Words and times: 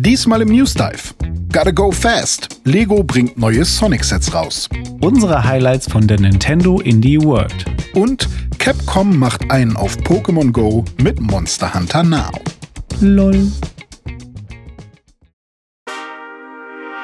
Diesmal 0.00 0.42
im 0.42 0.48
News 0.50 0.74
Dive. 0.74 1.12
Gotta 1.52 1.72
go 1.72 1.90
fast. 1.90 2.60
Lego 2.62 3.02
bringt 3.02 3.36
neue 3.36 3.64
Sonic-Sets 3.64 4.32
raus. 4.32 4.68
Unsere 5.00 5.42
Highlights 5.42 5.90
von 5.90 6.06
der 6.06 6.20
Nintendo 6.20 6.78
Indie 6.78 7.20
World. 7.20 7.64
Und 7.94 8.28
Capcom 8.58 9.18
macht 9.18 9.50
einen 9.50 9.76
auf 9.76 9.96
Pokémon 9.96 10.52
Go 10.52 10.84
mit 11.02 11.20
Monster 11.20 11.74
Hunter 11.74 12.04
Now. 12.04 12.30
LOL. 13.00 13.50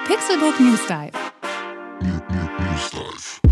Pixelbook 0.06 0.60
News 0.60 0.86
Dive. 0.86 1.10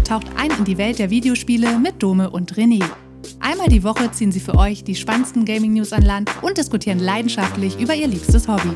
Taucht 0.05 0.29
ein 0.37 0.53
in 0.57 0.65
die 0.65 0.79
Welt 0.79 1.01
der 1.01 1.11
Videospiele 1.11 1.81
mit 1.81 2.01
Dome 2.01 2.31
und 2.31 2.55
René. 2.55 2.85
Einmal 3.41 3.69
die 3.69 3.83
Woche 3.83 4.09
ziehen 4.13 4.31
sie 4.31 4.39
für 4.39 4.55
euch 4.55 4.85
die 4.85 4.95
spannendsten 4.95 5.45
Gaming-News 5.45 5.93
an 5.93 6.03
Land 6.03 6.31
und 6.43 6.59
diskutieren 6.59 7.01
leidenschaftlich 7.01 7.81
über 7.81 7.97
ihr 7.97 8.07
liebstes 8.07 8.47
Hobby. 8.47 8.71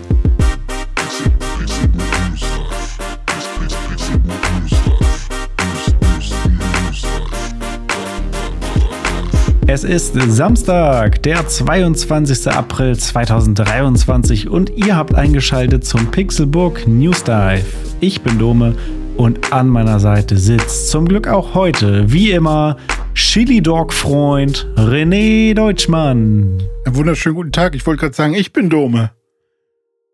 Es 9.69 9.83
ist 9.83 10.15
Samstag, 10.15 11.25
der 11.25 11.48
22. 11.48 12.47
April 12.52 12.97
2023 12.97 14.48
und 14.48 14.70
ihr 14.70 14.95
habt 14.95 15.16
eingeschaltet 15.16 15.84
zum 15.84 16.09
Pixelbook 16.12 16.87
News 16.87 17.24
Dive. 17.24 17.65
Ich 17.98 18.23
bin 18.23 18.38
Dome 18.38 18.77
und 19.16 19.52
an 19.52 19.69
meiner 19.69 19.98
Seite 19.98 20.37
sitzt 20.37 20.91
zum 20.91 21.09
Glück 21.09 21.27
auch 21.27 21.55
heute, 21.55 22.12
wie 22.12 22.30
immer, 22.30 22.77
Chili 23.15 23.60
Dog 23.60 23.93
Freund 23.93 24.69
René 24.77 25.52
Deutschmann. 25.52 26.62
Einen 26.85 26.95
wunderschönen 26.95 27.35
guten 27.35 27.52
Tag. 27.52 27.74
Ich 27.74 27.85
wollte 27.87 28.02
gerade 28.02 28.15
sagen, 28.15 28.35
ich 28.35 28.52
bin 28.52 28.71
Dome. 28.71 29.10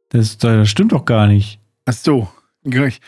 Das, 0.08 0.38
das 0.38 0.66
stimmt 0.70 0.92
doch 0.92 1.04
gar 1.04 1.26
nicht. 1.26 1.60
Ach 1.84 1.92
so. 1.92 2.26
Ich, 2.64 3.00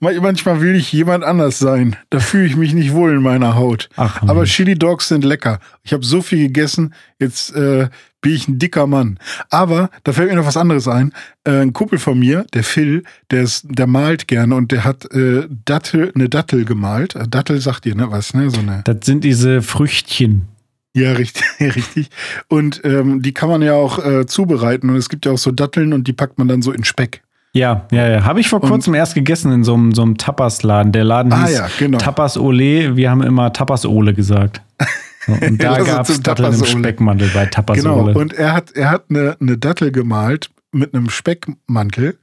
manchmal 0.00 0.60
will 0.60 0.74
ich 0.74 0.92
jemand 0.92 1.24
anders 1.24 1.58
sein. 1.58 1.96
Da 2.10 2.20
fühle 2.20 2.46
ich 2.46 2.56
mich 2.56 2.74
nicht 2.74 2.92
wohl 2.92 3.12
in 3.12 3.22
meiner 3.22 3.54
Haut. 3.56 3.88
Ach, 3.96 4.22
Aber. 4.22 4.44
Chili 4.44 4.78
Dogs 4.78 5.08
sind 5.08 5.24
lecker. 5.24 5.60
Ich 5.82 5.92
habe 5.92 6.04
so 6.04 6.22
viel 6.22 6.38
gegessen, 6.38 6.94
jetzt 7.18 7.54
äh, 7.54 7.88
bin 8.20 8.34
ich 8.34 8.48
ein 8.48 8.58
dicker 8.58 8.86
Mann. 8.86 9.18
Aber 9.50 9.90
da 10.04 10.12
fällt 10.12 10.30
mir 10.30 10.36
noch 10.36 10.46
was 10.46 10.56
anderes 10.56 10.88
ein. 10.88 11.12
Äh, 11.44 11.62
ein 11.62 11.72
Kumpel 11.72 11.98
von 11.98 12.18
mir, 12.18 12.44
der 12.54 12.64
Phil, 12.64 13.04
der, 13.30 13.42
ist, 13.42 13.66
der 13.68 13.86
malt 13.86 14.26
gerne 14.26 14.54
und 14.54 14.72
der 14.72 14.84
hat 14.84 15.10
äh, 15.12 15.46
Dattel, 15.64 16.12
eine 16.14 16.28
Dattel 16.28 16.64
gemalt. 16.64 17.14
Äh, 17.14 17.28
Dattel 17.28 17.60
sagt 17.60 17.86
ihr, 17.86 17.94
ne? 17.94 18.10
Was, 18.10 18.34
ne? 18.34 18.50
So 18.50 18.60
eine. 18.60 18.82
Das 18.84 18.98
sind 19.04 19.22
diese 19.24 19.62
Früchtchen. 19.62 20.48
Ja, 20.96 21.12
richtig, 21.18 21.44
richtig. 21.60 22.08
Und 22.48 22.80
ähm, 22.84 23.22
die 23.22 23.34
kann 23.34 23.48
man 23.48 23.62
ja 23.62 23.74
auch 23.74 24.04
äh, 24.04 24.26
zubereiten. 24.26 24.90
Und 24.90 24.96
es 24.96 25.08
gibt 25.08 25.26
ja 25.26 25.32
auch 25.32 25.38
so 25.38 25.52
Datteln 25.52 25.92
und 25.92 26.08
die 26.08 26.12
packt 26.12 26.38
man 26.38 26.48
dann 26.48 26.62
so 26.62 26.72
in 26.72 26.84
Speck. 26.84 27.22
Ja, 27.56 27.86
ja, 27.90 28.08
ja. 28.08 28.24
Habe 28.24 28.40
ich 28.40 28.48
vor 28.48 28.62
Und- 28.62 28.68
kurzem 28.70 28.94
erst 28.94 29.14
gegessen 29.14 29.52
in 29.52 29.64
so 29.64 29.74
einem, 29.74 29.92
so 29.94 30.02
einem 30.02 30.16
Tapas-Laden. 30.18 30.92
Der 30.92 31.04
Laden 31.04 31.32
Ah 31.32 31.46
hieß 31.46 31.56
ja, 31.58 31.68
genau. 31.78 31.98
Tapas 31.98 32.36
Ole. 32.36 32.96
Wir 32.96 33.10
haben 33.10 33.22
immer 33.22 33.52
Tapas 33.52 33.84
Ole 33.86 34.12
gesagt. 34.14 34.60
Und 35.26 35.60
da 35.62 35.76
ist 35.78 35.86
gab 35.86 36.08
es 36.08 36.20
Datteln 36.20 36.52
im 36.52 36.52
Tapas 36.52 36.62
Ole. 36.74 36.78
Speckmantel 36.80 37.30
bei 37.34 37.46
Tapas 37.46 37.78
Genau. 37.78 38.02
Ole. 38.04 38.14
Und 38.14 38.32
er 38.34 38.52
hat, 38.52 38.72
er 38.72 38.90
hat 38.90 39.04
eine, 39.10 39.36
eine 39.40 39.58
Dattel 39.58 39.90
gemalt 39.90 40.50
mit 40.72 40.94
einem 40.94 41.08
Speckmantel 41.10 42.18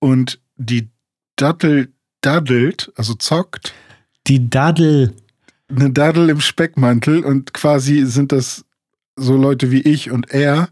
und 0.00 0.38
die 0.56 0.90
Dattel 1.36 1.92
daddelt, 2.20 2.92
also 2.96 3.14
zockt, 3.14 3.72
Die 4.26 4.50
Daddel. 4.50 5.14
eine 5.74 5.90
Daddel 5.90 6.28
im 6.28 6.40
Speckmantel 6.40 7.24
und 7.24 7.54
quasi 7.54 8.04
sind 8.04 8.32
das 8.32 8.64
so 9.16 9.36
Leute 9.36 9.70
wie 9.70 9.80
ich 9.80 10.10
und 10.10 10.30
er, 10.30 10.68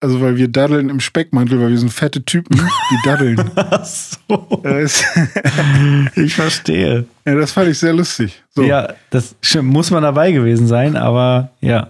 also 0.00 0.20
weil 0.20 0.36
wir 0.36 0.48
daddeln 0.48 0.88
im 0.90 1.00
Speckmantel, 1.00 1.60
weil 1.60 1.70
wir 1.70 1.78
sind 1.78 1.92
fette 1.92 2.24
Typen, 2.24 2.56
die 2.56 3.08
daddeln. 3.08 3.50
Ach 3.56 3.84
so. 3.84 4.62
Ich 6.14 6.34
verstehe. 6.34 7.06
ja, 7.24 7.34
das 7.34 7.52
fand 7.52 7.68
ich 7.68 7.78
sehr 7.78 7.92
lustig. 7.92 8.42
So. 8.50 8.62
Ja, 8.62 8.94
das 9.10 9.36
muss 9.62 9.90
man 9.90 10.02
dabei 10.02 10.32
gewesen 10.32 10.66
sein, 10.66 10.96
aber 10.96 11.50
ja. 11.60 11.88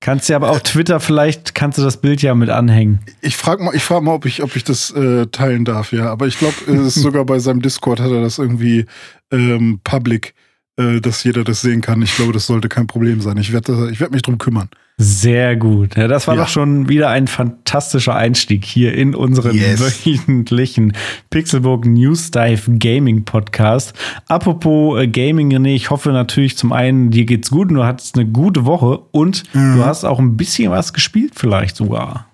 Kannst 0.00 0.28
ja 0.28 0.36
aber 0.36 0.50
auf 0.50 0.62
Twitter 0.62 1.00
vielleicht, 1.00 1.56
kannst 1.56 1.76
du 1.76 1.82
das 1.82 1.96
Bild 1.96 2.22
ja 2.22 2.32
mit 2.36 2.50
anhängen. 2.50 3.00
Ich 3.20 3.36
frage 3.36 3.64
mal, 3.64 3.74
ich 3.74 3.82
frag 3.82 4.02
mal, 4.02 4.14
ob 4.14 4.26
ich, 4.26 4.44
ob 4.44 4.54
ich 4.54 4.62
das 4.62 4.92
äh, 4.92 5.26
teilen 5.26 5.64
darf, 5.64 5.92
ja. 5.92 6.08
Aber 6.08 6.28
ich 6.28 6.38
glaube, 6.38 6.54
es 6.68 6.80
ist 6.80 6.94
sogar 7.02 7.24
bei 7.24 7.40
seinem 7.40 7.62
Discord 7.62 7.98
hat 7.98 8.12
er 8.12 8.22
das 8.22 8.38
irgendwie 8.38 8.86
ähm, 9.32 9.80
public, 9.82 10.34
äh, 10.78 11.00
dass 11.00 11.22
jeder 11.24 11.44
das 11.44 11.60
sehen 11.60 11.80
kann. 11.82 12.00
Ich 12.02 12.16
glaube, 12.16 12.32
das 12.32 12.46
sollte 12.46 12.68
kein 12.68 12.86
Problem 12.86 13.20
sein. 13.20 13.36
Ich 13.36 13.52
werde 13.52 13.90
ich 13.92 14.00
werd 14.00 14.12
mich 14.12 14.22
drum 14.22 14.38
kümmern. 14.38 14.68
Sehr 15.00 15.54
gut. 15.56 15.96
Ja, 15.96 16.08
das 16.08 16.26
war 16.26 16.34
Ja. 16.34 16.42
doch 16.42 16.48
schon 16.48 16.88
wieder 16.88 17.08
ein 17.10 17.28
fantastischer 17.28 18.16
Einstieg 18.16 18.64
hier 18.64 18.94
in 18.94 19.14
unseren 19.14 19.54
Yes. 19.54 19.80
wöchentlichen 19.80 20.92
Pixelburg 21.30 21.86
News 21.86 22.30
Dive 22.32 22.78
Gaming 22.78 23.24
Podcast. 23.24 23.92
Apropos 24.26 25.00
äh, 25.00 25.06
Gaming, 25.06 25.52
René, 25.54 25.74
ich 25.74 25.90
hoffe 25.90 26.10
natürlich 26.10 26.56
zum 26.56 26.72
einen, 26.72 27.10
dir 27.10 27.26
geht's 27.26 27.50
gut 27.50 27.68
und 27.68 27.74
du 27.76 27.84
hattest 27.84 28.16
eine 28.16 28.26
gute 28.26 28.64
Woche 28.66 28.98
und 29.12 29.44
du 29.52 29.84
hast 29.84 30.04
auch 30.04 30.18
ein 30.18 30.36
bisschen 30.36 30.70
was 30.72 30.92
gespielt 30.92 31.32
vielleicht 31.36 31.76
sogar. 31.76 32.27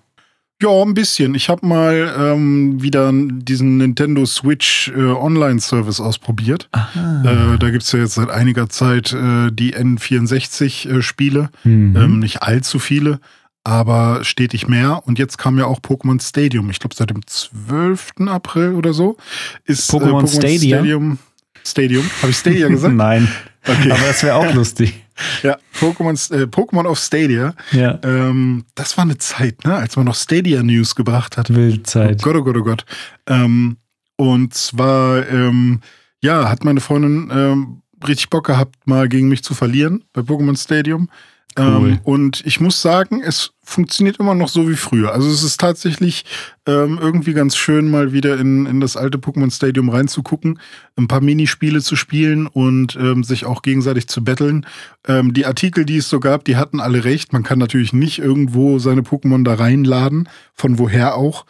Ja, 0.61 0.69
ein 0.83 0.93
bisschen. 0.93 1.35
Ich 1.35 1.49
habe 1.49 1.65
mal 1.67 2.15
ähm, 2.17 2.81
wieder 2.81 3.11
diesen 3.13 3.77
Nintendo 3.77 4.25
Switch 4.25 4.89
äh, 4.95 5.01
Online-Service 5.01 5.99
ausprobiert. 5.99 6.69
Äh, 6.73 7.57
da 7.59 7.69
gibt's 7.71 7.91
ja 7.91 7.99
jetzt 7.99 8.13
seit 8.13 8.29
einiger 8.29 8.69
Zeit 8.69 9.11
äh, 9.11 9.51
die 9.51 9.75
N64-Spiele. 9.75 11.49
Mhm. 11.65 11.95
Ähm, 11.97 12.19
nicht 12.19 12.41
allzu 12.41 12.79
viele, 12.79 13.19
aber 13.65 14.23
stetig 14.23 14.69
mehr. 14.69 15.01
Und 15.05 15.19
jetzt 15.19 15.37
kam 15.37 15.57
ja 15.57 15.65
auch 15.65 15.81
Pokémon 15.81 16.21
Stadium. 16.21 16.69
Ich 16.69 16.79
glaube, 16.79 16.95
seit 16.95 17.09
dem 17.09 17.25
12. 17.25 18.13
April 18.27 18.75
oder 18.75 18.93
so 18.93 19.17
ist 19.65 19.93
äh, 19.93 19.97
Pokémon 19.97 20.25
Stadia? 20.25 20.77
Stadium. 20.77 21.19
Stadium. 21.65 22.09
Habe 22.21 22.31
ich 22.31 22.37
Stadia 22.37 22.67
gesagt? 22.69 22.95
Nein. 22.95 23.27
Okay. 23.67 23.91
Aber 23.91 24.07
das 24.07 24.23
wäre 24.23 24.35
auch 24.35 24.53
lustig. 24.53 25.04
Ja, 25.43 25.57
Pokémon, 25.79 26.33
äh, 26.33 26.43
Pokémon 26.43 26.85
auf 26.85 26.99
Stadia. 26.99 27.53
Ja. 27.71 27.99
Ähm, 28.03 28.65
das 28.75 28.97
war 28.97 29.03
eine 29.03 29.17
Zeit, 29.17 29.63
ne, 29.65 29.75
als 29.75 29.95
man 29.95 30.05
noch 30.05 30.15
Stadia 30.15 30.63
News 30.63 30.95
gebracht 30.95 31.37
hat. 31.37 31.53
Wildzeit. 31.53 32.21
Oh 32.21 32.23
Gott, 32.23 32.35
oh 32.35 32.43
Gott, 32.43 32.57
oh 32.57 32.63
Gott. 32.63 32.85
Ähm, 33.27 33.77
und 34.17 34.53
zwar, 34.53 35.27
ähm, 35.29 35.81
ja, 36.21 36.49
hat 36.49 36.63
meine 36.63 36.81
Freundin 36.81 37.29
ähm, 37.31 37.81
richtig 38.07 38.29
Bock 38.29 38.45
gehabt, 38.45 38.75
mal 38.85 39.09
gegen 39.09 39.29
mich 39.29 39.43
zu 39.43 39.53
verlieren 39.53 40.03
bei 40.13 40.21
Pokémon 40.21 40.57
Stadium. 40.61 41.09
Cool. 41.57 41.65
Ähm, 41.65 41.99
und 42.03 42.45
ich 42.45 42.59
muss 42.59 42.81
sagen, 42.81 43.21
es 43.21 43.51
funktioniert 43.65 44.17
immer 44.17 44.35
noch 44.35 44.47
so 44.49 44.69
wie 44.69 44.75
früher. 44.75 45.11
Also 45.13 45.29
es 45.29 45.43
ist 45.43 45.59
tatsächlich 45.59 46.23
ähm, 46.67 46.97
irgendwie 47.01 47.33
ganz 47.33 47.55
schön, 47.55 47.89
mal 47.91 48.11
wieder 48.13 48.37
in, 48.39 48.65
in 48.65 48.79
das 48.79 48.97
alte 48.97 49.17
Pokémon 49.17 49.53
Stadium 49.53 49.89
reinzugucken, 49.89 50.59
ein 50.97 51.07
paar 51.07 51.21
Minispiele 51.21 51.81
zu 51.81 51.95
spielen 51.95 52.47
und 52.47 52.95
ähm, 52.95 53.23
sich 53.23 53.45
auch 53.45 53.61
gegenseitig 53.61 54.07
zu 54.07 54.23
betteln. 54.23 54.65
Ähm, 55.07 55.33
die 55.33 55.45
Artikel, 55.45 55.85
die 55.85 55.97
es 55.97 56.09
so 56.09 56.19
gab, 56.19 56.45
die 56.45 56.55
hatten 56.57 56.79
alle 56.79 57.03
recht. 57.03 57.33
Man 57.33 57.43
kann 57.43 57.59
natürlich 57.59 57.93
nicht 57.93 58.17
irgendwo 58.19 58.79
seine 58.79 59.01
Pokémon 59.01 59.43
da 59.43 59.55
reinladen, 59.55 60.27
von 60.55 60.79
woher 60.79 61.15
auch. 61.15 61.45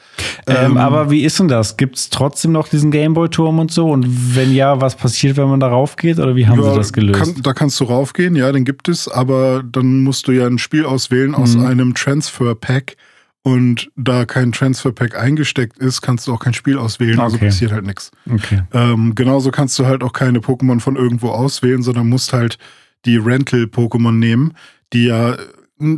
Ähm, 0.48 0.76
aber 0.78 1.10
wie 1.12 1.24
ist 1.24 1.40
denn 1.40 1.48
das? 1.48 1.78
Gibt 1.78 1.96
es 1.96 2.10
trotzdem 2.10 2.52
noch 2.52 2.68
diesen 2.68 2.92
Gameboy-Turm 2.92 3.60
und 3.60 3.72
so? 3.72 3.90
Und 3.90 4.36
wenn 4.36 4.54
ja, 4.54 4.82
was 4.82 4.96
passiert, 4.96 5.38
wenn 5.38 5.48
man 5.48 5.60
darauf 5.62 5.96
geht? 5.96 6.20
Oder 6.20 6.36
wie 6.36 6.48
haben 6.48 6.60
Ja, 6.62 6.72
sie 6.72 6.76
das 6.78 6.92
gelöst? 6.92 7.20
Kann, 7.20 7.42
da 7.42 7.54
kannst 7.54 7.80
du 7.80 7.86
raufgehen, 7.86 8.36
ja, 8.36 8.52
den 8.52 8.66
gibt 8.66 8.90
es, 8.90 9.08
aber 9.08 9.64
dann 9.64 10.04
musst 10.04 10.28
du 10.28 10.34
ja 10.34 10.46
ein 10.48 10.58
Spiel 10.58 10.86
auswählen 10.86 11.34
aus 11.36 11.56
Mhm. 11.56 11.66
einem 11.66 11.94
Transfer 12.06 12.56
Pack. 12.56 12.96
Und 13.42 13.92
da 13.96 14.26
kein 14.26 14.52
Transfer 14.52 14.92
Pack 14.92 15.16
eingesteckt 15.16 15.78
ist, 15.78 16.02
kannst 16.02 16.26
du 16.26 16.34
auch 16.34 16.40
kein 16.40 16.56
Spiel 16.56 16.80
auswählen, 16.80 17.20
also 17.20 17.36
Okay. 17.36 17.46
passiert 17.46 17.72
halt 17.72 17.86
nichts. 17.86 18.10
okay. 18.32 18.64
Ähm, 18.74 19.14
genauso 19.14 19.52
kannst 19.52 19.78
du 19.78 19.86
halt 19.86 20.02
auch 20.04 20.14
keine 20.14 20.40
Pokémon 20.40 20.80
von 20.80 20.96
irgendwo 20.96 21.30
auswählen, 21.30 21.84
sondern 21.84 22.10
musst 22.10 22.34
halt 22.34 22.58
die 23.06 23.18
Rental-Pokémon 23.18 24.14
nehmen, 24.14 24.54
die 24.94 25.06
ja 25.06 25.38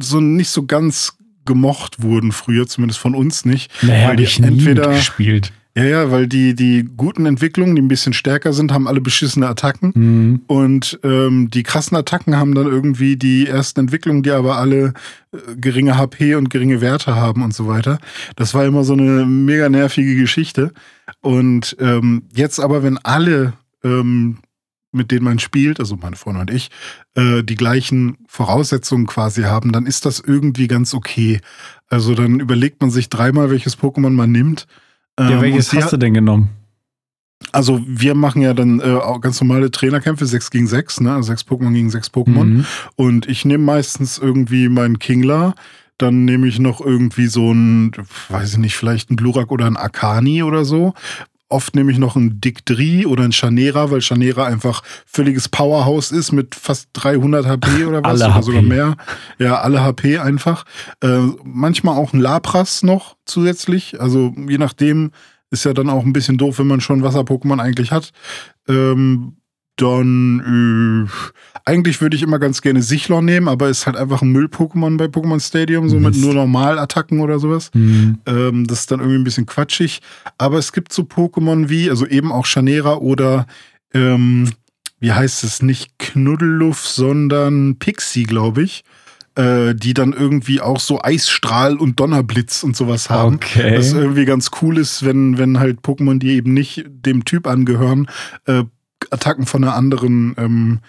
so 0.01 0.19
nicht 0.19 0.49
so 0.49 0.65
ganz 0.65 1.13
gemocht 1.45 2.01
wurden 2.01 2.33
früher, 2.33 2.67
zumindest 2.67 2.99
von 2.99 3.15
uns 3.15 3.45
nicht. 3.45 3.71
Naja, 3.81 4.09
weil 4.09 4.17
die 4.17 4.23
ich 4.23 4.41
entweder 4.43 4.89
gespielt. 4.89 5.53
Ja, 5.77 5.83
ja, 5.83 6.11
weil 6.11 6.25
die, 6.25 6.55
die 6.55 6.89
guten 6.97 7.27
Entwicklungen, 7.27 7.75
die 7.75 7.83
ein 7.83 7.87
bisschen 7.87 8.13
stärker 8.13 8.51
sind, 8.51 8.71
haben 8.71 8.87
alle 8.87 8.99
beschissene 8.99 9.47
Attacken. 9.47 9.91
Mhm. 9.93 10.41
Und 10.47 10.99
ähm, 11.03 11.51
die 11.51 11.61
krassen 11.61 11.95
Attacken 11.95 12.35
haben 12.35 12.55
dann 12.55 12.65
irgendwie 12.65 13.15
die 13.15 13.45
ersten 13.45 13.81
Entwicklungen, 13.81 14.23
die 14.23 14.31
aber 14.31 14.57
alle 14.57 14.93
äh, 15.31 15.55
geringe 15.55 15.95
HP 15.95 16.33
und 16.33 16.49
geringe 16.49 16.81
Werte 16.81 17.15
haben 17.15 17.43
und 17.43 17.53
so 17.53 17.67
weiter. 17.67 17.99
Das 18.35 18.55
war 18.55 18.65
immer 18.65 18.83
so 18.83 18.93
eine 18.93 19.27
mega 19.27 19.69
nervige 19.69 20.15
Geschichte. 20.15 20.73
Und 21.21 21.77
ähm, 21.79 22.23
jetzt 22.33 22.59
aber, 22.59 22.81
wenn 22.81 22.97
alle, 22.97 23.53
ähm, 23.83 24.39
mit 24.91 25.11
denen 25.11 25.25
man 25.25 25.37
spielt, 25.37 25.79
also 25.79 25.95
meine 25.95 26.15
Freundin 26.15 26.41
und 26.41 26.51
ich, 26.51 26.71
äh, 27.13 27.43
die 27.43 27.55
gleichen 27.55 28.17
Voraussetzungen 28.27 29.05
quasi 29.05 29.43
haben, 29.43 29.71
dann 29.71 29.85
ist 29.85 30.07
das 30.07 30.21
irgendwie 30.21 30.67
ganz 30.67 30.95
okay. 30.95 31.39
Also 31.87 32.15
dann 32.15 32.39
überlegt 32.39 32.81
man 32.81 32.89
sich 32.89 33.09
dreimal, 33.09 33.51
welches 33.51 33.77
Pokémon 33.77 34.09
man 34.09 34.31
nimmt. 34.31 34.65
Ja, 35.19 35.29
Ähm, 35.31 35.41
welches 35.41 35.67
und 35.73 35.79
sie 35.79 35.83
hast 35.83 35.93
du 35.93 35.97
denn 35.97 36.13
genommen? 36.13 36.49
Also 37.51 37.81
wir 37.87 38.15
machen 38.15 38.41
ja 38.41 38.53
dann 38.53 38.79
äh, 38.79 38.95
auch 38.95 39.21
ganz 39.21 39.39
normale 39.41 39.69
Trainerkämpfe, 39.71 40.25
6 40.25 40.49
gegen 40.49 40.67
6, 40.67 41.01
ne? 41.01 41.13
Also 41.13 41.27
sechs 41.27 41.43
Pokémon 41.43 41.71
gegen 41.71 41.89
sechs 41.89 42.09
Pokémon. 42.09 42.43
Mhm. 42.45 42.65
Und 42.95 43.27
ich 43.27 43.45
nehme 43.45 43.63
meistens 43.63 44.17
irgendwie 44.17 44.69
meinen 44.69 44.99
Kingler, 44.99 45.53
Dann 45.99 46.25
nehme 46.25 46.47
ich 46.47 46.59
noch 46.59 46.79
irgendwie 46.81 47.27
so 47.27 47.51
ein, 47.51 47.91
weiß 48.29 48.53
ich 48.53 48.57
nicht, 48.59 48.75
vielleicht 48.75 49.09
ein 49.09 49.17
Glurak 49.17 49.51
oder 49.51 49.65
ein 49.65 49.77
Akani 49.77 50.43
oder 50.43 50.63
so. 50.65 50.93
Oft 51.49 51.75
nehme 51.75 51.91
ich 51.91 51.97
noch 51.97 52.15
ein 52.17 52.41
Dictri 52.41 53.05
oder 53.05 53.23
ein 53.23 53.31
Chanera, 53.31 53.89
weil 53.89 54.01
Chanera 54.01 54.45
einfach 54.45 54.83
völliges 55.05 55.47
Powerhouse 55.47 56.11
ist 56.11 56.33
mit 56.33 56.55
fast 56.55 56.89
300 56.93 57.45
HP 57.45 57.85
oder 57.85 58.03
was, 58.03 58.19
oder 58.21 58.33
HP. 58.33 58.43
sogar 58.43 58.61
mehr. 58.61 58.97
Ja, 59.39 59.61
alle 59.61 59.81
HP 59.81 60.19
einfach. 60.19 60.65
Äh, 61.01 61.19
manchmal 61.43 61.97
auch 61.97 62.11
ein 62.11 62.19
Lapras 62.19 62.83
noch 62.83 63.15
zusätzlich. 63.23 64.01
Also 64.01 64.33
je 64.47 64.57
nachdem 64.57 65.11
ist 65.49 65.63
ja 65.63 65.73
dann 65.73 65.89
auch 65.89 66.03
ein 66.03 66.11
bisschen 66.11 66.37
doof, 66.37 66.59
wenn 66.59 66.67
man 66.67 66.81
schon 66.81 67.03
Wasser-Pokémon 67.03 67.61
eigentlich 67.61 67.91
hat. 67.91 68.11
Ähm, 68.67 69.36
dann, 69.77 71.07
äh, 71.07 71.59
eigentlich 71.65 72.01
würde 72.01 72.15
ich 72.15 72.23
immer 72.23 72.39
ganz 72.39 72.61
gerne 72.61 72.81
Sichlor 72.81 73.21
nehmen, 73.21 73.47
aber 73.47 73.69
ist 73.69 73.85
halt 73.85 73.95
einfach 73.95 74.21
ein 74.21 74.31
Müll-Pokémon 74.31 74.97
bei 74.97 75.05
Pokémon 75.05 75.39
Stadium, 75.39 75.87
so 75.87 75.95
mit 75.97 76.15
Mist. 76.15 76.21
nur 76.21 76.33
Normalattacken 76.33 77.19
oder 77.19 77.39
sowas. 77.39 77.69
Hm. 77.73 78.17
Ähm, 78.25 78.67
das 78.67 78.81
ist 78.81 78.91
dann 78.91 78.99
irgendwie 78.99 79.19
ein 79.19 79.23
bisschen 79.23 79.45
quatschig. 79.45 80.01
Aber 80.37 80.57
es 80.57 80.73
gibt 80.73 80.91
so 80.91 81.03
Pokémon 81.03 81.69
wie, 81.69 81.89
also 81.89 82.05
eben 82.05 82.31
auch 82.31 82.45
Chanera 82.45 82.95
oder, 82.95 83.45
ähm, 83.93 84.49
wie 84.99 85.11
heißt 85.11 85.43
es, 85.43 85.61
nicht 85.61 85.99
Knuddelluff, 85.99 86.85
sondern 86.85 87.77
Pixie, 87.77 88.23
glaube 88.23 88.63
ich. 88.63 88.83
Äh, 89.35 89.75
die 89.75 89.93
dann 89.93 90.13
irgendwie 90.13 90.61
auch 90.61 90.79
so 90.79 90.99
Eisstrahl 91.03 91.75
und 91.75 91.99
Donnerblitz 91.99 92.63
und 92.63 92.75
sowas 92.75 93.11
haben. 93.11 93.35
Okay. 93.35 93.77
Was 93.77 93.93
irgendwie 93.93 94.25
ganz 94.25 94.49
cool 94.63 94.79
ist, 94.79 95.05
wenn, 95.05 95.37
wenn 95.37 95.59
halt 95.59 95.81
Pokémon, 95.81 96.17
die 96.17 96.31
eben 96.31 96.55
nicht 96.55 96.85
dem 96.87 97.23
Typ 97.23 97.45
angehören, 97.45 98.07
äh, 98.45 98.63
Attacken 99.11 99.45
von 99.45 99.63
einer 99.63 99.75
anderen, 99.75 100.35
ähm, 100.37 100.79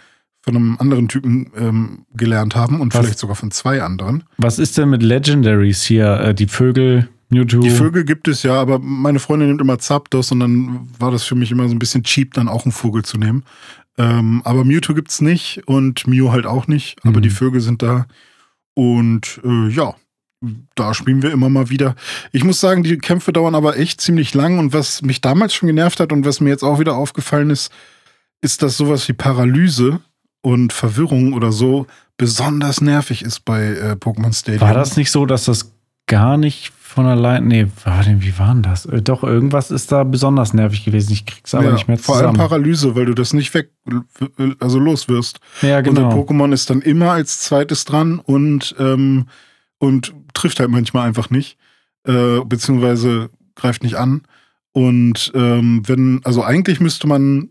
von 0.42 0.56
einem 0.56 0.76
anderen 0.78 1.08
Typen 1.08 1.50
ähm, 1.56 2.06
gelernt 2.14 2.54
haben 2.56 2.80
und 2.80 2.94
Was? 2.94 3.00
vielleicht 3.04 3.18
sogar 3.18 3.36
von 3.36 3.50
zwei 3.50 3.82
anderen. 3.82 4.24
Was 4.38 4.58
ist 4.58 4.78
denn 4.78 4.90
mit 4.90 5.02
Legendaries 5.02 5.82
hier? 5.82 6.20
Äh, 6.20 6.34
die 6.34 6.46
Vögel, 6.46 7.08
Mewtwo? 7.28 7.60
Die 7.60 7.70
Vögel 7.70 8.04
gibt 8.04 8.28
es 8.28 8.42
ja, 8.42 8.54
aber 8.54 8.78
meine 8.78 9.18
Freundin 9.18 9.48
nimmt 9.48 9.60
immer 9.60 9.78
Zapdos 9.78 10.32
und 10.32 10.40
dann 10.40 10.88
war 10.98 11.10
das 11.10 11.24
für 11.24 11.34
mich 11.34 11.50
immer 11.50 11.68
so 11.68 11.74
ein 11.74 11.78
bisschen 11.78 12.02
cheap, 12.04 12.34
dann 12.34 12.48
auch 12.48 12.64
einen 12.64 12.72
Vogel 12.72 13.04
zu 13.04 13.18
nehmen. 13.18 13.44
Ähm, 13.98 14.42
aber 14.44 14.64
Mewtwo 14.64 14.94
gibt's 14.94 15.20
nicht 15.20 15.62
und 15.66 16.06
Mew 16.06 16.30
halt 16.30 16.46
auch 16.46 16.68
nicht, 16.68 16.96
aber 17.04 17.18
Mhm. 17.18 17.22
die 17.22 17.30
Vögel 17.30 17.60
sind 17.60 17.82
da. 17.82 18.06
Und 18.74 19.40
äh, 19.44 19.68
ja, 19.70 19.94
da 20.76 20.94
spielen 20.94 21.22
wir 21.22 21.32
immer 21.32 21.48
mal 21.48 21.68
wieder. 21.68 21.96
Ich 22.30 22.44
muss 22.44 22.60
sagen, 22.60 22.84
die 22.84 22.96
Kämpfe 22.98 23.32
dauern 23.32 23.56
aber 23.56 23.76
echt 23.76 24.00
ziemlich 24.00 24.34
lang 24.34 24.58
und 24.60 24.72
was 24.72 25.02
mich 25.02 25.20
damals 25.20 25.52
schon 25.52 25.66
genervt 25.66 25.98
hat 25.98 26.12
und 26.12 26.24
was 26.24 26.40
mir 26.40 26.50
jetzt 26.50 26.62
auch 26.62 26.78
wieder 26.78 26.94
aufgefallen 26.96 27.50
ist, 27.50 27.72
ist, 28.40 28.62
dass 28.62 28.76
sowas 28.76 29.08
wie 29.08 29.12
Paralyse 29.12 30.00
und 30.42 30.72
Verwirrung 30.72 31.32
oder 31.32 31.52
so 31.52 31.86
besonders 32.16 32.80
nervig 32.80 33.22
ist 33.22 33.44
bei 33.44 33.66
äh, 33.66 33.92
Pokémon 33.92 34.32
Stadium. 34.36 34.60
War 34.60 34.74
das 34.74 34.96
nicht 34.96 35.10
so, 35.10 35.26
dass 35.26 35.44
das 35.44 35.72
gar 36.06 36.36
nicht 36.36 36.72
von 36.88 37.06
allein. 37.06 37.46
Nee, 37.46 37.66
warte, 37.84 38.20
wie 38.22 38.36
war 38.38 38.54
denn 38.54 38.62
das? 38.62 38.86
Äh, 38.86 39.02
Doch, 39.02 39.22
irgendwas 39.22 39.70
ist 39.70 39.92
da 39.92 40.04
besonders 40.04 40.54
nervig 40.54 40.84
gewesen. 40.84 41.12
Ich 41.12 41.26
krieg's 41.26 41.54
aber 41.54 41.66
Ja, 41.66 41.72
nicht 41.72 41.86
mehr 41.86 41.98
Vor 41.98 42.16
allem 42.16 42.34
zusammen. 42.34 42.38
Paralyse, 42.38 42.96
weil 42.96 43.06
du 43.06 43.14
das 43.14 43.32
nicht 43.34 43.52
weg, 43.54 43.70
also 44.58 44.78
los 44.78 45.06
wirst. 45.08 45.38
Ja, 45.62 45.78
Und 45.78 45.84
genau. 45.84 46.08
der 46.08 46.18
Pokémon 46.18 46.52
ist 46.52 46.70
dann 46.70 46.80
immer 46.80 47.12
als 47.12 47.40
zweites 47.40 47.84
dran 47.84 48.18
und, 48.18 48.74
ähm, 48.78 49.26
und 49.78 50.14
trifft 50.32 50.60
halt 50.60 50.70
manchmal 50.70 51.06
einfach 51.06 51.30
nicht. 51.30 51.58
Äh, 52.04 52.40
beziehungsweise 52.46 53.30
greift 53.54 53.82
nicht 53.82 53.96
an. 53.96 54.22
Und 54.72 55.30
ähm, 55.34 55.82
wenn, 55.86 56.20
also 56.24 56.42
eigentlich 56.42 56.80
müsste 56.80 57.06
man 57.06 57.50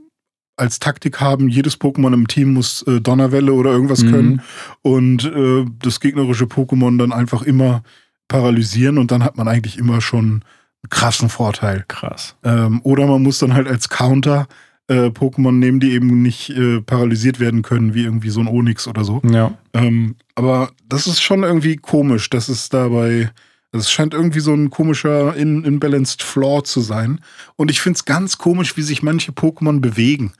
als 0.58 0.80
Taktik 0.80 1.22
haben, 1.22 1.50
jedes 1.50 1.80
Pokémon 1.80 2.14
im 2.14 2.28
Team 2.28 2.54
muss 2.54 2.82
äh, 2.88 3.00
Donnerwelle 3.00 3.54
oder 3.54 3.72
irgendwas 3.72 4.04
Mhm. 4.04 4.12
können 4.12 4.42
und 4.82 5.24
äh, 5.26 5.66
das 5.82 6.00
gegnerische 6.00 6.46
Pokémon 6.46 6.98
dann 6.98 7.14
einfach 7.14 7.44
immer 7.44 7.84
paralysieren 8.28 8.98
und 8.98 9.12
dann 9.12 9.24
hat 9.24 9.38
man 9.38 9.48
eigentlich 9.48 9.78
immer 9.78 10.02
schon 10.02 10.26
einen 10.26 10.90
krassen 10.90 11.30
Vorteil. 11.30 11.86
Krass. 11.88 12.36
Ähm, 12.44 12.82
oder 12.84 13.08
man 13.08 13.24
muss 13.24 13.40
dann 13.40 13.54
halt 13.54 13.68
als 13.68 13.90
Counter 13.90 14.48
äh, 14.90 15.08
Pokémon 15.08 15.52
nehmen, 15.54 15.80
die 15.80 15.92
eben 15.92 16.22
nicht 16.22 16.50
äh, 16.50 16.82
paralysiert 16.82 17.40
werden 17.40 17.62
können, 17.62 17.94
wie 17.94 18.04
irgendwie 18.04 18.30
so 18.30 18.40
ein 18.40 18.48
Onyx 18.48 18.88
oder 18.88 19.04
so. 19.04 19.22
Ja. 19.30 19.52
Ähm, 19.74 20.16
aber 20.36 20.72
das 20.88 21.08
ist 21.08 21.22
schon 21.22 21.44
irgendwie 21.44 21.76
komisch, 21.78 22.30
dass 22.30 22.48
es 22.50 22.70
dabei, 22.70 23.32
es 23.80 23.92
scheint 23.92 24.14
irgendwie 24.14 24.40
so 24.40 24.54
ein 24.54 24.70
komischer 24.70 25.36
in, 25.36 25.64
imbalanced 25.64 26.24
Flaw 26.24 26.64
zu 26.64 26.82
sein. 26.82 27.22
Und 27.56 27.72
ich 27.72 27.82
finde 27.82 27.98
es 27.98 28.06
ganz 28.06 28.38
komisch, 28.38 28.78
wie 28.78 28.82
sich 28.82 29.04
manche 29.04 29.32
Pokémon 29.32 29.80
bewegen. 29.80 30.34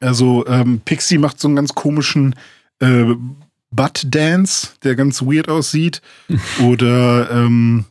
Also 0.00 0.46
ähm, 0.46 0.80
Pixie 0.84 1.18
macht 1.18 1.40
so 1.40 1.48
einen 1.48 1.56
ganz 1.56 1.74
komischen 1.74 2.34
äh, 2.80 3.14
Butt-Dance, 3.70 4.70
der 4.82 4.94
ganz 4.96 5.22
weird 5.22 5.48
aussieht. 5.48 6.02
Oder 6.62 7.30
ähm, 7.30 7.84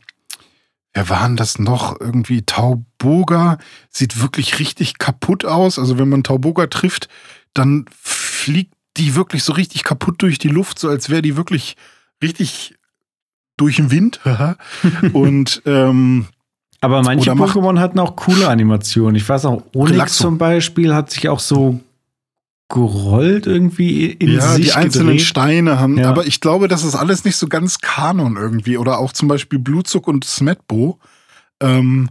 wer 0.94 1.08
war 1.08 1.26
denn 1.26 1.36
das 1.36 1.58
noch? 1.58 2.00
Irgendwie 2.00 2.42
Tauboga 2.42 3.58
sieht 3.90 4.20
wirklich 4.20 4.58
richtig 4.58 4.98
kaputt 4.98 5.44
aus. 5.44 5.78
Also 5.78 5.98
wenn 5.98 6.08
man 6.08 6.24
Tauboga 6.24 6.66
trifft, 6.66 7.08
dann 7.54 7.86
fliegt 8.00 8.74
die 8.96 9.14
wirklich 9.14 9.42
so 9.42 9.52
richtig 9.52 9.84
kaputt 9.84 10.22
durch 10.22 10.38
die 10.38 10.48
Luft, 10.48 10.78
so 10.78 10.88
als 10.88 11.10
wäre 11.10 11.22
die 11.22 11.36
wirklich 11.36 11.76
richtig 12.22 12.75
durch 13.56 13.76
den 13.76 13.90
Wind. 13.90 14.20
Und 15.12 15.62
ähm, 15.66 16.26
Aber 16.80 17.02
manche 17.02 17.30
Pokémon 17.32 17.78
hatten 17.78 17.98
auch 17.98 18.16
coole 18.16 18.48
Animationen. 18.48 19.16
Ich 19.16 19.28
weiß 19.28 19.44
auch, 19.46 19.62
Onyx 19.74 19.92
Relaxo. 19.92 20.24
zum 20.24 20.38
Beispiel 20.38 20.94
hat 20.94 21.10
sich 21.10 21.28
auch 21.28 21.40
so 21.40 21.80
gerollt 22.68 23.46
irgendwie 23.46 24.06
in 24.06 24.32
ja, 24.32 24.40
sich 24.54 24.66
die 24.66 24.72
einzelnen 24.72 25.08
gedreht. 25.12 25.26
Steine 25.26 25.78
haben, 25.78 25.98
Ja. 25.98 26.08
aber 26.10 26.26
ich 26.26 26.40
glaube, 26.40 26.66
das 26.66 26.82
ist 26.82 26.96
alles 26.96 27.24
nicht 27.24 27.36
so 27.36 27.46
ganz 27.46 27.78
Kanon 27.78 28.36
irgendwie. 28.36 28.76
Oder 28.76 28.98
auch 28.98 29.12
zum 29.12 29.28
Beispiel 29.28 29.58
Blutzuck 29.60 30.08
und 30.08 30.24
Smetbo, 30.24 30.98
ähm, 31.60 32.10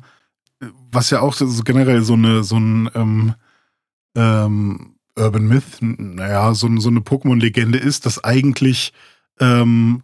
was 0.92 1.10
ja 1.10 1.20
auch 1.20 1.34
so 1.34 1.46
generell 1.64 2.02
so 2.04 2.14
eine, 2.14 2.44
so 2.46 2.56
ein 2.58 2.90
ähm, 2.96 3.34
ähm, 4.16 4.96
Urban 5.18 5.46
Myth, 5.48 5.82
naja, 5.82 6.54
so, 6.54 6.70
so 6.80 6.90
eine 6.90 7.02
Pokémon-Legende 7.02 7.78
ist, 7.78 8.06
dass 8.06 8.24
eigentlich 8.24 8.94
ähm, 9.42 10.04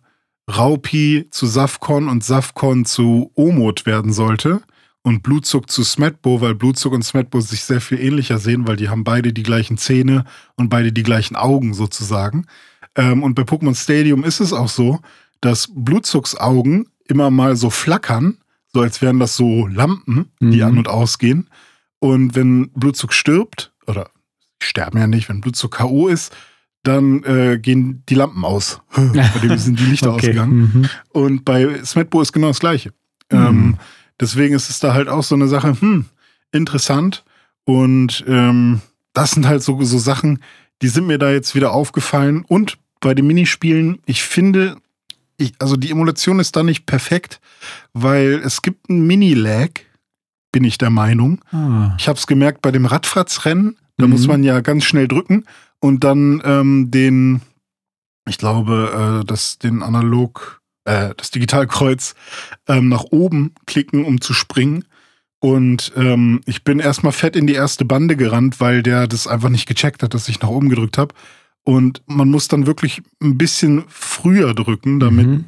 Raupi 0.49 1.27
zu 1.31 1.45
Safkon 1.47 2.07
und 2.09 2.23
Safkon 2.23 2.85
zu 2.85 3.31
Omod 3.35 3.85
werden 3.85 4.13
sollte. 4.13 4.61
Und 5.03 5.23
Blutzuck 5.23 5.71
zu 5.71 5.83
Smetbo, 5.83 6.41
weil 6.41 6.53
Blutzuck 6.53 6.93
und 6.93 7.03
Smetbo 7.03 7.41
sich 7.41 7.63
sehr 7.63 7.81
viel 7.81 7.99
ähnlicher 7.99 8.37
sehen, 8.37 8.67
weil 8.67 8.75
die 8.75 8.89
haben 8.89 9.03
beide 9.03 9.33
die 9.33 9.41
gleichen 9.41 9.77
Zähne 9.79 10.25
und 10.57 10.69
beide 10.69 10.91
die 10.93 11.01
gleichen 11.01 11.35
Augen 11.35 11.73
sozusagen. 11.73 12.45
Ähm, 12.95 13.23
und 13.23 13.33
bei 13.33 13.41
Pokémon 13.41 13.75
Stadium 13.75 14.23
ist 14.23 14.41
es 14.41 14.53
auch 14.53 14.69
so, 14.69 14.99
dass 15.39 15.69
Blutzucks 15.73 16.35
Augen 16.35 16.85
immer 17.05 17.31
mal 17.31 17.55
so 17.55 17.71
flackern, 17.71 18.37
so 18.73 18.81
als 18.81 19.01
wären 19.01 19.19
das 19.19 19.35
so 19.35 19.65
Lampen, 19.65 20.31
die 20.39 20.57
Mhm. 20.57 20.63
an 20.63 20.77
und 20.77 20.87
ausgehen. 20.87 21.49
Und 21.97 22.35
wenn 22.35 22.69
Blutzuck 22.69 23.13
stirbt, 23.13 23.73
oder 23.87 24.11
sterben 24.61 24.99
ja 24.99 25.07
nicht, 25.07 25.29
wenn 25.29 25.41
Blutzuck 25.41 25.71
K.O. 25.71 26.09
ist, 26.09 26.31
dann 26.83 27.23
äh, 27.23 27.59
gehen 27.59 28.03
die 28.09 28.15
Lampen 28.15 28.43
aus. 28.45 28.81
bei 28.95 29.39
dem 29.41 29.57
sind 29.57 29.79
die 29.79 29.85
Lichter 29.85 30.09
Okay. 30.13 30.27
ausgegangen. 30.29 30.71
Mhm. 30.73 30.89
Und 31.09 31.45
bei 31.45 31.83
Smetbo 31.83 32.21
ist 32.21 32.33
genau 32.33 32.47
das 32.47 32.59
Gleiche. 32.59 32.89
Mhm. 33.31 33.37
Ähm, 33.37 33.77
deswegen 34.19 34.55
ist 34.55 34.69
es 34.69 34.79
da 34.79 34.93
halt 34.93 35.07
auch 35.07 35.23
so 35.23 35.35
eine 35.35 35.47
Sache, 35.47 35.79
hm, 35.79 36.05
interessant. 36.51 37.23
Und 37.65 38.23
ähm, 38.27 38.81
das 39.13 39.31
sind 39.31 39.47
halt 39.47 39.61
so, 39.63 39.81
so 39.83 39.97
Sachen, 39.99 40.39
die 40.81 40.87
sind 40.87 41.05
mir 41.07 41.17
da 41.19 41.31
jetzt 41.31 41.53
wieder 41.55 41.71
aufgefallen. 41.71 42.43
Und 42.47 42.77
bei 42.99 43.13
den 43.13 43.27
Minispielen, 43.27 43.99
ich 44.05 44.23
finde, 44.23 44.77
ich, 45.37 45.53
also 45.59 45.75
die 45.75 45.91
Emulation 45.91 46.39
ist 46.39 46.55
da 46.55 46.63
nicht 46.63 46.85
perfekt, 46.85 47.39
weil 47.93 48.41
es 48.43 48.61
gibt 48.61 48.89
einen 48.89 49.05
Mini-Lag, 49.07 49.69
bin 50.51 50.63
ich 50.63 50.77
der 50.77 50.89
Meinung. 50.89 51.39
Ah. 51.51 51.95
Ich 51.97 52.07
habe 52.07 52.17
es 52.17 52.27
gemerkt 52.27 52.61
bei 52.61 52.71
dem 52.71 52.85
Radfahrtsrennen. 52.85 53.77
Da 53.97 54.05
Mhm. 54.07 54.13
muss 54.13 54.27
man 54.27 54.43
ja 54.43 54.59
ganz 54.61 54.83
schnell 54.85 55.07
drücken 55.07 55.45
und 55.81 56.03
dann 56.03 56.41
ähm, 56.45 56.91
den, 56.91 57.41
ich 58.29 58.37
glaube, 58.37 59.21
äh, 59.21 59.25
das, 59.25 59.57
den 59.57 59.83
Analog, 59.83 60.61
äh, 60.85 61.13
das 61.17 61.31
Digitalkreuz 61.31 62.15
ähm, 62.67 62.87
nach 62.87 63.03
oben 63.03 63.53
klicken, 63.65 64.05
um 64.05 64.21
zu 64.21 64.33
springen. 64.33 64.85
Und 65.39 65.91
ähm, 65.95 66.41
ich 66.45 66.63
bin 66.63 66.79
erstmal 66.79 67.13
fett 67.13 67.35
in 67.35 67.47
die 67.47 67.55
erste 67.55 67.83
Bande 67.83 68.15
gerannt, 68.15 68.61
weil 68.61 68.83
der 68.83 69.07
das 69.07 69.25
einfach 69.25 69.49
nicht 69.49 69.67
gecheckt 69.67 70.03
hat, 70.03 70.13
dass 70.13 70.29
ich 70.29 70.39
nach 70.39 70.49
oben 70.49 70.69
gedrückt 70.69 70.99
habe. 70.99 71.15
Und 71.63 72.03
man 72.05 72.29
muss 72.29 72.47
dann 72.47 72.67
wirklich 72.67 73.01
ein 73.21 73.37
bisschen 73.37 73.83
früher 73.87 74.53
drücken, 74.53 74.99
damit 74.99 75.27
Mhm. 75.27 75.45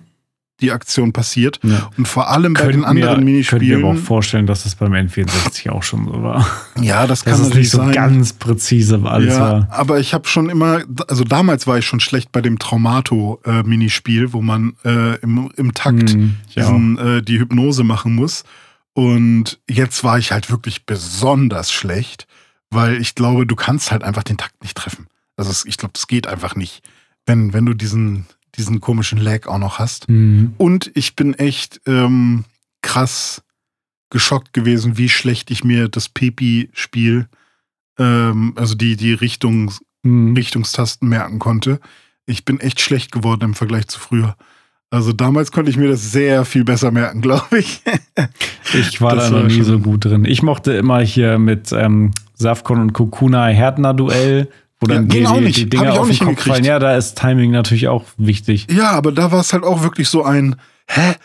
Die 0.64 0.72
Aktion 0.72 1.14
passiert. 1.14 1.60
Ja. 1.64 1.92
Und 1.98 2.08
vor 2.08 2.30
allem 2.32 2.54
bei 2.56 2.62
Könnt 2.62 2.74
den 2.74 2.86
anderen 2.86 3.24
mir, 3.24 3.44
Könnt 3.44 3.62
mir 3.62 3.76
aber 3.76 3.84
auch 3.86 3.90
Minispielen. 3.92 3.98
vorstellen, 4.08 4.48
dass 4.48 4.66
es 4.66 4.76
beim 4.76 4.94
N64 4.94 5.70
auch 5.70 5.84
schon 5.84 6.06
so 6.06 6.24
war. 6.24 6.48
Ja, 6.82 7.06
das 7.06 7.24
kann 7.24 7.34
Dass 7.34 7.42
es 7.42 7.48
natürlich 7.50 7.66
nicht 7.68 7.72
so 7.72 7.78
sein. 7.80 7.92
ganz 7.92 8.34
präzise 8.34 9.00
alles 9.06 9.36
ja, 9.36 9.40
war. 9.40 9.68
aber 9.70 10.00
ich 10.00 10.14
habe 10.16 10.28
schon 10.28 10.50
immer, 10.50 10.82
also 11.08 11.24
damals 11.24 11.68
war 11.68 11.78
ich 11.78 11.86
schon 11.86 12.00
schlecht 12.00 12.32
bei 12.32 12.42
dem 12.42 12.58
Traumato-Minispiel, 12.58 14.34
wo 14.34 14.42
man 14.42 14.74
äh, 14.86 15.16
im, 15.20 15.52
im 15.56 15.74
Takt 15.74 15.94
Mhm, 16.16 16.38
ich 16.50 16.56
diesen, 16.56 16.98
äh, 16.98 17.22
die 17.22 17.40
Hypnose 17.40 17.84
machen 17.84 18.16
muss. 18.16 18.44
Und 18.94 19.60
jetzt 19.70 20.04
war 20.04 20.18
ich 20.20 20.32
halt 20.32 20.50
wirklich 20.52 20.86
besonders 20.86 21.72
schlecht, 21.72 22.28
weil 22.70 23.00
ich 23.02 23.16
glaube, 23.16 23.46
du 23.46 23.56
kannst 23.56 23.92
halt 23.92 24.04
einfach 24.04 24.24
den 24.24 24.38
Takt 24.38 24.62
nicht 24.62 24.78
treffen. 24.78 25.08
Also 25.36 25.68
ich 25.68 25.78
glaube, 25.78 25.94
das 25.94 26.08
geht 26.08 26.28
einfach 26.28 26.56
nicht. 26.56 26.82
Wenn, 27.26 27.54
wenn 27.54 27.66
du 27.66 27.74
diesen, 27.74 28.26
diesen 28.56 28.82
komischen 28.82 29.20
Lag 29.20 29.48
auch 29.48 29.58
noch 29.58 29.80
hast. 29.80 30.10
Mhm. 30.10 30.54
Und 30.58 30.92
ich 30.94 31.16
bin 31.16 31.34
echt 31.34 31.82
ähm, 31.86 32.46
krass 32.82 33.44
geschockt 34.10 34.54
gewesen, 34.54 34.98
wie 34.98 35.10
schlecht 35.10 35.50
ich 35.52 35.64
mir 35.64 35.90
das 35.90 36.08
Pepi-Spiel, 36.10 37.28
ähm, 37.98 38.54
also 38.56 38.76
die, 38.76 38.96
die 38.96 39.14
Richtung, 39.14 39.72
Mhm. 40.04 40.34
Richtungstasten 40.36 41.08
merken 41.08 41.40
konnte. 41.40 41.80
Ich 42.26 42.46
bin 42.46 42.60
echt 42.60 42.82
schlecht 42.82 43.12
geworden 43.12 43.44
im 43.44 43.54
Vergleich 43.54 43.88
zu 43.88 44.00
früher. 44.00 44.36
Also 44.90 45.12
damals 45.12 45.52
konnte 45.52 45.72
ich 45.72 45.78
mir 45.78 45.88
das 45.88 46.12
sehr 46.12 46.46
viel 46.46 46.64
besser 46.64 46.92
merken, 46.92 47.22
glaube 47.22 47.60
ich. 47.60 47.82
Ich 48.74 49.02
war 49.02 49.16
Das 49.16 49.30
da 49.30 49.42
noch 49.42 49.48
nie 49.48 49.64
so 49.64 49.80
gut 49.80 50.06
drin. 50.06 50.26
Ich 50.26 50.44
mochte 50.44 50.74
immer 50.74 51.00
hier 51.00 51.40
mit 51.40 51.72
ähm, 51.72 52.12
Safkon 52.36 52.80
und 52.80 52.94
Kokuna 52.94 53.48
Härtner-Duell, 53.48 54.50
wo 54.84 54.88
dann 54.88 55.08
Ja, 55.10 55.20
die, 55.20 55.26
auch 55.28 55.38
die, 55.38 55.42
nicht. 55.44 55.58
die 55.58 55.64
Hab 55.64 55.70
Dinger 55.72 55.84
ich 55.86 55.90
auch 55.92 56.00
auf 56.02 56.06
den 56.08 56.10
nicht 56.12 56.26
Kopf 56.26 56.46
fallen. 56.48 56.64
Ja, 56.66 56.80
da 56.80 56.96
ist 56.98 57.16
Timing 57.18 57.52
natürlich 57.52 57.88
auch 57.88 58.06
wichtig. 58.18 58.68
Ja, 58.72 58.92
aber 58.92 59.12
da 59.12 59.32
war 59.32 59.40
es 59.40 59.54
halt 59.54 59.64
auch 59.64 59.82
wirklich 59.84 60.08
so 60.10 60.24
ein, 60.24 60.56
hä? 60.88 61.16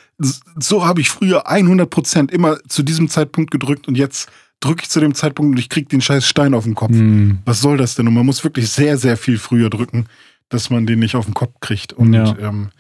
So 0.59 0.87
habe 0.87 1.01
ich 1.01 1.11
früher 1.11 1.47
100% 1.51 2.31
immer 2.33 2.59
zu 2.69 2.83
diesem 2.83 3.09
Zeitpunkt 3.09 3.51
gedrückt 3.51 3.87
und 3.89 3.97
jetzt 3.97 4.29
drücke 4.61 4.83
ich 4.83 4.91
zu 4.91 4.99
dem 5.01 5.15
Zeitpunkt 5.15 5.53
und 5.53 5.59
ich 5.59 5.69
krieg 5.69 5.89
den 5.89 6.01
scheiß 6.01 6.27
Stein 6.27 6.55
auf 6.55 6.65
den 6.65 6.75
Kopf. 6.75 6.91
Hm. 6.93 7.39
Was 7.45 7.61
soll 7.61 7.77
das 7.77 7.95
denn? 7.95 8.09
Und 8.09 8.15
man 8.15 8.27
muss 8.27 8.43
wirklich 8.43 8.69
sehr, 8.71 8.97
sehr 8.99 9.17
viel 9.17 9.39
früher 9.39 9.71
drücken, 9.71 10.07
dass 10.49 10.71
man 10.71 10.87
den 10.87 10.99
nicht 10.99 11.15
auf 11.15 11.27
den 11.27 11.35
Kopf 11.35 11.55
kriegt. 11.61 11.93
Und 11.93 12.13
Ja. 12.15 12.35
ähm, 12.41 12.71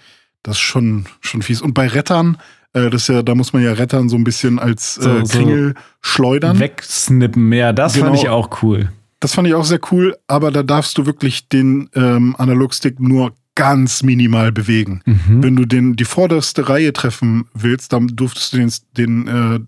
das 0.42 0.56
ist 0.56 0.60
schon, 0.62 1.06
schon 1.20 1.42
fies. 1.42 1.60
Und 1.62 1.74
bei 1.74 1.86
Rettern, 1.86 2.38
äh, 2.72 2.90
das 2.90 3.02
ist 3.02 3.08
ja, 3.08 3.22
da 3.22 3.34
muss 3.36 3.52
man 3.52 3.62
ja 3.62 3.72
Rettern 3.74 4.08
so 4.08 4.16
ein 4.16 4.24
bisschen 4.24 4.58
als 4.58 4.94
So- 4.96 5.08
äh, 5.18 5.26
so 5.26 5.38
Kringel 5.38 5.74
schleudern. 6.00 6.58
Wegsnippen, 6.58 7.52
ja, 7.52 7.72
das 7.72 7.96
fand 7.96 8.06
Genau. 8.12 8.20
ich 8.22 8.28
auch 8.28 8.62
cool. 8.62 8.90
Das 9.20 9.34
fand 9.34 9.48
ich 9.48 9.54
auch 9.54 9.64
sehr 9.64 9.80
cool, 9.90 10.16
aber 10.26 10.50
da 10.50 10.62
darfst 10.62 10.96
du 10.98 11.06
wirklich 11.06 11.48
den 11.48 11.90
ähm, 11.94 12.36
Analogstick 12.38 13.00
nur 13.00 13.34
ganz 13.54 14.04
minimal 14.04 14.52
bewegen. 14.52 15.02
Mhm. 15.04 15.42
Wenn 15.42 15.56
du 15.56 15.64
den, 15.64 15.96
die 15.96 16.04
vorderste 16.04 16.68
Reihe 16.68 16.92
treffen 16.92 17.48
willst, 17.54 17.92
dann 17.92 18.06
durftest 18.06 18.52
du 18.52 18.58
den, 18.58 18.72
den 18.96 19.26
äh, 19.26 19.60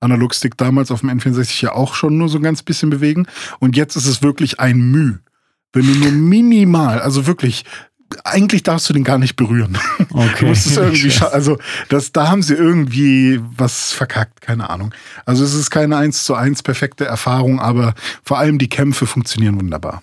Analogstick 0.00 0.56
damals 0.58 0.90
auf 0.90 1.00
dem 1.00 1.10
N64 1.10 1.62
ja 1.62 1.72
auch 1.72 1.94
schon 1.94 2.18
nur 2.18 2.28
so 2.28 2.38
ein 2.38 2.42
ganz 2.42 2.62
bisschen 2.62 2.90
bewegen. 2.90 3.26
Und 3.58 3.76
jetzt 3.76 3.96
ist 3.96 4.06
es 4.06 4.22
wirklich 4.22 4.60
ein 4.60 4.78
Müh. 4.90 5.14
Wenn 5.72 5.86
du 5.86 5.98
nur 5.98 6.12
minimal, 6.12 7.00
also 7.00 7.26
wirklich, 7.26 7.64
eigentlich 8.24 8.62
darfst 8.62 8.88
du 8.88 8.92
den 8.92 9.04
gar 9.04 9.18
nicht 9.18 9.36
berühren. 9.36 9.78
Okay. 10.10 10.28
Du 10.40 10.46
musst 10.46 10.66
es 10.66 10.76
irgendwie 10.76 11.12
Also, 11.32 11.58
das, 11.88 12.12
da 12.12 12.28
haben 12.28 12.42
sie 12.42 12.54
irgendwie 12.54 13.40
was 13.56 13.92
verkackt, 13.92 14.40
keine 14.40 14.70
Ahnung. 14.70 14.94
Also, 15.26 15.44
es 15.44 15.54
ist 15.54 15.70
keine 15.70 15.96
1 15.96 16.24
zu 16.24 16.34
1 16.34 16.62
perfekte 16.62 17.04
Erfahrung, 17.04 17.60
aber 17.60 17.94
vor 18.24 18.38
allem 18.38 18.58
die 18.58 18.68
Kämpfe 18.68 19.06
funktionieren 19.06 19.60
wunderbar. 19.60 20.02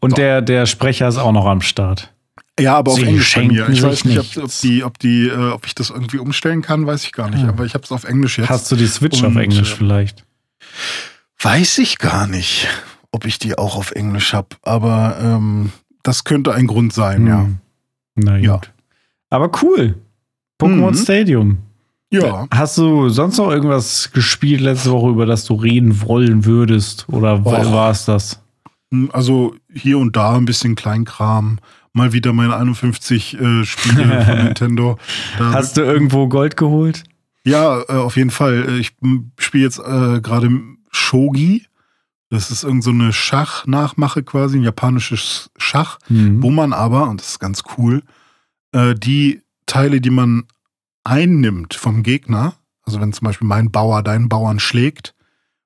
Und 0.00 0.18
der, 0.18 0.42
der 0.42 0.66
Sprecher 0.66 1.08
ist 1.08 1.18
auch 1.18 1.32
noch 1.32 1.46
am 1.46 1.60
Start. 1.60 2.12
Ja, 2.60 2.76
aber 2.76 2.92
auf 2.92 2.98
Sie 2.98 3.06
Englisch 3.06 3.34
bei 3.34 3.44
mir. 3.44 3.68
Ich 3.70 3.82
weiß 3.82 4.04
nicht, 4.04 4.18
ob, 4.18 4.44
ob, 4.44 4.50
die, 4.60 4.84
ob, 4.84 4.98
die, 4.98 5.26
äh, 5.26 5.50
ob 5.50 5.66
ich 5.66 5.74
das 5.74 5.90
irgendwie 5.90 6.18
umstellen 6.18 6.62
kann, 6.62 6.86
weiß 6.86 7.04
ich 7.04 7.12
gar 7.12 7.30
nicht. 7.30 7.44
Aber 7.44 7.64
ich 7.64 7.74
habe 7.74 7.84
es 7.84 7.92
auf 7.92 8.04
Englisch 8.04 8.38
jetzt. 8.38 8.50
Hast 8.50 8.70
du 8.70 8.76
die 8.76 8.86
Switch 8.86 9.22
Und, 9.22 9.30
auf 9.30 9.36
Englisch 9.36 9.72
äh, 9.72 9.76
vielleicht? 9.76 10.24
Weiß 11.40 11.78
ich 11.78 11.98
gar 11.98 12.26
nicht, 12.26 12.68
ob 13.10 13.24
ich 13.24 13.38
die 13.38 13.56
auch 13.56 13.76
auf 13.76 13.92
Englisch 13.92 14.34
habe. 14.34 14.48
Aber 14.62 15.18
ähm, 15.20 15.72
das 16.02 16.24
könnte 16.24 16.52
ein 16.54 16.66
Grund 16.66 16.92
sein, 16.92 17.26
ja. 17.26 17.40
Hm. 17.42 17.58
Na 18.16 18.36
gut. 18.36 18.44
Ja. 18.44 18.60
Aber 19.30 19.50
cool. 19.62 19.96
Pokémon 20.60 20.90
Mhm. 20.90 20.94
Stadium. 20.96 21.58
Ja. 22.10 22.46
Hast 22.50 22.76
du 22.76 23.08
sonst 23.08 23.38
noch 23.38 23.50
irgendwas 23.50 24.10
gespielt 24.12 24.60
letzte 24.60 24.90
Woche, 24.90 25.08
über 25.10 25.24
das 25.24 25.44
du 25.46 25.54
reden 25.54 26.02
wollen 26.02 26.44
würdest? 26.44 27.08
Oder 27.08 27.42
war 27.44 27.90
es 27.90 28.04
das? 28.04 28.42
Hm, 28.90 29.08
Also 29.12 29.54
hier 29.72 29.98
und 29.98 30.14
da 30.14 30.36
ein 30.36 30.44
bisschen 30.44 30.74
Kleinkram. 30.74 31.58
Mal 31.94 32.12
wieder 32.12 32.32
meine 32.34 32.54
51 32.56 33.40
äh, 33.40 33.64
Spiele 33.64 34.22
von 34.26 34.44
Nintendo. 34.44 34.98
Da 35.38 35.52
Hast 35.54 35.76
du 35.78 35.82
irgendwo 35.82 36.28
Gold 36.28 36.56
geholt? 36.58 37.04
Ja, 37.46 37.80
äh, 37.88 37.92
auf 37.94 38.16
jeden 38.16 38.30
Fall. 38.30 38.66
Äh, 38.68 38.78
Ich 38.78 38.92
spiele 39.38 39.64
jetzt 39.64 39.78
äh, 39.78 40.20
gerade 40.20 40.50
Shogi. 40.90 41.64
Das 42.32 42.50
ist 42.50 42.64
irgend 42.64 42.82
so 42.82 42.90
eine 42.90 43.12
Schach-Nachmache 43.12 44.22
quasi, 44.22 44.58
ein 44.58 44.62
japanisches 44.62 45.50
Schach, 45.58 45.98
Mhm. 46.08 46.42
wo 46.42 46.50
man 46.50 46.72
aber, 46.72 47.08
und 47.10 47.20
das 47.20 47.30
ist 47.32 47.38
ganz 47.40 47.62
cool, 47.76 48.02
äh, 48.72 48.94
die 48.94 49.42
Teile, 49.66 50.00
die 50.00 50.10
man 50.10 50.44
einnimmt 51.04 51.74
vom 51.74 52.02
Gegner, 52.02 52.54
also 52.84 53.00
wenn 53.00 53.12
zum 53.12 53.26
Beispiel 53.26 53.46
mein 53.46 53.70
Bauer 53.70 54.02
deinen 54.02 54.28
Bauern 54.28 54.60
schlägt 54.60 55.14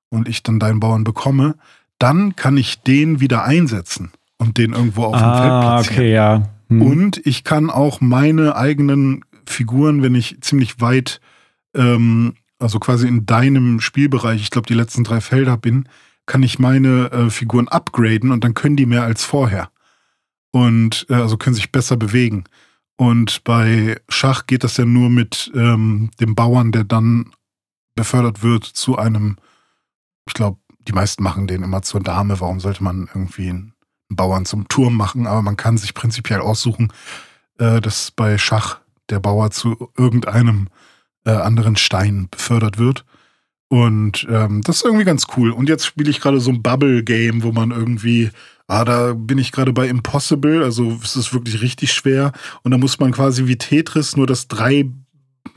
und 0.09 0.29
ich 0.29 0.43
dann 0.43 0.59
deinen 0.59 0.81
Bauern 0.81 1.05
bekomme, 1.05 1.55
dann 1.99 2.35
kann 2.37 2.57
ich 2.57 2.81
den 2.83 3.21
wieder 3.21 3.45
einsetzen 3.45 4.11
und 4.39 4.59
den 4.59 4.73
irgendwo 4.73 5.05
auf 5.05 5.13
dem 5.17 5.21
Feld 5.21 5.53
Ah, 5.53 5.61
platzieren. 5.61 5.97
okay, 5.99 6.13
ja. 6.13 6.49
Hm. 6.69 6.83
Und 6.83 7.27
ich 7.27 7.45
kann 7.45 7.71
auch 7.71 8.01
meine 8.01 8.57
eigenen 8.57 9.25
Figuren, 9.47 10.03
wenn 10.03 10.15
ich 10.17 10.39
ziemlich 10.41 10.81
weit, 10.81 11.21
ähm, 11.75 12.35
also 12.59 12.81
quasi 12.81 13.07
in 13.07 13.25
deinem 13.25 13.81
Spielbereich, 13.81 14.41
ich 14.43 14.51
glaube 14.51 14.67
die 14.67 14.75
letzten 14.75 15.05
drei 15.05 15.21
Felder 15.21 15.57
bin, 15.57 15.89
kann 16.27 16.43
ich 16.43 16.59
meine 16.59 17.11
äh, 17.11 17.31
Figuren 17.31 17.69
upgraden 17.69 18.31
und 18.31 18.45
dann 18.45 18.55
können 18.55 18.77
die 18.77 18.87
mehr 18.87 19.05
als 19.05 19.25
vorher. 19.25 19.71
Und 20.51 21.07
äh, 21.09 21.15
also 21.15 21.37
können 21.37 21.55
sich 21.55 21.73
besser 21.73 21.97
bewegen. 21.97 22.45
Und 22.97 23.45
bei 23.45 24.01
Schach 24.09 24.47
geht 24.47 24.65
das 24.65 24.77
ja 24.77 24.85
nur 24.85 25.11
mit 25.11 25.51
ähm, 25.55 26.11
dem 26.21 26.35
Bauern, 26.35 26.73
der 26.73 26.85
dann 26.85 27.31
befördert 27.95 28.43
wird 28.43 28.65
zu 28.65 28.97
einem, 28.97 29.37
ich 30.27 30.35
glaube, 30.35 30.59
die 30.89 30.93
meisten 30.93 31.23
machen 31.23 31.47
den 31.47 31.63
immer 31.63 31.83
zur 31.83 32.01
Dame. 32.01 32.41
Warum 32.41 32.61
sollte 32.61 32.83
man 32.83 33.09
irgendwie 33.13 33.51
einen 33.51 33.75
Bauern 34.09 34.47
zum 34.47 34.69
Turm 34.69 34.97
machen? 34.97 35.27
Aber 35.27 35.43
man 35.43 35.57
kann 35.57 35.79
sich 35.79 35.95
prinzipiell 35.95 36.41
aussuchen, 36.41 36.93
äh, 37.59 37.81
dass 37.81 38.11
bei 38.11 38.39
Schach 38.39 38.79
der 39.11 39.21
Bauer 39.21 39.51
zu 39.51 39.91
irgendeinem 39.97 40.69
äh, 41.25 41.31
anderen 41.31 41.77
Stein 41.77 42.29
befördert 42.31 42.79
wird. 42.79 43.05
Und 43.69 44.27
ähm, 44.31 44.63
das 44.63 44.77
ist 44.77 44.85
irgendwie 44.85 45.05
ganz 45.05 45.27
cool. 45.37 45.51
Und 45.51 45.69
jetzt 45.69 45.87
spiele 45.87 46.11
ich 46.11 46.21
gerade 46.21 46.41
so 46.41 46.51
ein 46.51 46.63
Bubble-Game, 46.63 47.43
wo 47.43 47.51
man 47.51 47.73
irgendwie, 47.73 48.31
ah, 48.69 48.85
da 48.85 49.15
bin 49.15 49.39
ich 49.39 49.51
gerade 49.51 49.73
bei 49.73 49.89
Impossible, 49.89 50.63
also 50.63 50.99
es 51.03 51.17
ist 51.17 51.35
wirklich 51.35 51.63
richtig 51.63 51.93
schwer. 51.93 52.33
Und 52.63 52.71
da 52.71 52.79
muss 52.79 53.01
man 53.01 53.11
quasi 53.11 53.47
wie 53.49 53.59
Tetris 53.59 54.17
nur, 54.17 54.27
dass 54.27 54.47
drei, 54.47 54.89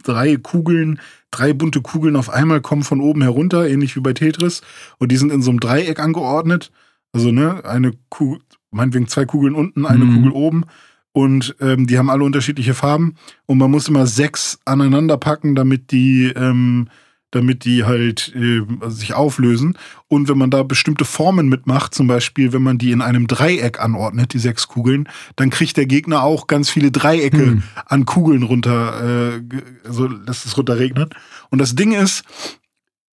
drei 0.03 0.37
Kugeln, 0.37 0.99
drei 1.29 1.53
bunte 1.53 1.81
Kugeln 1.81 2.15
auf 2.15 2.31
einmal 2.31 2.61
kommen 2.61 2.83
von 2.83 2.99
oben 2.99 3.21
herunter, 3.21 3.67
ähnlich 3.69 3.95
wie 3.95 4.01
bei 4.01 4.13
Tetris. 4.13 4.61
Und 4.97 5.11
die 5.11 5.17
sind 5.17 5.31
in 5.31 5.43
so 5.43 5.51
einem 5.51 5.59
Dreieck 5.59 5.99
angeordnet. 5.99 6.71
Also, 7.11 7.31
ne, 7.31 7.63
eine 7.63 7.91
Kugel, 8.09 8.39
meinetwegen 8.71 9.07
zwei 9.07 9.25
Kugeln 9.25 9.53
unten, 9.53 9.85
eine 9.85 10.05
Mhm. 10.05 10.15
Kugel 10.15 10.31
oben. 10.31 10.63
Und 11.11 11.55
ähm, 11.59 11.85
die 11.85 11.97
haben 11.99 12.09
alle 12.09 12.23
unterschiedliche 12.23 12.73
Farben. 12.73 13.15
Und 13.45 13.59
man 13.59 13.69
muss 13.69 13.87
immer 13.87 14.07
sechs 14.07 14.59
aneinander 14.65 15.17
packen, 15.17 15.53
damit 15.53 15.91
die, 15.91 16.31
ähm, 16.35 16.87
damit 17.31 17.63
die 17.65 17.83
halt 17.83 18.33
äh, 18.35 18.61
sich 18.89 19.13
auflösen. 19.13 19.77
Und 20.07 20.27
wenn 20.29 20.37
man 20.37 20.49
da 20.49 20.63
bestimmte 20.63 21.05
Formen 21.05 21.47
mitmacht, 21.47 21.93
zum 21.93 22.07
Beispiel, 22.07 22.53
wenn 22.53 22.63
man 22.63 22.77
die 22.77 22.91
in 22.91 23.01
einem 23.01 23.27
Dreieck 23.27 23.79
anordnet, 23.79 24.33
die 24.33 24.39
sechs 24.39 24.67
Kugeln, 24.67 25.07
dann 25.35 25.49
kriegt 25.49 25.77
der 25.77 25.85
Gegner 25.85 26.23
auch 26.23 26.47
ganz 26.47 26.69
viele 26.69 26.91
Dreiecke 26.91 27.37
Hm. 27.37 27.63
an 27.85 28.05
Kugeln 28.05 28.43
runter, 28.43 29.35
äh, 29.37 29.41
also 29.87 30.07
lässt 30.07 30.45
es 30.45 30.57
runterregnen. 30.57 31.09
Und 31.49 31.59
das 31.59 31.75
Ding 31.75 31.91
ist, 31.91 32.23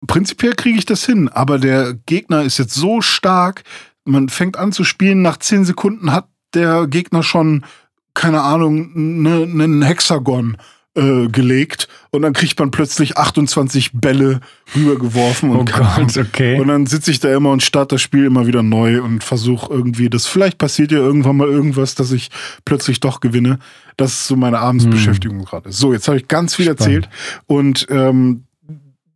prinzipiell 0.07 0.55
kriege 0.55 0.79
ich 0.79 0.85
das 0.85 1.05
hin, 1.05 1.29
aber 1.29 1.59
der 1.59 1.95
Gegner 2.07 2.43
ist 2.43 2.59
jetzt 2.59 2.75
so 2.75 3.01
stark, 3.01 3.65
man 4.05 4.29
fängt 4.29 4.57
an 4.59 4.71
zu 4.73 4.85
spielen, 4.85 5.23
nach 5.23 5.39
zehn 5.39 5.65
Sekunden 5.65 6.13
hat 6.13 6.29
der 6.53 6.87
Gegner 6.87 7.23
schon, 7.23 7.65
keine 8.13 8.43
Ahnung, 8.43 8.91
ne- 9.23 9.43
einen 9.51 9.83
Hexagon 9.83 10.57
äh, 10.97 11.27
gelegt 11.29 11.89
und 12.11 12.23
dann 12.23 12.33
kriegt 12.33 12.59
man 12.59 12.71
plötzlich 12.71 13.17
28 13.17 13.91
Bälle 13.95 14.41
rübergeworfen 14.77 15.51
und 15.51 15.73
Oh. 15.75 15.79
Gott, 15.79 16.17
okay. 16.17 16.61
Und 16.61 16.69
dann 16.69 16.87
sitze 16.87 17.11
ich 17.11 17.19
da 17.21 17.35
immer 17.35 17.51
und 17.51 17.63
starte 17.63 17.97
das 17.97 18.03
Spiel 18.03 18.25
immer 18.25 18.47
wieder 18.47 18.63
neu 18.63 19.03
und 19.03 19.25
versuche 19.25 19.73
irgendwie 19.73 20.09
das. 20.09 20.27
Vielleicht 20.27 20.59
passiert 20.59 20.93
ja 20.93 20.99
irgendwann 20.99 21.37
mal 21.37 21.49
irgendwas, 21.49 21.95
dass 21.97 22.13
ich 22.13 22.31
plötzlich 22.65 23.01
doch 23.01 23.21
gewinne. 23.21 23.59
Das 23.97 24.13
ist 24.13 24.27
so 24.29 24.37
meine 24.37 24.59
Abendsbeschäftigung 24.61 25.45
gerade. 25.45 25.73
So, 25.73 25.93
jetzt 25.93 26.07
habe 26.09 26.19
ich 26.19 26.29
ganz 26.29 26.55
viel 26.55 26.67
Spannend. 26.67 26.81
erzählt 26.81 27.09
und 27.47 27.87
ähm, 27.91 28.45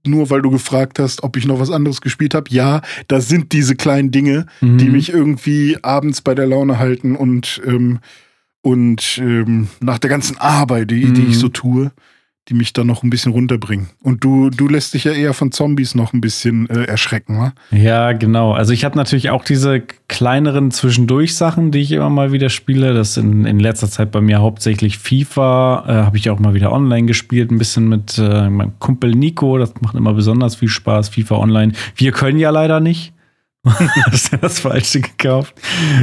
nur 0.07 0.31
weil 0.31 0.41
du 0.43 0.51
gefragt 0.51 0.99
hast, 1.01 1.23
ob 1.23 1.37
ich 1.37 1.45
noch 1.47 1.61
was 1.61 1.71
anderes 1.71 2.01
gespielt 2.01 2.33
habe, 2.35 2.47
ja, 2.51 2.81
da 3.09 3.21
sind 3.21 3.53
diese 3.53 3.77
kleinen 3.77 4.11
Dinge, 4.11 4.47
die 4.63 4.67
Mhm. 4.87 4.93
mich 4.93 5.13
irgendwie 5.13 5.77
abends 5.83 6.23
bei 6.23 6.35
der 6.35 6.47
Laune 6.47 6.79
halten 6.79 7.15
und 7.15 7.61
ähm, 7.67 7.99
und 8.63 9.19
ähm, 9.19 9.69
nach 9.81 9.99
der 9.99 10.11
ganzen 10.11 10.37
Arbeit, 10.39 10.91
die, 10.91 11.13
die 11.13 11.23
Mhm. 11.23 11.31
ich 11.31 11.39
so 11.39 11.49
tue, 11.49 11.93
die 12.49 12.55
mich 12.55 12.73
dann 12.73 12.87
noch 12.87 13.03
ein 13.03 13.11
bisschen 13.11 13.33
runterbringen. 13.33 13.89
Und 14.03 14.25
du, 14.25 14.49
du 14.49 14.69
lässt 14.69 14.95
dich 14.95 15.05
ja 15.05 15.13
eher 15.13 15.35
von 15.35 15.53
Zombies 15.53 15.95
noch 15.95 16.15
ein 16.15 16.23
bisschen 16.23 16.69
äh, 16.71 16.85
erschrecken, 16.85 17.39
wa? 17.39 17.53
Ja, 17.71 18.13
genau. 18.13 18.53
Also 18.53 18.73
ich 18.73 18.87
habe 18.87 18.97
natürlich 18.97 19.29
auch 19.29 19.45
diese 19.45 19.83
kleineren 20.09 20.71
Zwischendurch-Sachen, 20.71 21.73
die 21.73 21.81
ich 21.81 21.93
immer 21.93 22.09
mal 22.09 22.33
wieder 22.33 22.49
spiele. 22.49 22.95
Das 22.95 23.19
in, 23.19 23.45
in 23.45 23.61
letzter 23.61 23.91
Zeit 23.91 24.11
bei 24.13 24.23
mir 24.23 24.39
hauptsächlich 24.41 24.97
FIFA. 24.97 25.85
Äh, 25.87 25.93
habe 26.07 26.17
ich 26.17 26.31
auch 26.31 26.39
mal 26.39 26.55
wieder 26.55 26.73
online 26.73 27.07
gespielt, 27.07 27.51
ein 27.51 27.59
bisschen 27.59 27.87
mit 27.87 28.17
äh, 28.17 28.49
meinem 28.49 28.79
Kumpel 28.79 29.11
Nico. 29.15 29.59
Das 29.59 29.75
macht 29.83 29.95
immer 29.95 30.15
besonders 30.15 30.57
viel 30.57 30.69
Spaß, 30.71 31.11
FIFA 31.11 31.37
online. 31.37 31.73
Wir 31.97 32.13
können 32.13 32.39
ja 32.39 32.49
leider 32.49 32.81
nicht. 32.81 33.13
Hast 34.11 34.33
du 34.33 34.37
das 34.37 34.61
Falsche 34.61 35.01
gekauft? 35.01 35.55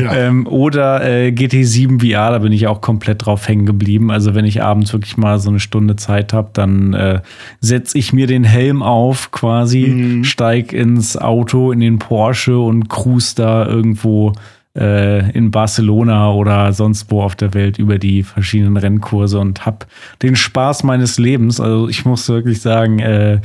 Ja. 0.02 0.14
Ähm, 0.14 0.46
oder 0.46 1.04
äh, 1.04 1.30
GT7 1.30 2.02
VR, 2.02 2.32
da 2.32 2.40
bin 2.40 2.52
ich 2.52 2.68
auch 2.68 2.82
komplett 2.82 3.26
drauf 3.26 3.48
hängen 3.48 3.66
geblieben. 3.66 4.12
Also, 4.12 4.36
wenn 4.36 4.46
ich 4.46 4.62
abends 4.62 4.92
wirklich 4.92 5.16
mal 5.16 5.40
so 5.40 5.50
eine 5.50 5.60
Stunde 5.60 5.96
Zeit 5.96 6.34
habe, 6.34 6.50
dann 6.52 6.94
äh, 6.94 7.22
setze 7.62 7.98
ich 7.98 8.12
mir 8.12 8.28
den 8.28 8.44
Helm 8.44 8.84
auf, 8.84 9.32
quasi, 9.32 9.88
mhm. 9.88 10.24
steig 10.26 10.74
ins 10.74 11.18
Auto, 11.18 11.72
in 11.72 11.80
den 11.80 11.98
Porsche 11.98 12.60
und 12.60 12.90
cruise 12.90 13.36
da 13.36 13.66
irgendwo 13.66 14.34
äh, 14.78 15.32
in 15.32 15.50
Barcelona 15.50 16.34
oder 16.34 16.74
sonst 16.74 17.10
wo 17.10 17.22
auf 17.22 17.38
der 17.38 17.54
Welt 17.54 17.80
über 17.80 17.98
die 17.98 18.24
verschiedenen 18.24 18.76
Rennkurse 18.76 19.40
und 19.40 19.66
hab 19.66 19.88
den 20.22 20.36
Spaß 20.36 20.84
meines 20.84 21.18
Lebens. 21.18 21.62
Also, 21.62 21.88
ich 21.88 22.04
muss 22.04 22.28
wirklich 22.28 22.60
sagen, 22.62 23.00
äh, 23.00 23.40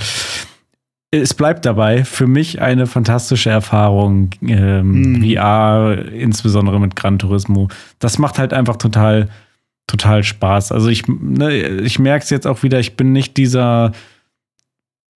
es 1.11 1.35
bleibt 1.35 1.67
dabei. 1.67 2.05
Für 2.05 2.27
mich 2.27 2.61
eine 2.61 2.87
fantastische 2.87 3.51
Erfahrung. 3.51 4.31
Ähm, 4.47 5.19
mm. 5.19 5.25
VR, 5.25 6.07
insbesondere 6.13 6.81
mit 6.81 6.97
Gran 6.97 7.19
Turismo. 7.19 7.69
Das 7.99 8.19
macht 8.19 8.39
halt 8.39 8.53
einfach 8.53 8.77
total, 8.77 9.29
total 9.87 10.23
Spaß. 10.23 10.73
Also 10.73 10.89
ich, 10.89 11.09
ne, 11.09 11.53
ich 11.53 11.99
merke 11.99 12.23
es 12.23 12.31
jetzt 12.31 12.47
auch 12.47 12.63
wieder, 12.63 12.79
ich 12.79 12.97
bin 12.97 13.13
nicht 13.13 13.37
dieser 13.37 13.93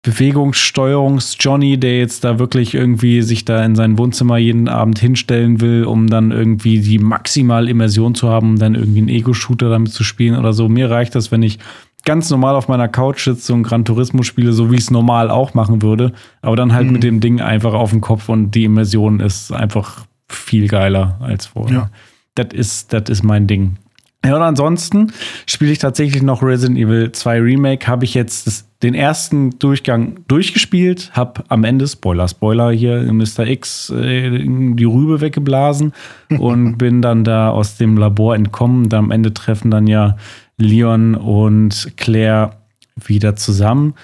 Bewegungssteuerungs-Johnny, 0.03 1.79
der 1.79 1.99
jetzt 1.99 2.25
da 2.25 2.39
wirklich 2.39 2.75
irgendwie 2.75 3.23
sich 3.23 3.45
da 3.47 3.65
in 3.65 3.75
sein 3.75 3.97
Wohnzimmer 3.97 4.37
jeden 4.37 4.69
Abend 4.69 4.99
hinstellen 4.99 5.61
will, 5.63 5.85
um 5.85 6.09
dann 6.09 6.31
irgendwie 6.31 6.81
die 6.81 6.99
maximale 6.99 7.71
Immersion 7.71 8.15
zu 8.15 8.29
haben, 8.29 8.51
um 8.51 8.59
dann 8.59 8.75
irgendwie 8.75 8.99
einen 8.99 9.09
Ego-Shooter 9.09 9.71
damit 9.71 9.93
zu 9.93 10.05
spielen 10.05 10.39
oder 10.39 10.53
so. 10.53 10.69
Mir 10.69 10.91
reicht 10.91 11.15
das, 11.15 11.33
wenn 11.33 11.43
ich 11.43 11.59
ganz 12.04 12.30
normal 12.30 12.54
auf 12.54 12.68
meiner 12.68 12.88
Couch 12.88 13.25
sitze 13.25 13.52
und 13.54 13.62
Gran 13.62 13.84
Turismo 13.84 14.23
spiele, 14.23 14.52
so 14.52 14.70
wie 14.70 14.76
ich 14.76 14.82
es 14.82 14.90
normal 14.90 15.30
auch 15.30 15.54
machen 15.54 15.82
würde. 15.82 16.12
Aber 16.42 16.56
dann 16.56 16.73
halt 16.73 16.87
mhm. 16.87 16.92
mit 16.92 17.02
dem 17.02 17.20
Ding 17.20 17.40
einfach 17.40 17.75
auf 17.75 17.90
dem 17.90 18.00
Kopf 18.00 18.28
und 18.28 18.52
die 18.52 18.64
Immersion 18.64 19.20
ist 19.20 19.52
einfach 19.52 20.06
viel 20.28 20.68
geiler 20.68 21.18
als 21.20 21.46
vorher. 21.46 21.76
Ja. 21.76 21.90
Das 22.34 22.49
ist, 22.52 22.92
das 22.92 23.08
ist 23.08 23.23
mein 23.23 23.46
Ding. 23.46 23.76
Ja, 24.25 24.37
und 24.37 24.42
ansonsten 24.42 25.12
spiele 25.46 25.70
ich 25.70 25.78
tatsächlich 25.78 26.23
noch 26.23 26.42
Resident 26.42 26.78
Evil 26.78 27.12
2 27.12 27.40
Remake. 27.40 27.87
Habe 27.87 28.06
ich 28.06 28.14
jetzt 28.14 28.46
das, 28.46 28.66
den 28.82 28.94
ersten 28.94 29.58
Durchgang 29.58 30.20
durchgespielt, 30.28 31.11
habe 31.12 31.44
am 31.49 31.62
Ende, 31.64 31.87
Spoiler, 31.87 32.26
Spoiler 32.26 32.70
hier, 32.70 33.02
Mr. 33.12 33.46
X 33.46 33.90
äh, 33.90 34.30
die 34.30 34.84
Rübe 34.84 35.20
weggeblasen 35.20 35.92
und 36.38 36.78
bin 36.78 37.02
dann 37.02 37.25
da 37.25 37.50
aus 37.50 37.76
dem 37.76 37.99
Labor 37.99 38.34
entkommen. 38.34 38.88
Da 38.88 38.99
am 38.99 39.11
Ende 39.11 39.34
treffen 39.34 39.70
dann 39.70 39.87
ja 39.87 40.16
Leon 40.56 41.14
und 41.14 41.92
Claire 41.96 42.56
wieder 42.96 43.37
zusammen 43.37 43.94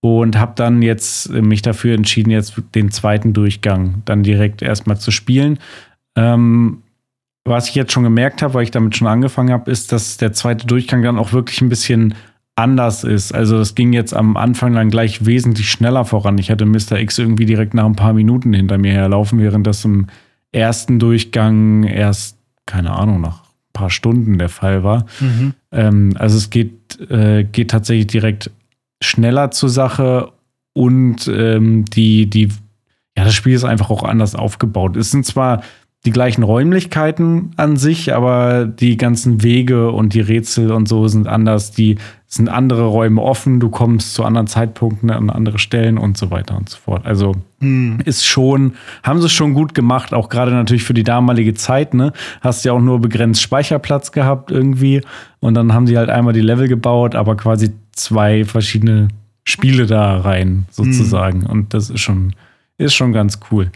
und 0.00 0.38
habe 0.38 0.52
dann 0.56 0.82
jetzt 0.82 1.30
mich 1.30 1.62
dafür 1.62 1.94
entschieden, 1.94 2.30
jetzt 2.30 2.60
den 2.74 2.90
zweiten 2.90 3.32
Durchgang 3.32 4.02
dann 4.04 4.22
direkt 4.22 4.62
erstmal 4.62 4.98
zu 4.98 5.10
spielen. 5.10 5.58
Ähm, 6.16 6.82
was 7.44 7.68
ich 7.68 7.74
jetzt 7.74 7.92
schon 7.92 8.04
gemerkt 8.04 8.42
habe, 8.42 8.54
weil 8.54 8.62
ich 8.62 8.70
damit 8.70 8.96
schon 8.96 9.08
angefangen 9.08 9.52
habe, 9.52 9.70
ist, 9.70 9.92
dass 9.92 10.18
der 10.18 10.32
zweite 10.32 10.66
Durchgang 10.66 11.02
dann 11.02 11.18
auch 11.18 11.32
wirklich 11.32 11.60
ein 11.60 11.68
bisschen 11.68 12.14
anders 12.56 13.04
ist. 13.04 13.32
Also 13.32 13.58
das 13.58 13.74
ging 13.74 13.92
jetzt 13.92 14.14
am 14.14 14.36
Anfang 14.36 14.74
dann 14.74 14.90
gleich 14.90 15.24
wesentlich 15.24 15.70
schneller 15.70 16.04
voran. 16.04 16.38
Ich 16.38 16.50
hatte 16.50 16.66
Mr. 16.66 16.98
X 16.98 17.18
irgendwie 17.18 17.46
direkt 17.46 17.72
nach 17.72 17.86
ein 17.86 17.96
paar 17.96 18.12
Minuten 18.12 18.52
hinter 18.52 18.78
mir 18.78 18.92
herlaufen, 18.92 19.38
während 19.38 19.66
das 19.66 19.84
im 19.84 20.08
ersten 20.52 20.98
Durchgang 20.98 21.84
erst, 21.84 22.36
keine 22.66 22.92
Ahnung, 22.92 23.20
nach 23.20 23.47
paar 23.78 23.90
Stunden 23.90 24.38
der 24.38 24.48
Fall 24.48 24.82
war. 24.82 25.06
Mhm. 25.20 25.54
Ähm, 25.72 26.12
also 26.18 26.36
es 26.36 26.50
geht, 26.50 27.00
äh, 27.10 27.44
geht 27.44 27.70
tatsächlich 27.70 28.08
direkt 28.08 28.50
schneller 29.02 29.50
zur 29.50 29.68
Sache 29.68 30.32
und 30.72 31.28
ähm, 31.28 31.84
die, 31.84 32.28
die, 32.28 32.48
ja, 33.16 33.24
das 33.24 33.34
Spiel 33.34 33.54
ist 33.54 33.64
einfach 33.64 33.90
auch 33.90 34.02
anders 34.02 34.34
aufgebaut. 34.34 34.96
Es 34.96 35.10
sind 35.10 35.24
zwar 35.24 35.62
die 36.04 36.12
gleichen 36.12 36.44
Räumlichkeiten 36.44 37.50
an 37.56 37.76
sich, 37.76 38.14
aber 38.14 38.66
die 38.66 38.96
ganzen 38.96 39.42
Wege 39.42 39.90
und 39.90 40.14
die 40.14 40.20
Rätsel 40.20 40.70
und 40.70 40.88
so 40.88 41.08
sind 41.08 41.26
anders. 41.26 41.72
Die 41.72 41.96
sind 42.26 42.48
andere 42.48 42.84
Räume 42.84 43.20
offen, 43.20 43.58
du 43.58 43.68
kommst 43.68 44.14
zu 44.14 44.22
anderen 44.22 44.46
Zeitpunkten 44.46 45.10
an 45.10 45.28
andere 45.28 45.58
Stellen 45.58 45.98
und 45.98 46.16
so 46.16 46.30
weiter 46.30 46.56
und 46.56 46.68
so 46.68 46.76
fort. 46.78 47.04
Also 47.04 47.32
hm. 47.60 47.98
ist 48.04 48.24
schon, 48.24 48.74
haben 49.02 49.20
sie 49.20 49.28
schon 49.28 49.54
gut 49.54 49.74
gemacht, 49.74 50.14
auch 50.14 50.28
gerade 50.28 50.52
natürlich 50.52 50.84
für 50.84 50.94
die 50.94 51.02
damalige 51.02 51.54
Zeit, 51.54 51.94
ne? 51.94 52.12
Hast 52.42 52.64
ja 52.64 52.72
auch 52.72 52.80
nur 52.80 53.00
begrenzt 53.00 53.42
Speicherplatz 53.42 54.12
gehabt 54.12 54.50
irgendwie 54.52 55.00
und 55.40 55.54
dann 55.54 55.72
haben 55.72 55.86
sie 55.88 55.98
halt 55.98 56.10
einmal 56.10 56.32
die 56.32 56.42
Level 56.42 56.68
gebaut, 56.68 57.16
aber 57.16 57.36
quasi 57.36 57.72
zwei 57.92 58.44
verschiedene 58.44 59.08
Spiele 59.42 59.86
da 59.86 60.18
rein 60.18 60.66
sozusagen 60.70 61.42
hm. 61.42 61.50
und 61.50 61.74
das 61.74 61.90
ist 61.90 62.00
schon 62.00 62.34
ist 62.76 62.94
schon 62.94 63.12
ganz 63.12 63.40
cool. 63.50 63.72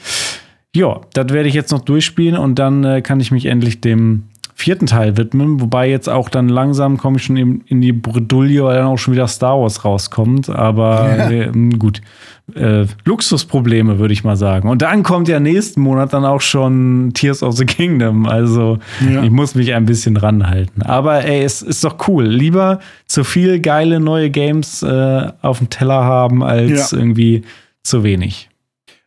Ja, 0.75 1.01
das 1.13 1.29
werde 1.31 1.49
ich 1.49 1.55
jetzt 1.55 1.71
noch 1.71 1.83
durchspielen 1.83 2.37
und 2.37 2.59
dann 2.59 2.85
äh, 2.85 3.03
kann 3.03 3.21
ich 3.21 3.31
mich 3.31 3.47
endlich 3.47 3.81
dem 3.81 4.25
vierten 4.55 4.87
Teil 4.87 5.17
widmen, 5.17 5.61
wobei 5.61 5.89
jetzt 5.91 6.09
auch 6.09 6.29
dann 6.29 6.49
langsam 6.49 6.97
komme 6.97 7.17
ich 7.17 7.25
schon 7.25 7.37
in, 7.37 7.63
in 7.67 7.81
die 7.81 7.93
Bredouille, 7.93 8.63
weil 8.63 8.77
dann 8.77 8.87
auch 8.87 8.97
schon 8.97 9.13
wieder 9.13 9.27
Star 9.27 9.61
Wars 9.61 9.85
rauskommt. 9.85 10.49
Aber 10.49 11.17
ja. 11.17 11.31
äh, 11.31 11.51
gut, 11.79 12.01
äh, 12.55 12.87
Luxusprobleme 13.05 13.99
würde 13.99 14.15
ich 14.15 14.25
mal 14.25 14.37
sagen. 14.37 14.69
Und 14.69 14.83
dann 14.83 15.03
kommt 15.03 15.29
ja 15.29 15.41
nächsten 15.41 15.81
Monat 15.81 16.13
dann 16.13 16.25
auch 16.25 16.41
schon 16.41 17.11
Tears 17.13 17.43
of 17.43 17.57
the 17.57 17.65
Kingdom. 17.65 18.27
Also 18.27 18.79
ja. 19.11 19.23
ich 19.23 19.31
muss 19.31 19.55
mich 19.55 19.75
ein 19.75 19.85
bisschen 19.85 20.17
ranhalten. 20.17 20.83
Aber 20.83 21.25
ey, 21.25 21.43
es 21.43 21.63
ist 21.63 21.83
doch 21.83 21.97
cool. 22.07 22.25
Lieber 22.25 22.79
zu 23.07 23.25
viel 23.25 23.61
geile 23.61 24.01
neue 24.01 24.31
Games 24.31 24.83
äh, 24.83 25.29
auf 25.43 25.59
dem 25.59 25.71
Teller 25.71 26.05
haben 26.05 26.43
als 26.43 26.93
ja. 26.93 26.99
irgendwie 26.99 27.43
zu 27.83 28.05
wenig. 28.05 28.49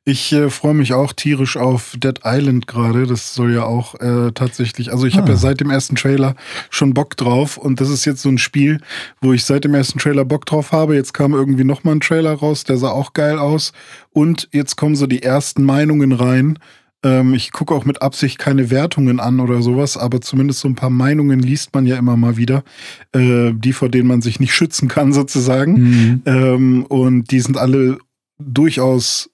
Ich 0.08 0.32
äh, 0.34 0.52
freue 0.52 0.76
mich 0.76 0.94
auch 0.94 1.14
tierisch 1.14 1.58
auf 1.58 1.96
Dead 1.98 2.20
Island 2.24 2.68
gerade. 2.68 3.08
Das 3.08 3.34
soll 3.34 3.56
ja 3.56 3.64
auch 3.64 3.96
äh, 3.96 4.32
tatsächlich, 4.34 4.92
also 4.92 5.08
ich 5.08 5.16
ah. 5.16 5.18
habe 5.18 5.32
ja 5.32 5.36
seit 5.36 5.60
dem 5.60 5.72
ersten 5.72 5.96
Trailer 5.96 6.36
schon 6.70 6.94
Bock 6.94 7.18
drauf 7.18 7.58
und 7.58 7.82
das 7.82 7.90
ist 7.90 8.06
jetzt 8.06 8.22
so 8.22 8.30
ein 8.30 8.38
Spiel, 8.38 8.80
wo 9.20 9.34
ich 9.34 9.44
seit 9.44 9.64
dem 9.64 9.74
ersten 9.74 9.98
Trailer 9.98 10.24
Bock 10.24 10.46
drauf 10.46 10.72
habe. 10.72 10.94
Jetzt 10.94 11.16
kam 11.16 11.34
irgendwie 11.34 11.64
nochmal 11.64 11.96
ein 11.96 12.02
Trailer 12.02 12.34
raus, 12.34 12.64
der 12.66 12.78
sah 12.78 12.90
auch 12.90 13.14
geil 13.14 13.40
aus 13.40 13.74
und 14.12 14.48
jetzt 14.52 14.76
kommen 14.76 14.96
so 14.96 15.08
die 15.08 15.24
ersten 15.24 15.64
Meinungen 15.64 16.12
rein. 16.12 16.60
Ähm, 17.02 17.34
ich 17.34 17.52
gucke 17.52 17.74
auch 17.74 17.86
mit 17.86 18.04
Absicht 18.04 18.38
keine 18.38 18.70
Wertungen 18.70 19.20
an 19.20 19.40
oder 19.40 19.64
sowas, 19.64 19.98
aber 19.98 20.22
zumindest 20.22 20.60
so 20.60 20.68
ein 20.68 20.76
paar 20.76 20.92
Meinungen 20.92 21.40
liest 21.40 21.74
man 21.74 21.88
ja 21.88 21.98
immer 21.98 22.16
mal 22.16 22.38
wieder, 22.38 22.64
äh, 23.12 23.54
die 23.54 23.74
vor 23.74 23.90
denen 23.90 24.08
man 24.08 24.22
sich 24.22 24.40
nicht 24.40 24.54
schützen 24.54 24.88
kann 24.88 25.14
sozusagen. 25.14 25.74
Mhm. 25.74 26.22
Ähm, 26.28 26.86
und 26.86 27.32
die 27.32 27.40
sind 27.40 27.58
alle 27.58 27.98
durchaus 28.38 29.32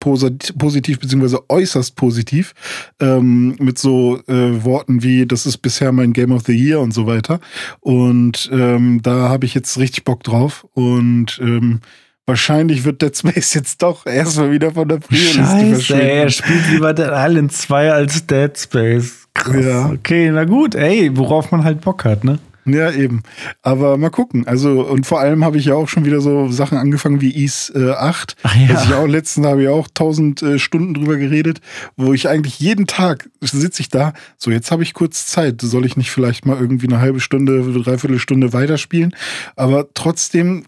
positiv 0.00 0.98
beziehungsweise 0.98 1.48
äußerst 1.48 1.94
positiv 1.94 2.54
ähm, 3.00 3.54
mit 3.58 3.78
so 3.78 4.18
äh, 4.26 4.64
Worten 4.64 5.02
wie 5.02 5.26
das 5.26 5.46
ist 5.46 5.58
bisher 5.58 5.92
mein 5.92 6.12
Game 6.12 6.32
of 6.32 6.42
the 6.46 6.52
Year 6.52 6.80
und 6.80 6.92
so 6.92 7.06
weiter 7.06 7.38
und 7.80 8.50
ähm, 8.52 9.00
da 9.02 9.28
habe 9.28 9.46
ich 9.46 9.54
jetzt 9.54 9.78
richtig 9.78 10.04
Bock 10.04 10.24
drauf 10.24 10.66
und 10.72 11.38
ähm, 11.42 11.80
wahrscheinlich 12.26 12.84
wird 12.84 13.02
Dead 13.02 13.16
Space 13.16 13.54
jetzt 13.54 13.82
doch 13.82 14.06
erstmal 14.06 14.50
wieder 14.50 14.72
von 14.72 14.88
der 14.88 14.98
Priorliste 14.98 16.00
er 16.00 16.30
spielt 16.30 16.70
lieber 16.70 16.94
Dead 16.94 17.10
Island 17.12 17.52
2 17.52 17.92
als 17.92 18.26
Dead 18.26 18.56
Space. 18.56 19.28
Krass. 19.34 19.64
Ja. 19.64 19.90
Okay, 19.90 20.30
na 20.30 20.44
gut, 20.44 20.74
ey, 20.74 21.16
worauf 21.16 21.50
man 21.52 21.64
halt 21.64 21.80
Bock 21.82 22.04
hat, 22.04 22.24
ne? 22.24 22.38
Ja, 22.72 22.90
eben. 22.90 23.22
Aber 23.62 23.96
mal 23.96 24.10
gucken. 24.10 24.46
Also, 24.46 24.82
und 24.86 25.06
vor 25.06 25.20
allem 25.20 25.44
habe 25.44 25.58
ich 25.58 25.66
ja 25.66 25.74
auch 25.74 25.88
schon 25.88 26.04
wieder 26.04 26.20
so 26.20 26.50
Sachen 26.50 26.78
angefangen 26.78 27.20
wie 27.20 27.44
Is 27.44 27.72
äh, 27.74 27.90
8. 27.90 28.36
Ach 28.42 28.56
ja. 28.56 28.74
Was 28.74 28.84
ich 28.84 28.94
auch 28.94 29.06
letztens 29.06 29.46
habe 29.46 29.62
ich 29.62 29.68
auch 29.68 29.88
tausend 29.92 30.42
äh, 30.42 30.58
Stunden 30.58 30.94
drüber 30.94 31.16
geredet, 31.16 31.60
wo 31.96 32.12
ich 32.12 32.28
eigentlich 32.28 32.60
jeden 32.60 32.86
Tag 32.86 33.28
sitze 33.40 33.82
ich 33.82 33.88
da, 33.88 34.12
so 34.36 34.50
jetzt 34.50 34.70
habe 34.70 34.82
ich 34.82 34.94
kurz 34.94 35.26
Zeit. 35.26 35.60
Soll 35.60 35.86
ich 35.86 35.96
nicht 35.96 36.10
vielleicht 36.10 36.46
mal 36.46 36.58
irgendwie 36.58 36.86
eine 36.86 37.00
halbe 37.00 37.20
Stunde, 37.20 37.62
dreiviertel 37.82 38.18
Stunde 38.18 38.52
weiterspielen? 38.52 39.14
Aber 39.56 39.88
trotzdem 39.94 40.64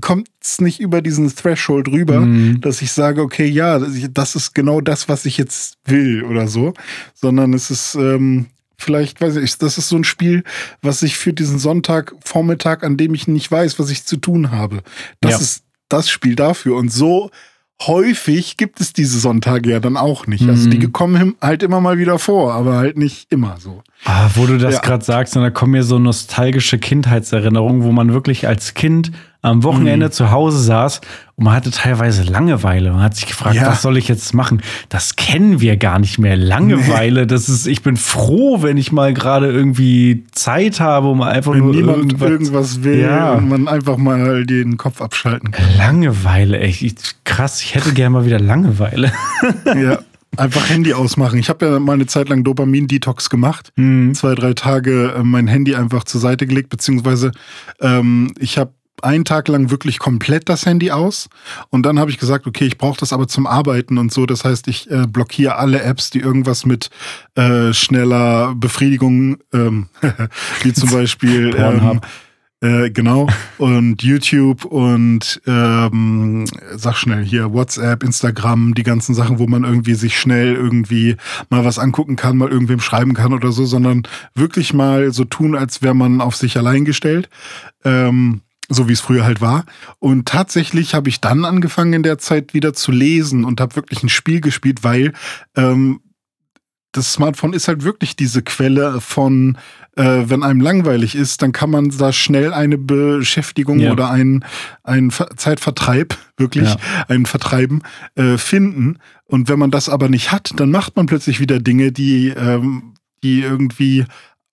kommt 0.00 0.28
es 0.42 0.60
nicht 0.60 0.80
über 0.80 1.00
diesen 1.00 1.34
Threshold 1.34 1.88
rüber, 1.88 2.20
mhm. 2.20 2.60
dass 2.60 2.82
ich 2.82 2.92
sage, 2.92 3.22
okay, 3.22 3.46
ja, 3.46 3.78
das 3.78 4.36
ist 4.36 4.54
genau 4.54 4.80
das, 4.80 5.08
was 5.08 5.24
ich 5.24 5.38
jetzt 5.38 5.78
will 5.86 6.22
oder 6.24 6.48
so, 6.48 6.74
sondern 7.14 7.54
es 7.54 7.70
ist, 7.70 7.94
ähm, 7.94 8.46
Vielleicht, 8.78 9.20
weiß 9.20 9.36
ich, 9.36 9.56
das 9.58 9.78
ist 9.78 9.88
so 9.88 9.96
ein 9.96 10.04
Spiel, 10.04 10.44
was 10.82 11.02
ich 11.02 11.16
für 11.16 11.32
diesen 11.32 11.58
Sonntagvormittag, 11.58 12.82
an 12.82 12.96
dem 12.96 13.14
ich 13.14 13.26
nicht 13.26 13.50
weiß, 13.50 13.78
was 13.78 13.90
ich 13.90 14.04
zu 14.04 14.16
tun 14.16 14.50
habe. 14.50 14.82
Das 15.20 15.32
ja. 15.32 15.38
ist 15.38 15.64
das 15.88 16.10
Spiel 16.10 16.36
dafür. 16.36 16.76
Und 16.76 16.92
so 16.92 17.30
häufig 17.82 18.56
gibt 18.56 18.80
es 18.80 18.92
diese 18.92 19.18
Sonntage 19.18 19.70
ja 19.70 19.80
dann 19.80 19.96
auch 19.96 20.26
nicht. 20.26 20.48
Also 20.48 20.68
die 20.70 20.78
mhm. 20.78 20.92
kommen 20.92 21.34
halt 21.40 21.62
immer 21.62 21.80
mal 21.80 21.98
wieder 21.98 22.18
vor, 22.18 22.54
aber 22.54 22.76
halt 22.76 22.96
nicht 22.96 23.30
immer 23.30 23.56
so. 23.58 23.82
Ah, 24.04 24.30
wo 24.34 24.46
du 24.46 24.58
das 24.58 24.74
ja. 24.74 24.80
gerade 24.80 25.04
sagst, 25.04 25.36
da 25.36 25.50
kommen 25.50 25.72
mir 25.72 25.82
so 25.82 25.98
nostalgische 25.98 26.78
Kindheitserinnerungen, 26.78 27.82
wo 27.82 27.92
man 27.92 28.12
wirklich 28.12 28.48
als 28.48 28.74
Kind 28.74 29.12
am 29.42 29.62
Wochenende 29.62 30.06
mhm. 30.06 30.12
zu 30.12 30.30
Hause 30.30 30.58
saß 30.58 31.00
und 31.36 31.44
man 31.44 31.54
hatte 31.54 31.70
teilweise 31.70 32.22
Langeweile. 32.22 32.92
Man 32.92 33.02
hat 33.02 33.14
sich 33.14 33.26
gefragt, 33.26 33.56
ja. 33.56 33.66
was 33.66 33.82
soll 33.82 33.96
ich 33.96 34.08
jetzt 34.08 34.34
machen? 34.34 34.62
Das 34.88 35.16
kennen 35.16 35.60
wir 35.60 35.76
gar 35.76 35.98
nicht 35.98 36.18
mehr. 36.18 36.36
Langeweile, 36.36 37.20
nee. 37.20 37.26
das 37.26 37.48
ist, 37.48 37.66
ich 37.66 37.82
bin 37.82 37.96
froh, 37.96 38.62
wenn 38.62 38.76
ich 38.76 38.90
mal 38.90 39.12
gerade 39.12 39.50
irgendwie 39.50 40.24
Zeit 40.32 40.80
habe, 40.80 41.08
um 41.08 41.22
einfach 41.22 41.52
wenn 41.52 41.60
nur 41.60 41.74
niemand 41.74 41.98
irgendwas, 41.98 42.30
irgendwas 42.30 42.84
will 42.84 43.00
ja. 43.00 43.34
und 43.34 43.48
man 43.48 43.68
einfach 43.68 43.98
mal 43.98 44.46
den 44.46 44.76
Kopf 44.78 45.00
abschalten 45.00 45.50
kann. 45.50 45.66
Langeweile, 45.76 46.58
echt 46.58 47.24
krass. 47.24 47.60
Ich 47.62 47.74
hätte 47.74 47.92
gerne 47.92 48.10
mal 48.10 48.24
wieder 48.24 48.40
Langeweile. 48.40 49.12
ja. 49.66 49.98
Einfach 50.36 50.68
Handy 50.68 50.92
ausmachen. 50.92 51.38
Ich 51.38 51.48
habe 51.48 51.66
ja 51.66 51.78
mal 51.78 51.94
eine 51.94 52.06
Zeit 52.06 52.28
lang 52.28 52.44
Dopamin-Detox 52.44 53.30
gemacht. 53.30 53.72
Mhm. 53.76 54.14
Zwei, 54.14 54.34
drei 54.34 54.52
Tage 54.52 55.14
äh, 55.16 55.22
mein 55.22 55.46
Handy 55.46 55.74
einfach 55.74 56.04
zur 56.04 56.20
Seite 56.20 56.46
gelegt, 56.46 56.68
beziehungsweise 56.68 57.32
ähm, 57.80 58.32
ich 58.38 58.58
habe 58.58 58.72
einen 59.02 59.24
Tag 59.24 59.48
lang 59.48 59.70
wirklich 59.70 59.98
komplett 59.98 60.48
das 60.48 60.66
Handy 60.66 60.90
aus 60.90 61.28
und 61.70 61.84
dann 61.84 61.98
habe 61.98 62.10
ich 62.10 62.18
gesagt, 62.18 62.46
okay, 62.46 62.66
ich 62.66 62.78
brauche 62.78 62.98
das 62.98 63.12
aber 63.12 63.28
zum 63.28 63.46
Arbeiten 63.46 63.98
und 63.98 64.12
so. 64.12 64.26
Das 64.26 64.44
heißt, 64.44 64.68
ich 64.68 64.90
äh, 64.90 65.06
blockiere 65.06 65.56
alle 65.56 65.82
Apps, 65.82 66.10
die 66.10 66.20
irgendwas 66.20 66.66
mit 66.66 66.90
äh, 67.34 67.72
schneller 67.72 68.54
Befriedigung, 68.56 69.38
ähm, 69.52 69.88
wie 70.62 70.72
zum 70.72 70.90
Beispiel 70.90 71.54
ähm, 71.58 72.00
äh, 72.62 72.90
genau 72.90 73.28
und 73.58 74.02
YouTube 74.02 74.64
und 74.64 75.42
ähm, 75.46 76.46
sag 76.74 76.96
schnell 76.96 77.22
hier 77.22 77.52
WhatsApp, 77.52 78.02
Instagram, 78.02 78.74
die 78.74 78.82
ganzen 78.82 79.14
Sachen, 79.14 79.38
wo 79.38 79.46
man 79.46 79.64
irgendwie 79.64 79.94
sich 79.94 80.18
schnell 80.18 80.54
irgendwie 80.54 81.16
mal 81.50 81.66
was 81.66 81.78
angucken 81.78 82.16
kann, 82.16 82.38
mal 82.38 82.48
irgendwem 82.48 82.80
schreiben 82.80 83.12
kann 83.12 83.34
oder 83.34 83.52
so, 83.52 83.66
sondern 83.66 84.04
wirklich 84.34 84.72
mal 84.72 85.12
so 85.12 85.24
tun, 85.24 85.54
als 85.54 85.82
wäre 85.82 85.94
man 85.94 86.22
auf 86.22 86.34
sich 86.34 86.56
allein 86.56 86.86
gestellt. 86.86 87.28
Ähm, 87.84 88.40
so 88.68 88.88
wie 88.88 88.92
es 88.92 89.00
früher 89.00 89.24
halt 89.24 89.40
war. 89.40 89.64
Und 89.98 90.26
tatsächlich 90.28 90.94
habe 90.94 91.08
ich 91.08 91.20
dann 91.20 91.44
angefangen 91.44 91.92
in 91.92 92.02
der 92.02 92.18
Zeit 92.18 92.54
wieder 92.54 92.72
zu 92.72 92.92
lesen 92.92 93.44
und 93.44 93.60
habe 93.60 93.76
wirklich 93.76 94.02
ein 94.02 94.08
Spiel 94.08 94.40
gespielt, 94.40 94.82
weil 94.84 95.12
ähm, 95.56 96.00
das 96.92 97.12
Smartphone 97.12 97.52
ist 97.52 97.68
halt 97.68 97.84
wirklich 97.84 98.16
diese 98.16 98.40
Quelle 98.42 99.02
von, 99.02 99.58
äh, 99.96 100.22
wenn 100.26 100.42
einem 100.42 100.60
langweilig 100.62 101.14
ist, 101.14 101.42
dann 101.42 101.52
kann 101.52 101.68
man 101.70 101.90
da 101.90 102.10
schnell 102.10 102.54
eine 102.54 102.78
Beschäftigung 102.78 103.80
Ja. 103.80 103.92
oder 103.92 104.10
einen, 104.10 104.44
einen 104.82 105.10
Ver- 105.10 105.36
Zeitvertreib, 105.36 106.16
wirklich, 106.38 106.70
Ja. 106.70 106.76
einen 107.08 107.26
Vertreiben, 107.26 107.82
äh, 108.14 108.38
finden. 108.38 108.98
Und 109.26 109.48
wenn 109.50 109.58
man 109.58 109.70
das 109.70 109.90
aber 109.90 110.08
nicht 110.08 110.32
hat, 110.32 110.52
dann 110.56 110.70
macht 110.70 110.96
man 110.96 111.04
plötzlich 111.06 111.38
wieder 111.38 111.60
Dinge, 111.60 111.92
die, 111.92 112.28
ähm, 112.28 112.94
die 113.22 113.42
irgendwie 113.42 114.04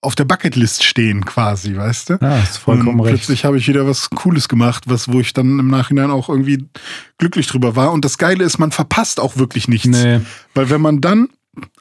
auf 0.04 0.14
der 0.14 0.24
Bucketlist 0.24 0.84
stehen, 0.84 1.24
quasi, 1.24 1.76
weißt 1.76 2.10
du? 2.10 2.18
Ja, 2.20 2.38
ist 2.38 2.58
vollkommen 2.58 3.00
und 3.00 3.06
plötzlich 3.06 3.44
habe 3.44 3.58
ich 3.58 3.68
wieder 3.68 3.86
was 3.86 4.10
Cooles 4.10 4.48
gemacht, 4.48 4.84
was, 4.86 5.12
wo 5.12 5.20
ich 5.20 5.32
dann 5.32 5.58
im 5.58 5.68
Nachhinein 5.68 6.10
auch 6.10 6.28
irgendwie 6.28 6.66
glücklich 7.18 7.46
drüber 7.46 7.76
war. 7.76 7.92
Und 7.92 8.04
das 8.04 8.18
Geile 8.18 8.44
ist, 8.44 8.58
man 8.58 8.70
verpasst 8.70 9.20
auch 9.20 9.36
wirklich 9.36 9.68
nichts. 9.68 9.88
Nee. 9.88 10.20
Weil 10.54 10.70
wenn 10.70 10.80
man 10.80 11.00
dann 11.00 11.28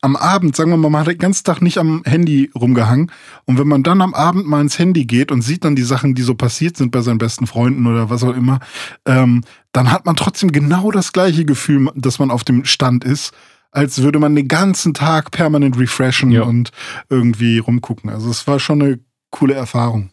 am 0.01 0.15
Abend, 0.15 0.55
sagen 0.55 0.69
wir 0.69 0.77
mal, 0.77 0.89
man 0.89 1.01
hat 1.01 1.07
den 1.07 1.17
ganzen 1.17 1.43
Tag 1.43 1.61
nicht 1.61 1.77
am 1.77 2.03
Handy 2.05 2.51
rumgehangen 2.55 3.11
und 3.45 3.57
wenn 3.57 3.67
man 3.67 3.83
dann 3.83 4.01
am 4.01 4.13
Abend 4.13 4.47
mal 4.47 4.61
ins 4.61 4.77
Handy 4.77 5.05
geht 5.05 5.31
und 5.31 5.41
sieht 5.41 5.63
dann 5.63 5.75
die 5.75 5.83
Sachen, 5.83 6.15
die 6.15 6.21
so 6.21 6.35
passiert 6.35 6.77
sind 6.77 6.91
bei 6.91 7.01
seinen 7.01 7.17
besten 7.17 7.47
Freunden 7.47 7.87
oder 7.87 8.09
was 8.09 8.23
auch 8.23 8.35
immer, 8.35 8.59
ähm, 9.05 9.41
dann 9.71 9.91
hat 9.91 10.05
man 10.05 10.15
trotzdem 10.15 10.51
genau 10.51 10.91
das 10.91 11.11
gleiche 11.11 11.45
Gefühl, 11.45 11.89
dass 11.95 12.19
man 12.19 12.29
auf 12.29 12.43
dem 12.43 12.65
Stand 12.65 13.03
ist, 13.03 13.33
als 13.73 14.01
würde 14.01 14.19
man 14.19 14.35
den 14.35 14.47
ganzen 14.47 14.93
Tag 14.93 15.31
permanent 15.31 15.77
refreshen 15.77 16.31
Ja. 16.31 16.43
und 16.43 16.71
irgendwie 17.09 17.57
rumgucken. 17.57 18.09
Also 18.09 18.29
es 18.29 18.47
war 18.47 18.59
schon 18.59 18.81
eine 18.81 18.99
coole 19.31 19.55
Erfahrung. 19.55 20.09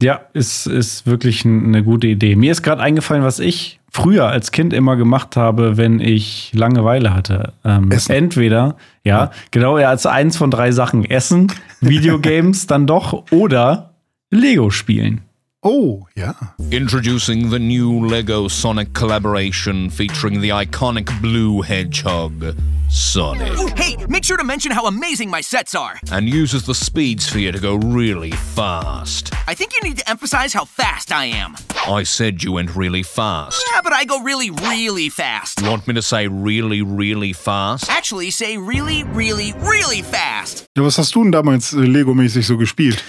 Ja, 0.00 0.20
ist, 0.32 0.66
ist 0.66 1.06
wirklich 1.06 1.44
eine 1.44 1.82
gute 1.82 2.06
Idee. 2.06 2.36
Mir 2.36 2.52
ist 2.52 2.62
gerade 2.62 2.80
eingefallen, 2.80 3.24
was 3.24 3.40
ich 3.40 3.80
früher 3.90 4.28
als 4.28 4.52
Kind 4.52 4.72
immer 4.72 4.94
gemacht 4.94 5.34
habe, 5.36 5.76
wenn 5.76 5.98
ich 5.98 6.52
Langeweile 6.54 7.12
hatte. 7.12 7.54
Ähm, 7.64 7.90
Essen. 7.90 8.12
Entweder, 8.12 8.76
ja, 9.02 9.32
genau, 9.50 9.76
ja, 9.76 9.88
als 9.88 10.06
eins 10.06 10.36
von 10.36 10.52
drei 10.52 10.70
Sachen. 10.70 11.04
Essen, 11.04 11.52
Videogames 11.80 12.68
dann 12.68 12.86
doch 12.86 13.24
oder 13.32 13.94
Lego 14.30 14.70
spielen. 14.70 15.22
Oh, 15.64 16.06
yeah. 16.14 16.34
Introducing 16.70 17.50
the 17.50 17.58
new 17.58 18.06
LEGO 18.06 18.46
Sonic 18.46 18.92
collaboration 18.94 19.90
featuring 19.90 20.40
the 20.40 20.50
iconic 20.50 21.10
blue 21.20 21.62
hedgehog, 21.62 22.54
Sonic, 22.88 23.52
Hey, 23.76 23.96
make 24.08 24.22
sure 24.24 24.36
to 24.36 24.44
mention 24.44 24.70
how 24.70 24.86
amazing 24.86 25.30
my 25.30 25.40
sets 25.40 25.74
are. 25.74 25.98
and 26.12 26.28
uses 26.28 26.64
the 26.64 26.74
speed 26.76 27.20
sphere 27.20 27.50
to 27.50 27.58
go 27.58 27.74
really 27.74 28.30
fast. 28.30 29.32
I 29.48 29.54
think 29.54 29.72
you 29.74 29.80
need 29.82 29.98
to 29.98 30.08
emphasize 30.08 30.52
how 30.52 30.64
fast 30.64 31.10
I 31.10 31.24
am. 31.24 31.56
I 31.88 32.04
said 32.04 32.44
you 32.44 32.52
went 32.52 32.76
really 32.76 33.02
fast. 33.02 33.60
Yeah, 33.74 33.80
but 33.82 33.92
I 33.92 34.04
go 34.04 34.20
really, 34.22 34.50
really 34.50 35.08
fast. 35.08 35.60
You 35.60 35.68
want 35.70 35.88
me 35.88 35.94
to 35.94 36.02
say 36.02 36.28
really, 36.28 36.82
really 36.82 37.32
fast? 37.32 37.90
Actually, 37.90 38.30
say 38.30 38.56
really, 38.58 39.02
really, 39.02 39.52
really 39.54 40.02
fast. 40.02 40.66
Ja, 40.76 40.84
was 40.84 40.96
hast 40.98 41.16
du 41.16 41.22
denn 41.24 41.32
damals 41.32 41.72
äh, 41.74 41.78
Lego-mäßig 41.84 42.46
so 42.46 42.56
gespielt? 42.56 43.02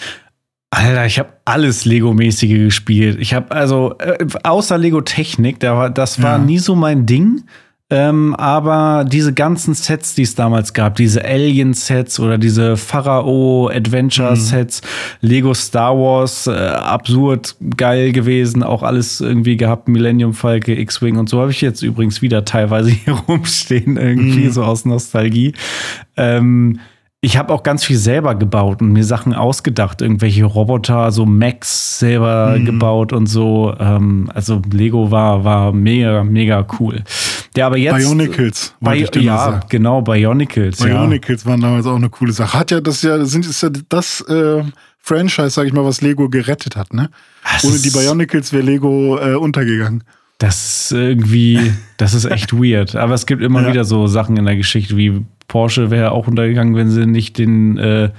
Alter, 0.80 1.06
ich 1.06 1.20
habe 1.20 1.30
alles 1.46 1.86
Lego-mäßige 1.86 2.66
gespielt. 2.66 3.18
Ich 3.20 3.34
habe 3.34 3.52
also 3.52 3.96
äh, 4.00 4.26
außer 4.44 4.78
Lego 4.78 5.02
Technik, 5.02 5.60
da 5.60 5.76
war, 5.76 5.90
das 5.90 6.22
war 6.22 6.38
Ja. 6.38 6.44
nie 6.44 6.60
so 6.60 6.76
mein 6.76 7.06
Ding. 7.06 7.44
Ähm, 7.92 8.36
aber 8.36 9.04
diese 9.04 9.34
ganzen 9.34 9.74
Sets, 9.74 10.14
die 10.14 10.22
es 10.22 10.36
damals 10.36 10.76
gab, 10.76 10.96
diese 10.96 11.26
Alien-Sets 11.26 12.20
oder 12.20 12.38
diese 12.38 12.78
Pharao-Adventure-Sets, 12.78 14.84
Lego 15.22 15.56
Star 15.56 15.98
Wars, 15.98 16.46
äh, 16.46 16.52
absurd 16.52 17.56
geil 17.78 18.12
gewesen, 18.12 18.62
auch 18.62 18.84
alles 18.84 19.22
irgendwie 19.22 19.58
gehabt, 19.58 19.88
Millennium 19.88 20.36
Falke, 20.36 20.80
X-Wing 20.80 21.18
und 21.18 21.30
so 21.30 21.42
habe 21.42 21.50
ich 21.52 21.62
jetzt 21.62 21.82
übrigens 21.82 22.22
wieder 22.22 22.46
teilweise 22.46 22.90
hier 22.92 23.14
rumstehen, 23.14 23.98
irgendwie 23.98 24.50
so 24.50 24.64
aus 24.64 24.86
Nostalgie. 24.86 25.54
Ähm, 26.16 26.80
ich 27.22 27.38
habe 27.38 27.54
auch 27.54 27.64
ganz 27.64 27.84
viel 27.84 27.98
selber 27.98 28.34
gebaut 28.36 28.82
und 28.82 28.94
mir 28.94 29.04
Sachen 29.04 29.34
ausgedacht, 29.34 30.02
irgendwelche 30.02 30.46
Roboter, 30.46 31.12
so 31.12 31.26
Max 31.26 32.00
selber 32.00 32.58
gebaut 32.60 33.12
und 33.12 33.28
so. 33.28 33.76
Ähm, 33.78 34.32
also 34.34 34.62
Lego 34.72 35.12
war, 35.12 35.44
war 35.44 35.74
mega, 35.74 36.24
mega 36.24 36.66
cool. 36.80 37.04
Ja, 37.58 37.68
aber 37.68 37.78
jetzt. 37.78 37.98
Bionicles, 37.98 38.74
Bi 38.80 39.04
ich 39.04 39.16
ja, 39.16 39.38
sagen. 39.38 39.66
genau, 39.70 40.02
Bionicles. 40.02 40.78
Bionicles 40.78 41.46
waren 41.46 41.60
damals 41.60 41.86
auch 41.88 41.96
eine 41.96 42.10
coole 42.10 42.32
Sache. 42.32 42.58
Hat 42.58 42.72
ja 42.72 42.80
das 42.80 43.02
ja, 43.02 43.26
sind, 43.26 43.46
ist 43.46 43.62
ja 43.64 43.70
das 43.90 44.22
äh, 44.22 44.64
Franchise, 45.00 45.50
sag 45.50 45.66
ich 45.68 45.74
mal, 45.74 45.84
was 45.84 46.00
Lego 46.02 46.30
gerettet 46.30 46.78
hat, 46.78 46.94
ne? 46.94 47.10
Das 47.44 47.66
Ohne 47.66 47.80
die 47.80 47.90
Bionicles 47.90 48.54
wäre 48.54 48.64
Lego 48.64 49.18
äh, 49.18 49.36
untergegangen. 49.36 50.04
Ja, 50.06 50.14
das 50.38 50.84
ist 50.84 50.92
irgendwie, 50.94 51.74
das 51.98 52.14
ist 52.14 52.24
echt 52.26 52.54
weird. 52.58 52.96
Aber 52.96 53.14
es 53.14 53.26
gibt 53.26 53.42
immer 53.42 53.62
Ja. 53.64 53.68
wieder 53.70 53.84
so 53.84 54.08
Sachen 54.08 54.38
in 54.38 54.46
der 54.46 54.56
Geschichte, 54.56 54.96
wie 54.96 55.26
Porsche 55.50 55.92
wäre 55.92 56.12
auch 56.12 56.28
untergegangen, 56.28 56.76
wenn 56.76 56.90
sie 56.90 57.06
nicht 57.06 57.38
den 57.38 57.78
äh, 57.78 58.12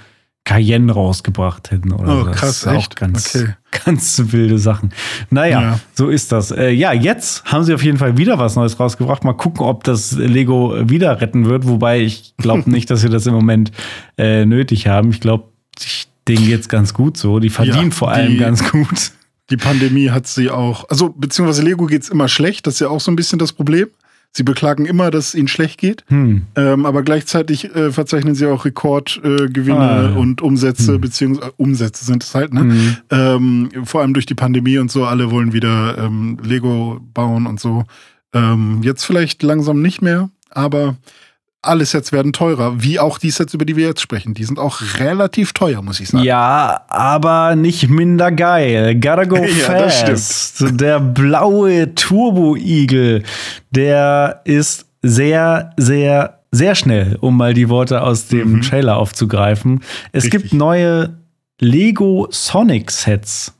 Cayenne 0.45 0.91
rausgebracht 0.93 1.71
hätten 1.71 1.93
oder 1.93 2.13
Oh, 2.13 2.19
so. 2.21 2.25
Das 2.27 2.37
krass, 2.37 2.51
ist 2.59 2.67
auch 2.67 2.73
echt? 2.75 2.97
ganz, 2.97 3.35
Okay. 3.37 3.55
ganz 3.85 4.23
wilde 4.33 4.59
Sachen. 4.59 4.91
Naja, 5.31 5.61
Ja. 5.61 5.81
so 5.95 6.09
ist 6.09 6.33
das. 6.33 6.51
Äh, 6.51 6.71
ja, 6.73 6.93
jetzt 6.93 7.45
haben 7.45 7.63
sie 7.65 7.73
auf 7.75 7.83
jeden 7.85 7.99
Fall 7.99 8.17
wieder 8.19 8.39
was 8.39 8.57
Neues 8.57 8.79
rausgebracht. 8.81 9.23
Mal 9.25 9.35
gucken, 9.35 9.65
ob 9.65 9.85
das 9.85 10.13
Lego 10.13 10.75
wieder 10.91 11.21
retten 11.21 11.47
wird. 11.47 11.67
Wobei 11.69 12.01
ich 12.01 12.35
glaube 12.39 12.69
nicht, 12.71 12.91
dass 12.91 13.01
sie 13.03 13.09
das 13.09 13.27
im 13.27 13.35
Moment 13.35 13.71
äh, 14.19 14.45
nötig 14.45 14.87
haben. 14.89 15.11
Ich 15.11 15.21
glaube, 15.21 15.45
denen 16.27 16.47
geht's 16.47 16.69
ganz 16.69 16.95
gut 16.95 17.17
so. 17.17 17.39
Die 17.39 17.51
verdienen 17.51 17.91
Ja, 17.91 17.95
vor 17.97 18.11
allem 18.11 18.33
die- 18.33 18.39
ganz 18.39 18.69
gut. 18.71 19.13
Die 19.51 19.57
Pandemie 19.57 20.11
hat 20.11 20.29
sie 20.29 20.49
auch, 20.49 20.89
also 20.91 21.09
beziehungsweise 21.09 21.63
Lego 21.63 21.87
geht's 21.87 22.09
immer 22.09 22.29
schlecht, 22.29 22.69
das 22.69 22.75
ist 22.75 22.81
ja 22.81 22.89
auch 22.89 23.01
so 23.01 23.11
ein 23.11 23.17
bisschen 23.17 23.41
das 23.41 23.53
Problem. 23.53 23.89
Sie 24.33 24.45
beklagen 24.45 24.87
immer, 24.87 25.11
dass 25.11 25.29
es 25.29 25.35
ihnen 25.35 25.49
schlecht 25.49 25.79
geht, 25.79 26.05
Hm. 26.09 26.43
ähm, 26.55 26.87
aber 26.87 27.03
gleichzeitig 27.03 27.75
äh, 27.75 27.91
verzeichnen 27.91 28.37
sie 28.37 28.47
auch 28.47 28.65
Rekordgewinne 28.65 29.77
äh, 29.79 29.81
Ah, 29.81 30.03
ja. 30.03 30.09
Hm. 30.11 30.17
und 30.19 30.41
Umsätze, 30.43 30.99
beziehungsweise 31.01 31.53
Umsätze 31.57 32.05
sind 32.05 32.23
es 32.23 32.33
halt, 32.35 32.55
ne? 32.55 32.97
Ähm, 33.11 33.71
vor 33.85 34.03
allem 34.03 34.15
durch 34.15 34.27
die 34.27 34.37
Pandemie 34.37 34.79
und 34.79 34.91
so, 34.91 35.05
alle 35.05 35.31
wollen 35.33 35.53
wieder 35.53 35.99
ähm, 35.99 36.39
Lego 36.45 37.01
bauen 37.13 37.47
und 37.47 37.59
so. 37.59 37.85
Ähm, 38.33 38.81
jetzt 38.85 39.05
vielleicht 39.05 39.43
langsam 39.43 39.83
nicht 39.83 40.01
mehr, 40.01 40.31
aber 40.51 40.97
alle 41.63 41.85
Sets 41.85 42.11
werden 42.13 42.33
teurer, 42.33 42.83
wie 42.83 42.99
auch 42.99 43.19
die 43.19 43.31
Sets, 43.31 43.53
über 43.55 43.65
die 43.65 43.77
wir 43.77 43.87
jetzt 43.87 44.01
sprechen. 44.01 44.33
Die 44.35 44.45
sind 44.45 44.59
auch 44.59 44.81
relativ 44.99 45.53
teuer, 45.53 45.83
muss 45.83 46.01
ich 46.01 46.09
sagen. 46.09 46.25
Ja, 46.25 46.83
aber 46.89 47.55
nicht 47.55 47.89
minder 47.91 48.33
geil. 48.33 48.95
Gotta 48.99 49.25
go 49.25 49.37
Ja, 49.45 49.89
fast. 49.89 50.65
Der 50.81 51.01
blaue 51.01 51.95
Turbo-Igel, 51.95 53.25
der 53.71 54.41
ist 54.45 54.87
sehr, 55.03 55.73
sehr, 55.77 56.41
sehr 56.51 56.75
schnell, 56.75 57.17
um 57.21 57.37
mal 57.37 57.53
die 57.55 57.69
Worte 57.69 58.03
aus 58.03 58.29
dem 58.29 58.63
Trailer 58.63 58.97
aufzugreifen. 58.97 59.81
Es 60.13 60.25
Mhm. 60.25 60.31
Richtig. 60.31 60.31
gibt 60.31 60.55
neue 60.55 61.17
Lego 61.61 62.27
Sonic 62.31 62.91
Sets. 62.91 63.53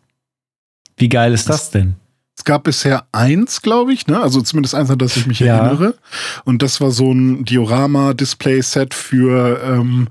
Wie 0.97 1.09
geil 1.11 1.33
ist 1.35 1.49
das 1.51 1.71
denn? 1.71 1.97
Es 2.37 2.45
gab 2.45 2.65
bisher 2.65 3.05
eins, 3.13 3.61
glaube 3.61 3.93
ich, 3.93 4.07
ne? 4.07 4.21
Also 4.21 4.41
zumindest 4.41 4.75
eins, 4.75 4.91
an 4.91 4.99
das 4.99 5.17
ich 5.17 5.27
mich 5.27 5.41
Ja. 5.41 5.59
erinnere. 5.59 5.95
Und 6.45 6.63
das 6.63 6.81
war 6.81 6.91
so 6.91 7.13
ein 7.13 7.45
Diorama-Display-Set 7.45 8.95
für 8.95 9.61
ähm, 9.63 10.09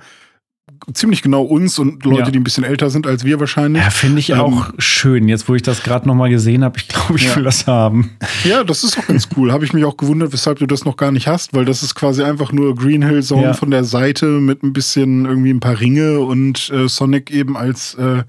ziemlich 0.94 1.22
genau 1.22 1.44
uns 1.44 1.78
und 1.80 2.04
Leute, 2.06 2.20
Ja. 2.26 2.32
die 2.32 2.40
ein 2.40 2.44
bisschen 2.44 2.64
älter 2.64 2.90
sind 2.90 3.06
als 3.08 3.24
wir 3.24 3.40
wahrscheinlich. 3.40 3.84
Ja, 3.84 3.90
finde 3.90 4.20
ich 4.20 4.30
Ähm, 4.32 4.40
auch 4.40 4.70
schön. 4.78 5.28
Jetzt, 5.28 5.48
wo 5.50 5.56
ich 5.56 5.62
das 5.62 5.84
gerade 5.84 6.08
noch 6.08 6.16
mal 6.16 6.30
gesehen 6.30 6.64
habe, 6.64 6.78
ich 6.80 6.88
glaube, 6.88 7.16
ich 7.18 7.26
Ja. 7.26 7.36
will 7.36 7.44
das 7.44 7.68
haben. 7.68 8.12
Ja, 8.44 8.64
das 8.64 8.84
ist 8.84 8.98
doch 8.98 9.08
ganz 9.08 9.28
cool. 9.38 9.52
Habe 9.52 9.66
ich 9.66 9.74
mich 9.74 9.86
auch 9.86 9.98
gewundert, 9.98 10.34
weshalb 10.34 10.60
du 10.60 10.66
das 10.66 10.86
noch 10.86 10.98
gar 10.98 11.12
nicht 11.12 11.28
hast, 11.28 11.54
weil 11.54 11.66
das 11.66 11.84
ist 11.84 11.96
quasi 11.96 12.24
einfach 12.24 12.52
nur 12.52 12.76
Green 12.76 13.04
Hill 13.04 13.22
Zone 13.24 13.44
Ja. 13.44 13.54
von 13.54 13.72
der 13.72 13.84
Seite 13.84 14.26
mit 14.26 14.64
ein 14.64 14.74
bisschen 14.74 15.26
irgendwie 15.26 15.52
ein 15.52 15.60
paar 15.60 15.80
Ringe 15.80 16.20
und 16.22 16.70
äh, 16.72 16.88
Sonic 16.88 17.32
eben 17.32 17.56
als, 17.58 17.94
äh, 17.96 18.24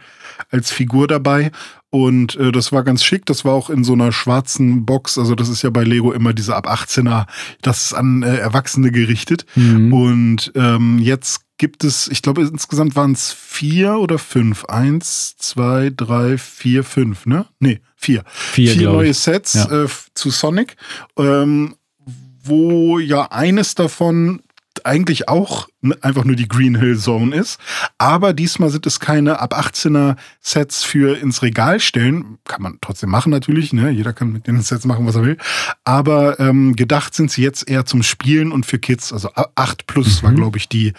als 0.51 0.71
Figur 0.71 1.07
dabei. 1.09 1.51
Und 1.93 2.37
äh, 2.37 2.53
das 2.53 2.71
war 2.71 2.85
ganz 2.85 3.03
schick. 3.03 3.27
Das 3.27 3.45
war 3.45 3.53
auch 3.53 3.69
in 3.69 3.83
so 3.83 3.95
einer 3.95 4.13
schwarzen 4.13 4.85
Box. 4.87 5.19
Also 5.19 5.35
das 5.35 5.49
ist 5.49 5.63
ja 5.63 5.71
bei 5.71 5.83
Lego 5.83 6.13
immer 6.13 6.33
diese 6.33 6.55
ab 6.55 6.69
18er, 6.69 7.27
das 7.63 7.83
ist 7.87 7.95
an 7.95 8.23
äh, 8.23 8.37
Erwachsene 8.37 8.93
gerichtet. 8.93 9.45
Mhm. 9.57 9.93
Und 9.93 10.53
ähm, 10.55 10.99
jetzt 11.01 11.41
gibt 11.61 11.85
es, 11.85 12.09
ich 12.09 12.23
glaube 12.23 12.41
insgesamt 12.41 12.97
waren 12.97 13.13
es 13.13 13.35
vier 13.35 13.99
oder 13.99 14.19
fünf. 14.19 14.65
Eins, 14.65 15.37
zwei, 15.37 15.91
drei, 15.95 16.39
vier, 16.39 16.85
fünf, 16.85 17.27
ne? 17.27 17.45
Nee, 17.59 17.81
vier. 17.97 18.25
Vier, 18.27 18.73
vier 18.73 18.91
neue 18.91 19.11
ich. 19.11 19.19
Sets 19.19 19.53
Ja. 19.53 19.85
äh, 19.85 19.89
zu 20.15 20.31
Sonic, 20.31 20.77
ähm, 21.19 21.77
wo 22.43 22.99
ja 22.99 23.31
eines 23.31 23.75
davon 23.75 24.41
eigentlich 24.85 25.29
auch 25.29 25.69
einfach 26.03 26.25
nur 26.25 26.37
die 26.37 26.49
Green 26.49 26.79
Hill 26.79 26.99
Zone 26.99 27.35
ist. 27.35 27.59
Aber 27.99 28.33
diesmal 28.33 28.71
sind 28.71 28.87
es 28.87 29.01
keine 29.01 29.41
ab 29.41 29.59
18er 29.59 30.17
Sets 30.41 30.85
für 30.85 31.17
ins 31.19 31.43
Regal 31.43 31.81
stellen. 31.81 32.39
Kann 32.45 32.63
man 32.63 32.79
trotzdem 32.81 33.09
machen 33.11 33.31
natürlich. 33.31 33.73
Ne? 33.73 33.91
Jeder 33.91 34.13
kann 34.13 34.33
mit 34.33 34.47
den 34.47 34.61
Sets 34.61 34.85
machen, 34.85 35.07
was 35.07 35.17
er 35.17 35.25
will. 35.25 35.39
Aber 35.85 36.39
ähm, 36.39 36.77
gedacht 36.77 37.15
sind 37.15 37.31
sie 37.31 37.43
jetzt 37.43 37.69
eher 37.69 37.87
zum 37.87 38.03
Spielen 38.03 38.53
und 38.53 38.67
für 38.67 38.79
Kids. 38.79 39.13
Also 39.13 39.31
a- 39.35 39.49
8 39.55 39.87
plus 39.87 40.23
war, 40.23 40.33
glaube 40.33 40.59
ich, 40.59 40.69
die, 40.69 40.93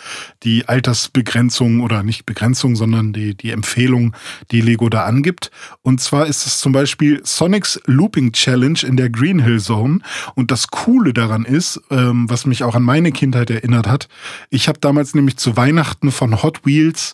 die 0.44 0.68
Altersbegrenzung 0.68 1.82
oder 1.82 2.04
nicht 2.04 2.26
Begrenzung, 2.26 2.76
sondern 2.76 3.14
die, 3.14 3.36
die 3.36 3.52
Empfehlung, 3.52 4.16
die 4.52 4.62
Lego 4.62 4.90
da 4.90 5.06
angibt. 5.06 5.52
Und 5.82 6.02
zwar 6.02 6.26
ist 6.28 6.46
es 6.46 6.60
zum 6.60 6.72
Beispiel 6.72 7.22
Sonic's 7.24 7.80
Looping 7.86 8.32
Challenge 8.32 8.80
in 8.84 8.98
der 8.98 9.10
Green 9.10 9.40
Hill 9.40 9.60
Zone. 9.60 10.00
Und 10.36 10.52
das 10.52 10.70
Coole 10.70 11.14
daran 11.14 11.46
ist, 11.46 11.80
ähm, 11.92 12.30
was 12.30 12.46
mich 12.46 12.64
auch 12.64 12.76
an 12.76 12.84
meine 12.84 13.12
Kindheit 13.12 13.50
erinnert 13.50 13.88
hat, 13.88 14.08
ich 14.50 14.68
habe 14.72 14.80
damals 14.80 15.14
nämlich 15.14 15.36
zu 15.38 15.58
Weihnachten 15.58 16.12
von 16.12 16.42
Hot 16.42 16.66
Wheels 16.66 17.14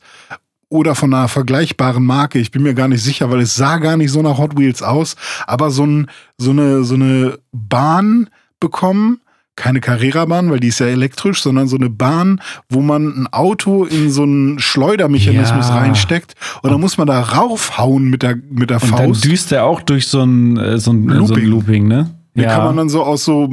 oder 0.69 0.93
von 0.95 1.11
einer 1.13 1.27
vergleichbaren 1.27 2.05
Marke, 2.05 2.37
ich 2.39 2.51
bin 2.51 2.61
mir 2.61 2.73
gar 2.75 2.87
nicht 2.87 3.01
sicher, 3.03 3.31
weil 3.31 3.39
es 3.41 3.55
sah 3.55 3.77
gar 3.77 3.97
nicht 3.97 4.11
so 4.11 4.21
nach 4.21 4.37
Hot 4.37 4.57
Wheels 4.57 4.83
aus, 4.83 5.15
aber 5.47 5.71
so, 5.71 5.85
ein, 5.85 6.07
so, 6.37 6.51
eine, 6.51 6.83
so 6.83 6.93
eine 6.95 7.39
Bahn 7.51 8.29
bekommen, 8.59 9.19
keine 9.55 9.79
Carrera-Bahn, 9.79 10.51
weil 10.51 10.59
die 10.59 10.67
ist 10.67 10.79
ja 10.79 10.85
elektrisch, 10.85 11.41
sondern 11.41 11.67
so 11.67 11.77
eine 11.77 11.89
Bahn, 11.89 12.41
wo 12.69 12.81
man 12.81 13.07
ein 13.23 13.27
Auto 13.33 13.85
in 13.85 14.11
so 14.11 14.21
einen 14.23 14.59
Schleudermechanismus 14.59 15.69
Ja. 15.69 15.77
reinsteckt 15.79 16.35
und 16.61 16.69
dann 16.71 16.79
muss 16.79 16.97
man 16.99 17.07
da 17.07 17.21
raufhauen 17.21 18.03
mit 18.09 18.21
der, 18.21 18.35
mit 18.35 18.69
der 18.69 18.83
Und 18.83 18.91
dann 18.91 19.07
Faust. 19.07 19.23
düst 19.25 19.51
er 19.51 19.63
auch 19.65 19.81
durch 19.81 20.05
so 20.07 20.21
ein, 20.21 20.57
äh, 20.57 20.77
so 20.77 20.91
ein, 20.91 21.09
äh, 21.09 21.13
so 21.15 21.19
ein 21.19 21.27
Looping. 21.27 21.45
Looping, 21.45 21.87
ne? 21.87 22.13
Da 22.35 22.43
kann 22.43 22.65
man 22.65 22.77
dann 22.77 22.89
so 22.89 23.03
aus 23.03 23.23
so, 23.25 23.49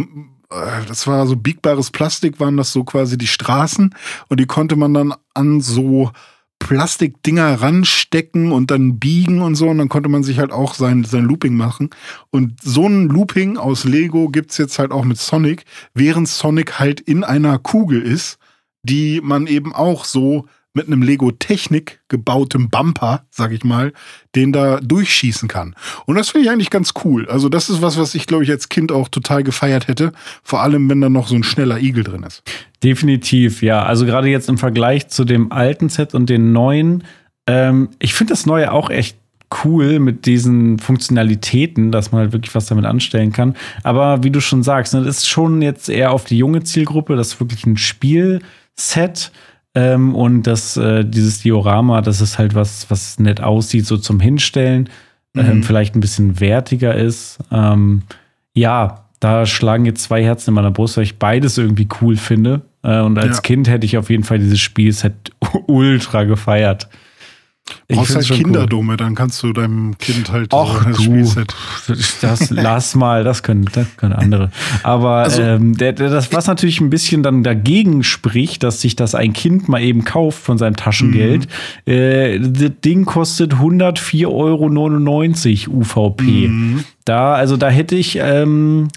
das 0.88 1.06
war 1.06 1.26
so 1.26 1.36
biegbares 1.36 1.90
Plastik, 1.90 2.40
waren 2.40 2.56
das 2.56 2.72
so 2.72 2.84
quasi 2.84 3.18
die 3.18 3.26
Straßen. 3.26 3.94
Und 4.28 4.40
die 4.40 4.46
konnte 4.46 4.76
man 4.76 4.94
dann 4.94 5.14
an 5.34 5.60
so 5.60 6.10
Plastikdinger 6.58 7.60
ranstecken 7.60 8.52
und 8.52 8.70
dann 8.70 8.98
biegen 8.98 9.42
und 9.42 9.54
so. 9.54 9.68
Und 9.68 9.78
dann 9.78 9.88
konnte 9.88 10.08
man 10.08 10.22
sich 10.22 10.38
halt 10.38 10.52
auch 10.52 10.74
sein, 10.74 11.04
sein 11.04 11.24
Looping 11.24 11.54
machen. 11.54 11.90
Und 12.30 12.60
so 12.62 12.86
ein 12.86 13.08
Looping 13.08 13.56
aus 13.56 13.84
Lego 13.84 14.28
gibt's 14.28 14.58
jetzt 14.58 14.78
halt 14.78 14.92
auch 14.92 15.04
mit 15.04 15.18
Sonic, 15.18 15.64
während 15.94 16.28
Sonic 16.28 16.78
halt 16.78 17.00
in 17.00 17.24
einer 17.24 17.58
Kugel 17.58 18.00
ist, 18.00 18.38
die 18.82 19.20
man 19.22 19.46
eben 19.46 19.74
auch 19.74 20.04
so 20.04 20.46
mit 20.74 20.88
einem 20.88 21.02
Lego 21.02 21.30
Technik 21.30 22.00
gebautem 22.08 22.68
Bumper, 22.68 23.24
sag 23.30 23.52
ich 23.52 23.64
mal, 23.64 23.92
den 24.34 24.52
da 24.52 24.80
durchschießen 24.80 25.48
kann. 25.48 25.74
Und 26.04 26.16
das 26.16 26.30
finde 26.30 26.46
ich 26.46 26.52
eigentlich 26.52 26.70
ganz 26.70 26.92
cool. 27.04 27.28
Also 27.28 27.48
das 27.48 27.70
ist 27.70 27.80
was, 27.80 27.96
was 27.96 28.14
ich 28.14 28.26
glaube 28.26 28.44
ich 28.44 28.50
als 28.50 28.68
Kind 28.68 28.92
auch 28.92 29.08
total 29.08 29.44
gefeiert 29.44 29.88
hätte. 29.88 30.12
Vor 30.42 30.62
allem, 30.62 30.90
wenn 30.90 31.00
da 31.00 31.08
noch 31.08 31.28
so 31.28 31.36
ein 31.36 31.44
schneller 31.44 31.78
Igel 31.78 32.04
drin 32.04 32.24
ist. 32.24 32.42
Definitiv, 32.82 33.62
ja. 33.62 33.84
Also 33.84 34.04
gerade 34.04 34.28
jetzt 34.28 34.48
im 34.48 34.58
Vergleich 34.58 35.08
zu 35.08 35.24
dem 35.24 35.52
alten 35.52 35.88
Set 35.88 36.12
und 36.12 36.28
den 36.28 36.52
neuen, 36.52 37.04
ähm, 37.46 37.90
ich 38.00 38.14
finde 38.14 38.32
das 38.32 38.44
neue 38.44 38.72
auch 38.72 38.90
echt 38.90 39.16
cool 39.64 40.00
mit 40.00 40.26
diesen 40.26 40.78
Funktionalitäten, 40.78 41.92
dass 41.92 42.10
man 42.10 42.22
halt 42.22 42.32
wirklich 42.32 42.54
was 42.54 42.66
damit 42.66 42.84
anstellen 42.84 43.32
kann. 43.32 43.54
Aber 43.82 44.24
wie 44.24 44.30
du 44.30 44.40
schon 44.40 44.62
sagst, 44.62 44.94
ne, 44.94 45.04
das 45.04 45.18
ist 45.18 45.28
schon 45.28 45.62
jetzt 45.62 45.88
eher 45.88 46.10
auf 46.10 46.24
die 46.24 46.38
junge 46.38 46.64
Zielgruppe, 46.64 47.16
das 47.16 47.34
ist 47.34 47.40
wirklich 47.40 47.64
ein 47.66 47.76
Spielset. 47.76 49.30
Ähm, 49.74 50.14
und 50.14 50.44
das, 50.44 50.76
äh, 50.76 51.04
dieses 51.04 51.40
Diorama, 51.40 52.00
das 52.00 52.20
ist 52.20 52.38
halt 52.38 52.54
was, 52.54 52.88
was 52.90 53.18
nett 53.18 53.40
aussieht, 53.40 53.86
so 53.86 53.96
zum 53.96 54.20
Hinstellen, 54.20 54.88
ähm, 55.36 55.62
vielleicht 55.64 55.96
ein 55.96 56.00
bisschen 56.00 56.38
wertiger 56.38 56.94
ist. 56.94 57.38
Ähm, 57.50 58.02
ja, 58.54 59.06
da 59.18 59.46
schlagen 59.46 59.84
jetzt 59.84 60.04
zwei 60.04 60.22
Herzen 60.22 60.50
in 60.50 60.54
meiner 60.54 60.70
Brust, 60.70 60.96
weil 60.96 61.04
ich 61.04 61.18
beides 61.18 61.58
irgendwie 61.58 61.88
cool 62.00 62.16
finde. 62.16 62.62
Äh, 62.82 63.00
und 63.00 63.18
als 63.18 63.38
Ja. 63.38 63.42
Kind 63.42 63.68
hätte 63.68 63.84
ich 63.86 63.98
auf 63.98 64.10
jeden 64.10 64.22
Fall 64.22 64.38
dieses 64.38 64.60
Spielset 64.60 65.14
ultra 65.66 66.22
gefeiert. 66.24 66.88
Ich 67.88 67.96
Brauchst 67.96 68.14
halt 68.14 68.26
schon 68.26 68.36
cool. 68.38 68.42
Kinderdome, 68.44 68.96
dann 68.98 69.14
kannst 69.14 69.42
du 69.42 69.52
deinem 69.54 69.96
Kind 69.98 70.30
halt 70.30 70.52
Ach 70.52 70.84
das 70.84 70.96
du, 70.98 71.02
Spielset. 71.02 71.54
das 72.20 72.50
lass 72.50 72.94
mal, 72.94 73.24
das 73.24 73.42
können, 73.42 73.64
das 73.72 73.86
können 73.96 74.12
andere. 74.12 74.50
Aber 74.82 75.16
Also 75.16 75.40
ähm, 75.42 75.74
der, 75.76 75.92
der, 75.94 76.10
das, 76.10 76.30
was 76.32 76.46
natürlich 76.46 76.80
ein 76.82 76.90
bisschen 76.90 77.22
dann 77.22 77.42
dagegen 77.42 78.02
spricht, 78.02 78.62
dass 78.62 78.82
sich 78.82 78.96
das 78.96 79.14
ein 79.14 79.32
Kind 79.32 79.68
mal 79.68 79.82
eben 79.82 80.04
kauft 80.04 80.42
von 80.42 80.58
seinem 80.58 80.76
Taschengeld, 80.76 81.48
Mhm. 81.86 81.92
äh, 81.92 82.38
das 82.38 82.72
Ding 82.84 83.06
kostet 83.06 83.54
104,99 83.54 85.68
Euro 85.68 85.78
UVP. 85.80 86.48
Mhm. 86.48 86.84
Da, 87.04 87.34
also 87.34 87.56
da 87.56 87.68
hätte 87.70 87.96
ich 87.96 88.18
ähm, 88.20 88.88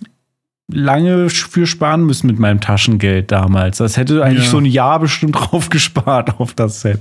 lange 0.69 1.29
für 1.29 1.65
sparen 1.65 2.05
müssen 2.05 2.27
mit 2.27 2.39
meinem 2.39 2.59
Taschengeld 2.59 3.31
damals. 3.31 3.77
Das 3.77 3.95
hätte 3.95 4.21
eigentlich 4.23 4.45
Ja. 4.45 4.51
so 4.51 4.57
ein 4.57 4.65
Jahr 4.65 4.99
bestimmt 4.99 5.35
drauf 5.39 5.69
gespart 5.69 6.39
auf 6.39 6.53
das 6.53 6.81
Set. 6.81 6.99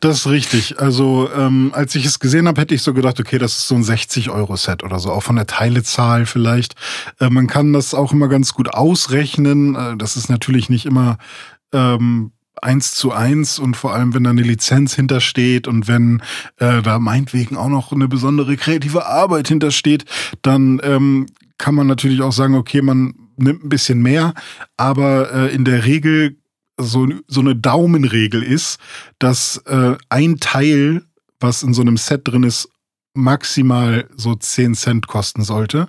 Das 0.00 0.18
ist 0.18 0.26
richtig. 0.26 0.78
Also, 0.78 1.30
ähm, 1.34 1.70
als 1.74 1.94
ich 1.94 2.04
es 2.04 2.18
gesehen 2.20 2.46
habe, 2.46 2.60
hätte 2.60 2.74
ich 2.74 2.82
so 2.82 2.92
gedacht, 2.92 3.18
okay, 3.18 3.38
das 3.38 3.56
ist 3.56 3.68
so 3.68 3.74
ein 3.76 3.82
60-Euro-Set 3.82 4.82
oder 4.84 4.98
so, 4.98 5.10
auch 5.10 5.22
von 5.22 5.36
der 5.36 5.46
Teilezahl 5.46 6.26
vielleicht. 6.26 6.74
Äh, 7.18 7.30
man 7.30 7.46
kann 7.46 7.72
das 7.72 7.94
auch 7.94 8.12
immer 8.12 8.28
ganz 8.28 8.52
gut 8.52 8.74
ausrechnen. 8.74 9.74
Äh, 9.74 9.96
das 9.96 10.16
ist 10.16 10.28
natürlich 10.28 10.68
nicht 10.68 10.84
immer 10.84 11.16
ähm, 11.72 12.32
eins 12.60 12.94
zu 12.94 13.12
eins 13.12 13.58
und 13.58 13.74
vor 13.76 13.94
allem, 13.94 14.12
wenn 14.14 14.24
da 14.24 14.30
eine 14.30 14.42
Lizenz 14.42 14.94
hintersteht 14.94 15.66
und 15.66 15.88
wenn 15.88 16.22
äh, 16.58 16.82
da 16.82 16.98
meinetwegen 16.98 17.56
auch 17.56 17.68
noch 17.70 17.90
eine 17.92 18.06
besondere 18.06 18.56
kreative 18.58 19.06
Arbeit 19.06 19.48
hintersteht, 19.48 20.04
dann 20.42 20.78
ähm, 20.84 21.26
kann 21.62 21.76
man 21.76 21.86
natürlich 21.86 22.22
auch 22.22 22.32
sagen, 22.32 22.56
okay, 22.56 22.82
man 22.82 23.14
nimmt 23.36 23.62
ein 23.64 23.68
bisschen 23.68 24.02
mehr, 24.02 24.34
aber 24.76 25.32
äh, 25.32 25.54
in 25.54 25.64
der 25.64 25.84
Regel 25.84 26.36
so, 26.76 27.06
so 27.28 27.38
eine 27.38 27.54
Daumenregel 27.54 28.42
ist, 28.42 28.80
dass 29.20 29.58
äh, 29.66 29.94
ein 30.08 30.40
Teil, 30.40 31.04
was 31.38 31.62
in 31.62 31.72
so 31.72 31.82
einem 31.82 31.98
Set 31.98 32.22
drin 32.26 32.42
ist, 32.42 32.68
maximal 33.14 34.08
so 34.16 34.34
10 34.34 34.74
Cent 34.74 35.06
kosten 35.06 35.44
sollte. 35.44 35.86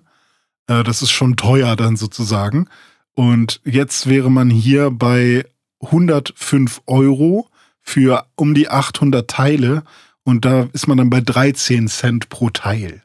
Äh, 0.68 0.84
das 0.84 1.02
ist 1.02 1.10
schon 1.10 1.38
teuer 1.38 1.76
dann 1.76 1.96
sozusagen. 1.98 2.68
Und 3.16 3.60
jetzt 3.66 4.08
wäre 4.08 4.30
man 4.30 4.52
hier 4.52 4.92
bei 4.92 5.44
105 5.82 6.82
Euro 6.86 7.50
für 7.82 8.28
um 8.36 8.54
die 8.54 8.70
800 8.70 9.28
Teile 9.28 9.84
und 10.24 10.46
da 10.46 10.68
ist 10.72 10.86
man 10.86 11.00
dann 11.00 11.10
bei 11.10 11.22
13 11.22 11.88
Cent 11.88 12.30
pro 12.30 12.52
Teil. 12.52 13.02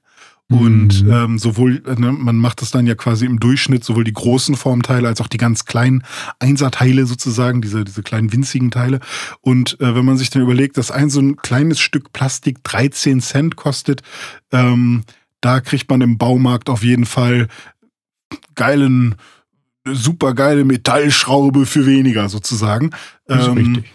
Und 0.50 1.02
Mhm. 1.04 1.12
ähm, 1.12 1.38
sowohl, 1.38 1.82
ne, 1.98 2.10
man 2.10 2.36
macht 2.36 2.62
das 2.62 2.70
dann 2.70 2.86
ja 2.86 2.94
quasi 2.94 3.26
im 3.26 3.38
Durchschnitt, 3.38 3.84
sowohl 3.84 4.04
die 4.04 4.14
großen 4.14 4.56
Formteile 4.56 5.06
als 5.06 5.20
auch 5.20 5.26
die 5.26 5.36
ganz 5.36 5.66
kleinen 5.66 6.04
Einserteile 6.38 7.04
sozusagen, 7.04 7.60
diese, 7.60 7.84
diese 7.84 8.02
kleinen 8.02 8.32
winzigen 8.32 8.70
Teile. 8.70 9.00
Und 9.42 9.78
äh, 9.80 9.94
wenn 9.94 10.06
man 10.06 10.16
sich 10.16 10.30
dann 10.30 10.40
überlegt, 10.42 10.78
dass 10.78 10.90
ein 10.90 11.10
so 11.10 11.20
ein 11.20 11.36
kleines 11.36 11.80
Stück 11.80 12.12
Plastik 12.14 12.64
13 12.64 13.20
Cent 13.20 13.56
kostet, 13.56 14.02
ähm, 14.50 15.04
da 15.42 15.60
kriegt 15.60 15.90
man 15.90 16.00
im 16.00 16.16
Baumarkt 16.16 16.70
auf 16.70 16.82
jeden 16.82 17.04
Fall 17.04 17.48
geilen, 18.54 19.16
super 19.86 20.34
geile 20.34 20.64
Metallschraube 20.64 21.66
für 21.66 21.84
weniger 21.86 22.28
sozusagen. 22.30 22.90
Das 23.26 23.42
ist 23.42 23.48
Ähm, 23.48 23.58
richtig. 23.58 23.92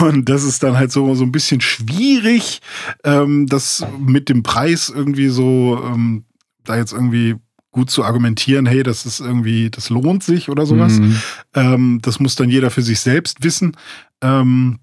Und 0.00 0.28
das 0.28 0.44
ist 0.44 0.62
dann 0.62 0.76
halt 0.76 0.92
so, 0.92 1.14
so 1.14 1.24
ein 1.24 1.32
bisschen 1.32 1.60
schwierig, 1.60 2.60
ähm, 3.04 3.46
das 3.46 3.86
mit 3.98 4.28
dem 4.28 4.42
Preis 4.42 4.92
irgendwie 4.94 5.28
so, 5.28 5.80
ähm, 5.84 6.24
da 6.64 6.76
jetzt 6.76 6.92
irgendwie 6.92 7.36
gut 7.70 7.90
zu 7.90 8.04
argumentieren, 8.04 8.66
hey, 8.66 8.82
das 8.82 9.06
ist 9.06 9.20
irgendwie, 9.20 9.70
das 9.70 9.90
lohnt 9.90 10.24
sich 10.24 10.48
oder 10.48 10.66
sowas. 10.66 10.98
Mhm. 10.98 11.20
Ähm, 11.54 11.98
das 12.02 12.18
muss 12.18 12.34
dann 12.34 12.50
jeder 12.50 12.70
für 12.70 12.82
sich 12.82 13.00
selbst 13.00 13.44
wissen. 13.44 13.76
Ähm, 14.20 14.80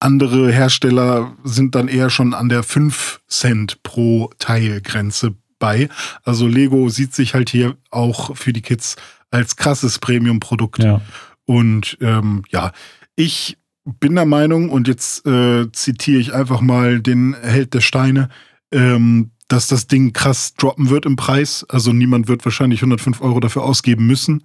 andere 0.00 0.50
Hersteller 0.50 1.36
sind 1.44 1.74
dann 1.74 1.88
eher 1.88 2.10
schon 2.10 2.34
an 2.34 2.48
der 2.48 2.64
5 2.64 3.20
Cent 3.28 3.82
pro 3.84 4.30
Teilgrenze 4.38 5.36
bei. 5.58 5.88
Also 6.24 6.48
Lego 6.48 6.88
sieht 6.88 7.14
sich 7.14 7.34
halt 7.34 7.48
hier 7.48 7.76
auch 7.90 8.36
für 8.36 8.52
die 8.52 8.62
Kids 8.62 8.96
als 9.30 9.56
krasses 9.56 10.00
Premium-Produkt. 10.00 10.82
Ja. 10.82 11.00
Und 11.46 11.96
ähm, 12.00 12.42
ja, 12.50 12.72
ich 13.14 13.58
bin 13.84 14.14
der 14.14 14.26
Meinung, 14.26 14.70
und 14.70 14.88
jetzt 14.88 15.26
äh, 15.26 15.70
zitiere 15.72 16.20
ich 16.20 16.34
einfach 16.34 16.60
mal 16.60 17.00
den 17.00 17.34
Held 17.34 17.74
der 17.74 17.80
Steine, 17.80 18.28
ähm, 18.72 19.30
dass 19.48 19.66
das 19.66 19.86
Ding 19.86 20.12
krass 20.12 20.54
droppen 20.54 20.88
wird 20.88 21.04
im 21.04 21.16
Preis. 21.16 21.66
Also 21.68 21.92
niemand 21.92 22.28
wird 22.28 22.44
wahrscheinlich 22.44 22.80
105 22.80 23.20
Euro 23.20 23.40
dafür 23.40 23.64
ausgeben 23.64 24.06
müssen. 24.06 24.44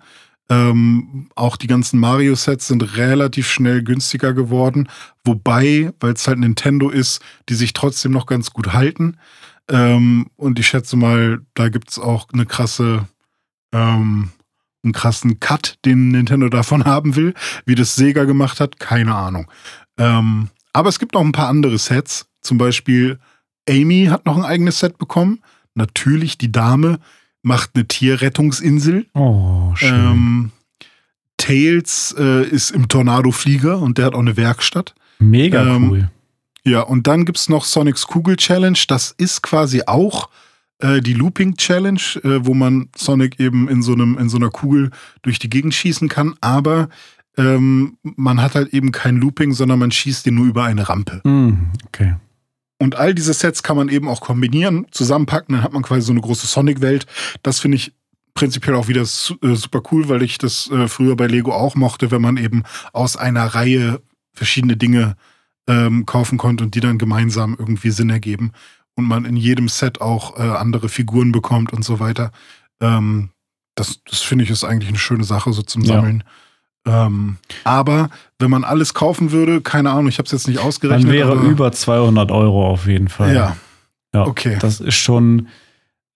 Ähm, 0.49 1.29
auch 1.35 1.57
die 1.57 1.67
ganzen 1.67 1.99
Mario-Sets 1.99 2.67
sind 2.67 2.97
relativ 2.97 3.49
schnell 3.49 3.83
günstiger 3.83 4.33
geworden. 4.33 4.89
Wobei, 5.23 5.93
weil 5.99 6.13
es 6.13 6.27
halt 6.27 6.39
Nintendo 6.39 6.89
ist, 6.89 7.21
die 7.49 7.55
sich 7.55 7.73
trotzdem 7.73 8.11
noch 8.11 8.25
ganz 8.25 8.51
gut 8.51 8.73
halten. 8.73 9.17
Ähm, 9.69 10.27
und 10.35 10.59
ich 10.59 10.67
schätze 10.67 10.95
mal, 10.95 11.41
da 11.53 11.69
gibt 11.69 11.91
es 11.91 11.99
auch 11.99 12.27
eine 12.33 12.45
krasse, 12.45 13.07
ähm, 13.73 14.29
einen 14.83 14.93
krassen 14.93 15.39
Cut, 15.39 15.77
den 15.85 16.09
Nintendo 16.09 16.49
davon 16.49 16.85
haben 16.85 17.15
will. 17.15 17.33
Wie 17.65 17.75
das 17.75 17.95
Sega 17.95 18.25
gemacht 18.25 18.59
hat, 18.59 18.79
keine 18.79 19.15
Ahnung. 19.15 19.49
Ähm, 19.97 20.49
aber 20.73 20.89
es 20.89 20.99
gibt 20.99 21.13
noch 21.13 21.21
ein 21.21 21.31
paar 21.31 21.49
andere 21.49 21.77
Sets. 21.77 22.27
Zum 22.41 22.57
Beispiel 22.57 23.19
Amy 23.69 24.07
hat 24.09 24.25
noch 24.25 24.37
ein 24.37 24.45
eigenes 24.45 24.79
Set 24.79 24.97
bekommen. 24.97 25.41
Natürlich 25.73 26.37
die 26.37 26.51
Dame 26.51 26.99
macht 27.41 27.71
eine 27.75 27.87
Tierrettungsinsel. 27.87 29.05
Oh, 29.13 29.73
schön. 29.75 29.93
Ähm, 29.93 30.51
Tails 31.37 32.15
äh, 32.17 32.47
ist 32.47 32.71
im 32.71 32.87
Tornado-Flieger 32.87 33.79
und 33.79 33.97
der 33.97 34.05
hat 34.05 34.15
auch 34.15 34.19
eine 34.19 34.37
Werkstatt. 34.37 34.95
Mega 35.19 35.75
ähm, 35.75 35.89
cool. 35.89 36.11
Ja, 36.63 36.81
und 36.81 37.07
dann 37.07 37.25
gibt's 37.25 37.47
noch 37.47 37.63
Sonics 37.63 38.07
Kugel 38.07 38.35
Challenge. 38.35 38.79
Das 38.87 39.11
ist 39.17 39.41
quasi 39.41 39.83
auch 39.85 40.29
äh, 40.79 41.01
die 41.01 41.13
Looping 41.13 41.55
Challenge, 41.55 42.01
äh, 42.23 42.45
wo 42.45 42.53
man 42.53 42.89
Sonic 42.95 43.39
eben 43.39 43.67
in 43.67 43.81
so, 43.81 43.93
einem, 43.93 44.17
in 44.17 44.29
so 44.29 44.37
einer 44.37 44.49
Kugel 44.49 44.91
durch 45.21 45.39
die 45.39 45.49
Gegend 45.49 45.73
schießen 45.73 46.09
kann. 46.09 46.35
Aber 46.41 46.89
ähm, 47.37 47.97
man 48.03 48.41
hat 48.41 48.55
halt 48.55 48.73
eben 48.73 48.91
kein 48.91 49.17
Looping, 49.17 49.53
sondern 49.53 49.79
man 49.79 49.91
schießt 49.91 50.25
den 50.25 50.35
nur 50.35 50.45
über 50.45 50.63
eine 50.63 50.89
Rampe. 50.89 51.21
Hm, 51.23 51.71
okay. 51.87 52.15
Und 52.79 52.95
all 52.95 53.15
diese 53.15 53.33
Sets 53.33 53.63
kann 53.63 53.77
man 53.77 53.89
eben 53.89 54.07
auch 54.07 54.21
kombinieren, 54.21 54.85
zusammenpacken, 54.91 55.55
dann 55.55 55.63
hat 55.63 55.73
man 55.73 55.81
quasi 55.81 56.01
so 56.01 56.11
eine 56.11 56.21
große 56.21 56.45
Sonic-Welt. 56.45 57.07
Das 57.41 57.59
finde 57.59 57.77
ich 57.77 57.93
prinzipiell 58.35 58.75
auch 58.75 58.87
wieder 58.87 59.01
äh, 59.01 59.55
super 59.55 59.81
cool, 59.91 60.09
weil 60.09 60.21
ich 60.21 60.37
das 60.37 60.69
äh, 60.69 60.87
früher 60.87 61.15
bei 61.15 61.25
Lego 61.25 61.53
auch 61.53 61.73
mochte, 61.73 62.11
wenn 62.11 62.21
man 62.21 62.37
eben 62.37 62.63
aus 62.93 63.17
einer 63.17 63.45
Reihe 63.45 63.99
verschiedene 64.31 64.77
Dinge 64.77 65.15
ähm, 65.67 66.05
kaufen 66.05 66.37
konnte 66.37 66.63
und 66.63 66.75
die 66.75 66.79
dann 66.79 66.99
gemeinsam 66.99 67.55
irgendwie 67.57 67.89
Sinn 67.89 68.11
ergeben. 68.11 68.51
Und 68.97 69.05
man 69.05 69.25
in 69.25 69.37
jedem 69.37 69.69
Set 69.69 70.01
auch 70.01 70.37
äh, 70.39 70.41
andere 70.41 70.89
Figuren 70.89 71.31
bekommt 71.31 71.71
und 71.71 71.85
so 71.85 71.99
weiter. 71.99 72.31
Ähm, 72.81 73.29
das 73.75 74.01
das 74.03 74.21
finde 74.21 74.43
ich 74.43 74.49
ist 74.49 74.63
eigentlich 74.63 74.89
eine 74.89 74.97
schöne 74.97 75.23
Sache 75.23 75.53
so 75.53 75.61
zum 75.61 75.83
Ja. 75.83 75.95
Sammeln. 75.95 76.23
Ähm, 76.85 77.37
aber 77.63 78.09
wenn 78.39 78.49
man 78.49 78.63
alles 78.63 78.93
kaufen 78.95 79.31
würde, 79.31 79.61
keine 79.61 79.91
Ahnung, 79.91 80.07
ich 80.07 80.17
habe 80.17 80.25
es 80.25 80.31
jetzt 80.31 80.47
nicht 80.47 80.59
ausgerechnet. 80.59 81.05
Dann 81.05 81.11
wäre 81.13 81.35
über 81.35 81.71
200 81.71 82.31
Euro 82.31 82.67
auf 82.67 82.87
jeden 82.87 83.07
Fall. 83.07 83.35
Ja, 83.35 83.55
Ja, 84.15 84.25
okay. 84.25 84.57
Das 84.59 84.79
ist 84.79 84.95
schon, 84.95 85.47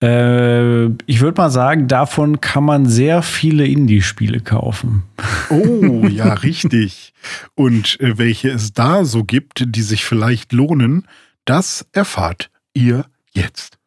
äh, 0.01 0.85
ich 1.05 1.19
würde 1.19 1.39
mal 1.39 1.51
sagen, 1.51 1.87
davon 1.87 2.41
kann 2.41 2.63
man 2.63 2.87
sehr 2.87 3.21
viele 3.21 3.67
Indie-Spiele 3.67 4.39
kaufen. 4.39 5.03
Oh, 5.49 6.05
ja, 6.09 6.33
richtig. 6.33 7.13
Und 7.53 7.99
äh, 7.99 8.17
welche 8.17 8.49
es 8.49 8.73
da 8.73 9.05
so 9.05 9.23
gibt, 9.23 9.65
die 9.75 9.81
sich 9.83 10.05
vielleicht 10.05 10.51
lohnen, 10.53 11.07
das 11.45 11.85
erfahrt 11.91 12.49
ihr 12.73 13.05
jetzt. 13.33 13.77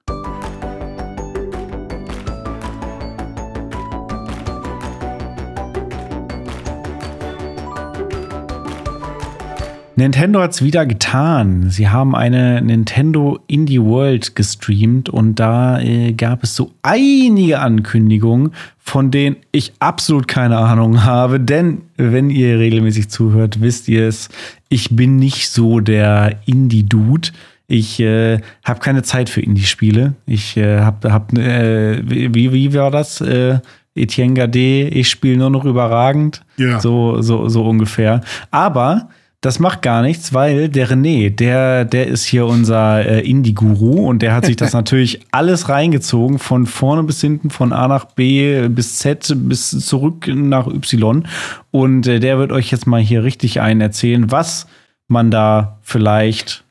Nintendo 9.96 10.40
hat 10.40 10.50
es 10.50 10.62
wieder 10.62 10.86
getan. 10.86 11.70
Sie 11.70 11.88
haben 11.88 12.16
eine 12.16 12.60
Nintendo 12.60 13.38
Indie 13.46 13.80
World 13.80 14.34
gestreamt 14.34 15.08
und 15.08 15.36
da 15.36 15.80
äh, 15.80 16.12
gab 16.12 16.42
es 16.42 16.56
so 16.56 16.72
einige 16.82 17.60
Ankündigungen, 17.60 18.50
von 18.80 19.12
denen 19.12 19.36
ich 19.52 19.72
absolut 19.78 20.26
keine 20.26 20.58
Ahnung 20.58 21.04
habe. 21.04 21.38
Denn 21.38 21.82
wenn 21.96 22.28
ihr 22.28 22.58
regelmäßig 22.58 23.08
zuhört, 23.08 23.60
wisst 23.60 23.86
ihr 23.86 24.08
es, 24.08 24.30
ich 24.68 24.96
bin 24.96 25.16
nicht 25.16 25.48
so 25.48 25.78
der 25.78 26.40
Indie-Dude. 26.44 27.28
Ich 27.66 27.98
äh, 28.00 28.40
habe 28.64 28.80
keine 28.80 29.02
Zeit 29.02 29.30
für 29.30 29.40
Indie-Spiele. 29.40 30.14
Ich 30.26 30.56
äh, 30.56 30.80
habe, 30.80 31.12
hab, 31.12 31.32
äh, 31.36 32.02
wie, 32.04 32.52
wie 32.52 32.74
war 32.74 32.90
das? 32.90 33.20
Äh, 33.20 33.60
Etienne 33.94 34.34
Gade, 34.34 34.88
ich 34.88 35.08
spiele 35.08 35.36
nur 35.38 35.50
noch 35.50 35.64
überragend. 35.64 36.42
Ja. 36.56 36.80
So, 36.80 37.22
so, 37.22 37.48
so 37.48 37.64
ungefähr. 37.64 38.22
Aber 38.50 39.08
das 39.44 39.58
macht 39.58 39.82
gar 39.82 40.00
nichts, 40.00 40.32
weil 40.32 40.70
der 40.70 40.88
René, 40.88 41.28
der, 41.28 41.84
der 41.84 42.06
ist 42.06 42.24
hier 42.24 42.46
unser 42.46 43.04
äh, 43.04 43.20
Indie-Guru 43.20 44.08
und 44.08 44.22
der 44.22 44.34
hat 44.34 44.46
sich 44.46 44.56
das 44.56 44.72
natürlich 44.74 45.20
alles 45.32 45.68
reingezogen, 45.68 46.38
von 46.38 46.66
vorne 46.66 47.02
bis 47.02 47.20
hinten, 47.20 47.50
von 47.50 47.72
A 47.72 47.86
nach 47.86 48.06
B 48.06 48.68
bis 48.68 48.98
Z 49.00 49.34
bis 49.36 49.70
zurück 49.70 50.28
nach 50.28 50.66
Y. 50.66 51.28
Und 51.70 52.06
äh, 52.06 52.20
der 52.20 52.38
wird 52.38 52.52
euch 52.52 52.70
jetzt 52.70 52.86
mal 52.86 53.02
hier 53.02 53.22
richtig 53.22 53.60
einen 53.60 53.82
erzählen, 53.82 54.30
was 54.30 54.66
man 55.08 55.30
da 55.30 55.78
vielleicht 55.82 56.63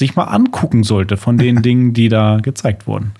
sich 0.00 0.16
mal 0.16 0.24
angucken 0.24 0.82
sollte 0.82 1.16
von 1.16 1.38
den 1.38 1.62
Dingen, 1.62 1.92
die 1.92 2.08
da 2.08 2.38
gezeigt 2.42 2.88
wurden. 2.88 3.12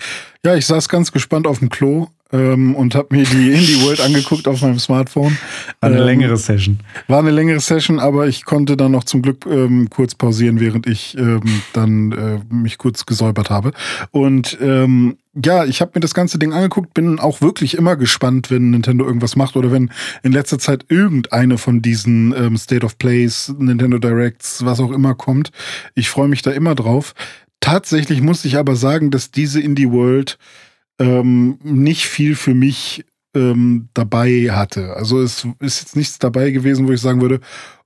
Ja, 0.45 0.57
ich 0.57 0.67
saß 0.67 0.89
ganz 0.89 1.13
gespannt 1.13 1.47
auf 1.47 1.59
dem 1.59 1.69
Klo 1.69 2.09
ähm, 2.33 2.75
und 2.75 2.95
habe 2.95 3.15
mir 3.15 3.25
die 3.25 3.53
Indie 3.53 3.83
World 3.85 4.01
angeguckt 4.05 4.49
auf 4.49 4.63
meinem 4.63 4.79
Smartphone. 4.79 5.37
Eine 5.83 5.99
Ähm, 5.99 6.07
längere 6.07 6.37
Session. 6.39 6.81
War 7.07 7.19
eine 7.19 7.31
längere 7.31 7.61
Session, 7.61 8.01
aber 8.01 8.27
ich 8.27 8.45
konnte 8.47 8.77
dann 8.77 8.93
noch 8.93 9.05
zum 9.05 9.21
Glück 9.21 9.47
ähm, 9.47 9.89
kurz 9.91 10.15
pausieren, 10.15 10.59
während 10.59 10.87
ich 10.87 11.17
ähm, 11.19 11.43
dann 11.75 12.13
äh, 12.13 12.55
mich 12.55 12.79
kurz 12.79 13.05
gesäubert 13.05 13.51
habe. 13.51 13.73
Und 14.11 14.57
ähm, 14.63 15.19
ja, 15.35 15.65
ich 15.65 15.81
habe 15.81 15.93
mir 15.95 16.01
das 16.01 16.15
ganze 16.15 16.39
Ding 16.39 16.53
angeguckt, 16.53 16.93
bin 16.93 17.21
auch 17.21 17.41
wirklich 17.41 17.77
immer 17.77 17.97
gespannt, 17.97 18.51
wenn 18.51 18.71
Nintendo 18.71 19.05
irgendwas 19.05 19.37
macht 19.37 19.57
oder 19.57 19.71
wenn 19.71 19.91
in 20.23 20.33
letzter 20.33 20.59
Zeit 20.59 20.87
irgendeine 20.89 21.57
von 21.57 21.83
diesen 21.83 22.35
ähm, 22.37 22.57
State 22.57 22.85
of 22.85 22.99
Plays, 22.99 23.53
Nintendo 23.57 23.99
Directs, 23.99 24.65
was 24.65 24.81
auch 24.81 24.91
immer 24.91 25.15
kommt. 25.15 25.53
Ich 25.95 26.11
freue 26.11 26.29
mich 26.29 26.43
da 26.43 26.51
immer 26.51 26.75
drauf. 26.75 27.15
Tatsächlich 27.61 28.23
muss 28.23 28.45
ich 28.45 28.57
aber 28.57 28.75
sagen, 28.75 29.11
dass 29.11 29.31
diese 29.31 29.61
Indie 29.61 29.91
World 29.91 30.39
ähm, 30.99 31.59
nicht 31.63 32.07
viel 32.07 32.35
für 32.35 32.55
mich 32.55 33.05
ähm, 33.35 33.89
dabei 33.95 34.49
hatte. 34.51 34.97
Also 34.97 35.21
es 35.21 35.47
ist 35.61 35.81
jetzt 35.81 35.97
nichts 35.97 36.19
dabei 36.19 36.51
gewesen, 36.51 36.89
wo 36.89 36.93
ich 36.93 37.01
sagen 37.01 37.21
würde, 37.21 37.41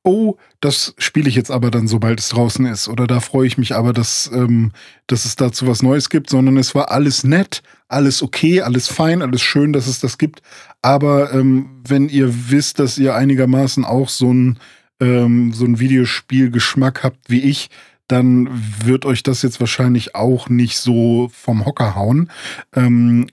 oh, 0.04 0.36
das 0.60 0.94
spiele 0.98 1.28
ich 1.28 1.34
jetzt 1.34 1.50
aber 1.50 1.70
dann, 1.70 1.88
sobald 1.88 2.20
es 2.20 2.28
draußen 2.28 2.66
ist. 2.66 2.88
Oder 2.88 3.06
da 3.06 3.20
freue 3.20 3.46
ich 3.46 3.58
mich 3.58 3.74
aber, 3.74 3.92
dass, 3.92 4.30
ähm, 4.32 4.72
dass 5.06 5.24
es 5.24 5.34
dazu 5.34 5.66
was 5.66 5.82
Neues 5.82 6.10
gibt, 6.10 6.30
sondern 6.30 6.58
es 6.58 6.74
war 6.74 6.90
alles 6.90 7.24
nett, 7.24 7.62
alles 7.88 8.22
okay, 8.22 8.60
alles 8.60 8.86
fein, 8.88 9.22
alles 9.22 9.42
schön, 9.42 9.72
dass 9.72 9.86
es 9.86 10.00
das 10.00 10.18
gibt. 10.18 10.42
Aber 10.82 11.32
ähm, 11.32 11.80
wenn 11.88 12.08
ihr 12.08 12.50
wisst, 12.50 12.78
dass 12.78 12.98
ihr 12.98 13.14
einigermaßen 13.14 13.84
auch 13.84 14.10
so 14.10 14.32
ein, 14.32 14.58
ähm, 15.00 15.52
so 15.52 15.64
ein 15.64 15.80
Videospielgeschmack 15.80 17.02
habt 17.02 17.30
wie 17.30 17.40
ich, 17.40 17.70
dann 18.06 18.50
wird 18.84 19.06
euch 19.06 19.22
das 19.22 19.40
jetzt 19.40 19.60
wahrscheinlich 19.60 20.14
auch 20.14 20.50
nicht 20.50 20.76
so 20.76 21.30
vom 21.32 21.64
Hocker 21.64 21.94
hauen. 21.94 22.30
Ähm, 22.74 23.26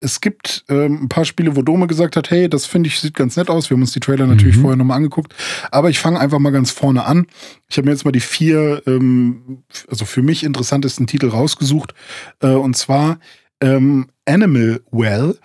es 0.00 0.20
gibt 0.20 0.64
ähm, 0.68 1.02
ein 1.02 1.08
paar 1.08 1.24
Spiele, 1.24 1.56
wo 1.56 1.62
Dome 1.62 1.86
gesagt 1.88 2.16
hat, 2.16 2.30
hey, 2.30 2.48
das 2.48 2.66
finde 2.66 2.88
ich, 2.88 3.00
sieht 3.00 3.14
ganz 3.14 3.36
nett 3.36 3.50
aus. 3.50 3.68
Wir 3.68 3.74
haben 3.74 3.82
uns 3.82 3.92
die 3.92 4.00
Trailer 4.00 4.26
natürlich 4.26 4.56
Mhm. 4.56 4.60
vorher 4.60 4.76
nochmal 4.76 4.98
angeguckt. 4.98 5.34
Aber 5.72 5.90
ich 5.90 5.98
fange 5.98 6.20
einfach 6.20 6.38
mal 6.38 6.50
ganz 6.52 6.70
vorne 6.70 7.04
an. 7.04 7.26
Ich 7.68 7.76
habe 7.78 7.86
mir 7.86 7.92
jetzt 7.92 8.04
mal 8.04 8.12
die 8.12 8.20
vier, 8.20 8.82
ähm, 8.86 9.64
also 9.88 10.04
für 10.04 10.22
mich 10.22 10.44
interessantesten 10.44 11.06
Titel 11.06 11.28
rausgesucht. 11.28 11.94
Äh, 12.40 12.48
und 12.50 12.76
zwar 12.76 13.18
ähm, 13.60 14.06
Animal 14.24 14.80
Well. 14.92 15.36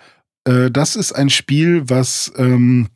Äh, 0.44 0.70
das 0.70 0.94
ist 0.94 1.12
ein 1.12 1.30
Spiel, 1.30 1.82
was 1.90 2.32
ähm, 2.36 2.88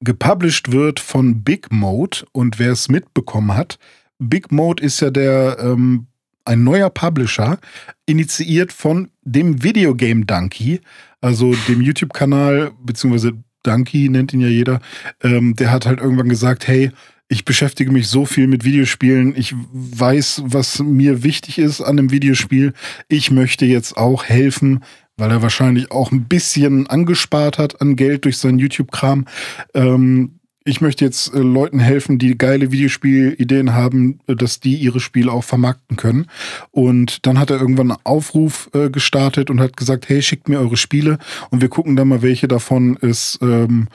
gepublished 0.00 0.72
wird 0.72 1.00
von 1.00 1.42
Big 1.42 1.72
Mode. 1.72 2.26
Und 2.32 2.58
wer 2.58 2.72
es 2.72 2.88
mitbekommen 2.90 3.56
hat, 3.56 3.78
Big 4.18 4.52
Mode 4.52 4.82
ist 4.82 5.00
ja 5.00 5.10
der 5.10 5.56
ähm, 5.60 6.06
ein 6.46 6.64
neuer 6.64 6.90
Publisher, 6.90 7.58
initiiert 8.06 8.72
von 8.72 9.08
dem 9.22 9.62
Videogame 9.62 10.24
Donkey, 10.24 10.80
also 11.20 11.54
dem 11.68 11.80
YouTube-Kanal, 11.80 12.72
beziehungsweise 12.82 13.32
Donkey 13.62 14.08
nennt 14.08 14.32
ihn 14.32 14.40
ja 14.40 14.48
jeder. 14.48 14.80
Ähm, 15.22 15.56
der 15.56 15.70
hat 15.70 15.86
halt 15.86 16.00
irgendwann 16.00 16.28
gesagt, 16.28 16.68
hey, 16.68 16.92
ich 17.28 17.44
beschäftige 17.44 17.90
mich 17.90 18.08
so 18.08 18.24
viel 18.24 18.46
mit 18.46 18.64
Videospielen, 18.64 19.34
ich 19.36 19.54
weiß, 19.72 20.42
was 20.46 20.78
mir 20.78 21.24
wichtig 21.24 21.58
ist 21.58 21.80
an 21.80 21.98
einem 21.98 22.12
Videospiel. 22.12 22.72
Ich 23.08 23.32
möchte 23.32 23.66
jetzt 23.66 23.96
auch 23.96 24.24
helfen, 24.24 24.84
weil 25.16 25.30
er 25.30 25.42
wahrscheinlich 25.42 25.90
auch 25.90 26.12
ein 26.12 26.24
bisschen 26.24 26.86
angespart 26.86 27.58
hat 27.58 27.80
an 27.80 27.96
Geld 27.96 28.24
durch 28.24 28.38
seinen 28.38 28.58
YouTube-Kram. 28.58 29.26
Ähm, 29.74 30.38
ich 30.66 30.80
möchte 30.80 31.04
jetzt 31.04 31.32
äh, 31.32 31.38
Leuten 31.38 31.78
helfen, 31.78 32.18
die 32.18 32.36
geile 32.36 32.72
Videospielideen 32.72 33.72
haben, 33.72 34.20
äh, 34.26 34.34
dass 34.34 34.60
die 34.60 34.74
ihre 34.74 35.00
Spiele 35.00 35.32
auch 35.32 35.44
vermarkten 35.44 35.96
können. 35.96 36.26
Und 36.72 37.24
dann 37.26 37.38
hat 37.38 37.50
er 37.50 37.60
irgendwann 37.60 37.92
einen 37.92 38.00
Aufruf 38.04 38.68
äh, 38.74 38.90
gestartet 38.90 39.48
und 39.48 39.60
hat 39.60 39.76
gesagt, 39.76 40.08
hey, 40.08 40.20
schickt 40.20 40.48
mir 40.48 40.58
eure 40.58 40.76
Spiele 40.76 41.18
und 41.50 41.62
wir 41.62 41.68
gucken 41.68 41.96
dann 41.96 42.08
mal, 42.08 42.22
welche 42.22 42.48
davon 42.48 42.98
es 43.00 43.38
ähm, 43.40 43.88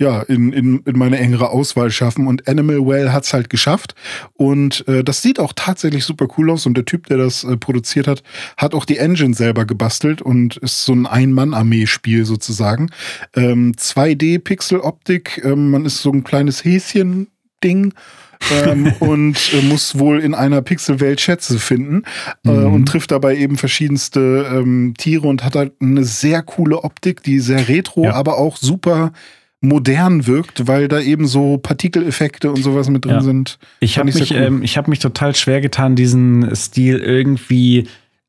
ja, 0.00 0.22
in, 0.22 0.52
in, 0.52 0.80
in 0.86 0.98
meine 0.98 1.18
engere 1.18 1.50
Auswahl 1.50 1.90
schaffen. 1.90 2.26
Und 2.26 2.48
Animal 2.48 2.84
Well 2.84 3.12
hat's 3.12 3.32
halt 3.32 3.48
geschafft. 3.48 3.94
Und 4.32 4.86
äh, 4.88 5.04
das 5.04 5.22
sieht 5.22 5.38
auch 5.38 5.52
tatsächlich 5.54 6.04
super 6.04 6.26
cool 6.36 6.50
aus. 6.50 6.66
Und 6.66 6.74
der 6.76 6.84
Typ, 6.84 7.06
der 7.06 7.18
das 7.18 7.44
äh, 7.44 7.56
produziert 7.56 8.08
hat, 8.08 8.22
hat 8.56 8.74
auch 8.74 8.84
die 8.86 8.98
Engine 8.98 9.34
selber 9.34 9.64
gebastelt 9.66 10.20
und 10.20 10.56
ist 10.56 10.84
so 10.84 10.92
ein 10.94 11.06
Ein-Mann-Armee-Spiel 11.06 12.24
sozusagen. 12.24 12.90
Ähm, 13.36 13.72
2D-Pixel-Optik, 13.78 15.42
ähm, 15.44 15.70
man 15.70 15.84
ist 15.84 16.02
so 16.02 16.10
ein 16.10 16.24
kleines 16.24 16.64
Häschen-Ding. 16.64 17.94
ähm, 18.64 18.92
und 19.00 19.52
äh, 19.54 19.62
muss 19.62 19.98
wohl 19.98 20.18
in 20.20 20.34
einer 20.34 20.60
Pixelwelt 20.60 21.20
Schätze 21.20 21.58
finden 21.58 22.02
äh, 22.44 22.50
Mhm. 22.50 22.72
und 22.74 22.86
trifft 22.86 23.10
dabei 23.12 23.36
eben 23.36 23.56
verschiedenste 23.56 24.46
ähm, 24.52 24.94
Tiere 24.98 25.26
und 25.28 25.44
hat 25.44 25.54
halt 25.54 25.72
eine 25.80 26.04
sehr 26.04 26.42
coole 26.42 26.82
Optik, 26.84 27.22
die 27.22 27.38
sehr 27.38 27.68
retro, 27.68 28.04
Ja. 28.04 28.14
aber 28.14 28.36
auch 28.38 28.56
super 28.56 29.12
modern 29.68 30.26
wirkt, 30.26 30.66
weil 30.68 30.88
da 30.88 31.00
eben 31.00 31.26
so 31.26 31.58
Partikeleffekte 31.58 32.50
und 32.50 32.62
sowas 32.62 32.88
mit 32.90 33.04
drin 33.04 33.14
Ja. 33.14 33.20
sind. 33.22 33.58
Ich 33.80 33.98
habe 33.98 34.12
mich, 34.12 34.30
cool. 34.32 34.36
ähm, 34.36 34.62
ich 34.62 34.76
hab 34.78 34.88
mich 34.88 34.98
total 34.98 35.34
schwer 35.34 35.60
getan, 35.60 35.96
diesen 35.96 36.54
Stil 36.54 36.98
irgendwie 36.98 37.86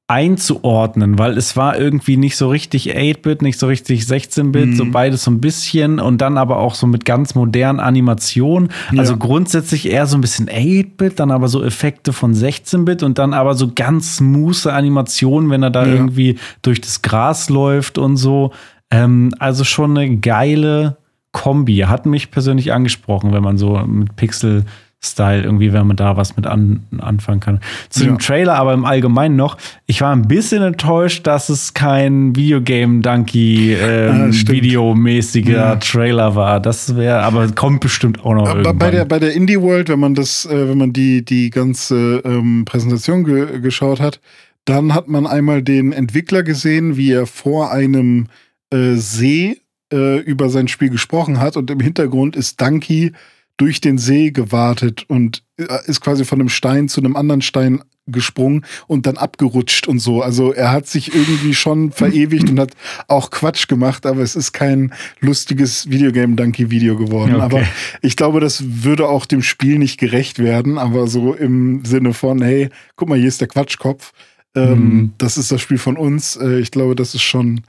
einzuordnen, 0.07 1.17
weil 1.17 1.35
es 1.37 1.57
war 1.57 1.77
irgendwie 1.79 2.15
nicht 2.15 2.37
so 2.37 2.47
richtig 2.49 2.95
8-Bit, 2.95 3.41
nicht 3.41 3.59
so 3.59 3.65
richtig 3.67 4.03
16-Bit, 4.03 4.67
Mhm. 4.69 4.75
so 4.75 4.85
beides 4.85 5.23
so 5.23 5.31
ein 5.31 5.41
bisschen 5.41 5.99
und 5.99 6.21
dann 6.21 6.37
aber 6.37 6.57
auch 6.59 6.75
so 6.75 6.85
mit 6.87 7.05
ganz 7.05 7.33
modernen 7.33 7.79
Animationen. 7.79 8.69
Also 8.97 9.13
Ja. 9.13 9.17
grundsätzlich 9.19 9.89
eher 9.89 10.05
so 10.05 10.15
ein 10.17 10.21
bisschen 10.21 10.47
8-Bit, 10.47 11.19
dann 11.19 11.31
aber 11.31 11.47
so 11.47 11.63
Effekte 11.63 12.13
von 12.13 12.33
16-Bit 12.35 13.01
und 13.03 13.17
dann 13.17 13.33
aber 13.33 13.55
so 13.55 13.71
ganz 13.73 14.17
smooth 14.17 14.67
Animationen, 14.67 15.49
wenn 15.49 15.63
er 15.63 15.71
da 15.71 15.85
Ja. 15.87 15.93
irgendwie 15.93 16.37
durch 16.61 16.81
das 16.81 17.01
Gras 17.01 17.49
läuft 17.49 17.97
und 17.97 18.17
so. 18.17 18.51
Ähm, 18.91 19.33
also 19.39 19.63
schon 19.63 19.97
eine 19.97 20.17
geile 20.17 20.97
Kombi. 21.35 21.77
Hat 21.87 22.05
mich 22.05 22.31
persönlich 22.31 22.71
angesprochen, 22.71 23.33
wenn 23.33 23.43
man 23.43 23.57
so 23.57 23.77
mit 23.85 24.15
Pixel 24.15 24.63
Style 25.03 25.43
irgendwie, 25.43 25.71
wenn 25.73 25.85
man 25.85 25.97
da 25.97 26.17
was 26.17 26.35
mit 26.35 26.47
an, 26.47 26.83
anfangen 26.97 27.39
kann. 27.41 27.59
Zu 27.89 28.05
Ja. 28.05 28.09
dem 28.11 28.17
Trailer 28.17 28.55
aber 28.55 28.73
im 28.73 28.85
Allgemeinen 28.85 29.35
noch, 29.35 29.57
ich 29.85 30.01
war 30.01 30.11
ein 30.15 30.23
bisschen 30.27 30.63
enttäuscht, 30.63 31.27
dass 31.27 31.49
es 31.49 31.73
kein 31.75 32.35
Videogame 32.35 33.01
Donkey 33.01 33.75
Ah, 33.79 33.85
ähm, 33.87 34.31
videomäßiger 34.33 35.51
Ja. 35.51 35.75
Trailer 35.75 36.35
war. 36.35 36.59
Das 36.59 36.95
wäre, 36.95 37.19
aber 37.21 37.47
kommt 37.51 37.81
bestimmt 37.81 38.21
auch 38.25 38.33
noch 38.33 38.47
Aber 38.47 38.59
irgendwann. 38.59 38.77
bei 38.79 38.89
der, 38.91 39.05
bei 39.05 39.19
der 39.19 39.33
Indie 39.33 39.61
World, 39.61 39.89
wenn 39.89 39.99
man 39.99 40.15
das, 40.15 40.45
äh, 40.45 40.69
wenn 40.69 40.77
man 40.77 40.91
die, 40.93 41.23
die 41.23 41.49
ganze 41.51 42.21
ähm, 42.25 42.63
Präsentation 42.65 43.25
ge 43.25 43.59
geschaut 43.59 43.99
hat, 43.99 44.19
dann 44.63 44.95
hat 44.95 45.07
man 45.07 45.27
einmal 45.27 45.61
den 45.61 45.91
Entwickler 45.91 46.41
gesehen, 46.41 46.97
wie 46.97 47.11
er 47.11 47.27
vor 47.27 47.71
einem 47.71 48.25
äh, 48.71 48.93
See 48.95 49.57
äh, 49.95 50.19
über 50.19 50.49
sein 50.49 50.67
Spiel 50.67 50.89
gesprochen 50.89 51.39
hat 51.39 51.55
und 51.57 51.71
im 51.71 51.79
Hintergrund 51.79 52.35
ist 52.35 52.59
Donkey 52.59 53.13
durch 53.57 53.79
den 53.79 53.97
See 53.97 54.31
gewartet 54.31 55.05
und 55.07 55.41
äh, 55.57 55.65
ist 55.85 56.01
quasi 56.01 56.25
von 56.25 56.39
einem 56.39 56.49
Stein 56.49 56.89
zu 56.89 56.99
einem 56.99 57.15
anderen 57.15 57.41
Stein 57.41 57.81
gesprungen 58.07 58.65
und 58.85 59.07
dann 59.07 59.17
abgerutscht 59.17 59.87
und 59.87 59.99
so. 59.99 60.21
Also 60.21 60.53
er 60.53 60.71
hat 60.71 60.85
sich 60.85 61.15
irgendwie 61.15 61.55
schon 61.55 61.91
verewigt 61.91 62.49
und 62.51 62.59
hat 62.59 62.73
auch 63.07 63.31
Quatsch 63.31 63.67
gemacht, 63.67 64.05
aber 64.05 64.21
es 64.21 64.35
ist 64.35 64.51
kein 64.51 64.93
lustiges 65.21 65.89
Videogame-Donkey-Video 65.89 66.97
geworden. 66.97 67.35
Okay. 67.35 67.43
Aber 67.43 67.63
ich 68.01 68.15
glaube, 68.15 68.41
das 68.41 68.63
würde 68.83 69.07
auch 69.07 69.25
dem 69.25 69.41
Spiel 69.41 69.79
nicht 69.79 69.97
gerecht 69.99 70.37
werden, 70.37 70.77
aber 70.77 71.07
so 71.07 71.33
im 71.33 71.83
Sinne 71.83 72.13
von, 72.13 72.43
hey, 72.43 72.69
guck 72.95 73.09
mal, 73.09 73.17
hier 73.17 73.29
ist 73.29 73.41
der 73.41 73.47
Quatschkopf. 73.47 74.11
Ähm, 74.53 74.79
Mhm. 74.79 75.13
Das 75.17 75.37
ist 75.37 75.51
das 75.51 75.61
Spiel 75.61 75.77
von 75.79 75.97
uns. 75.97 76.35
Äh, 76.35 76.59
ich 76.59 76.71
glaube, 76.71 76.95
das 76.95 77.15
ist 77.15 77.23
schon, 77.23 77.61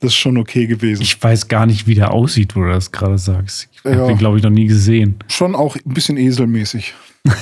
das 0.00 0.10
ist 0.12 0.16
schon 0.16 0.36
okay 0.38 0.66
gewesen. 0.66 1.02
ich 1.02 1.20
weiß 1.22 1.48
gar 1.48 1.66
nicht, 1.66 1.86
wie 1.86 1.94
der 1.94 2.12
aussieht, 2.12 2.54
wo 2.56 2.60
du 2.62 2.68
das 2.68 2.92
gerade 2.92 3.18
sagst. 3.18 3.68
Ich 3.72 3.84
habe 3.84 3.96
Ja. 3.96 4.06
den, 4.06 4.18
glaube 4.18 4.36
ich, 4.38 4.42
noch 4.44 4.50
nie 4.50 4.66
gesehen. 4.66 5.16
schon 5.28 5.54
auch 5.54 5.76
ein 5.76 5.82
bisschen 5.94 6.16
eselmäßig. 6.16 6.94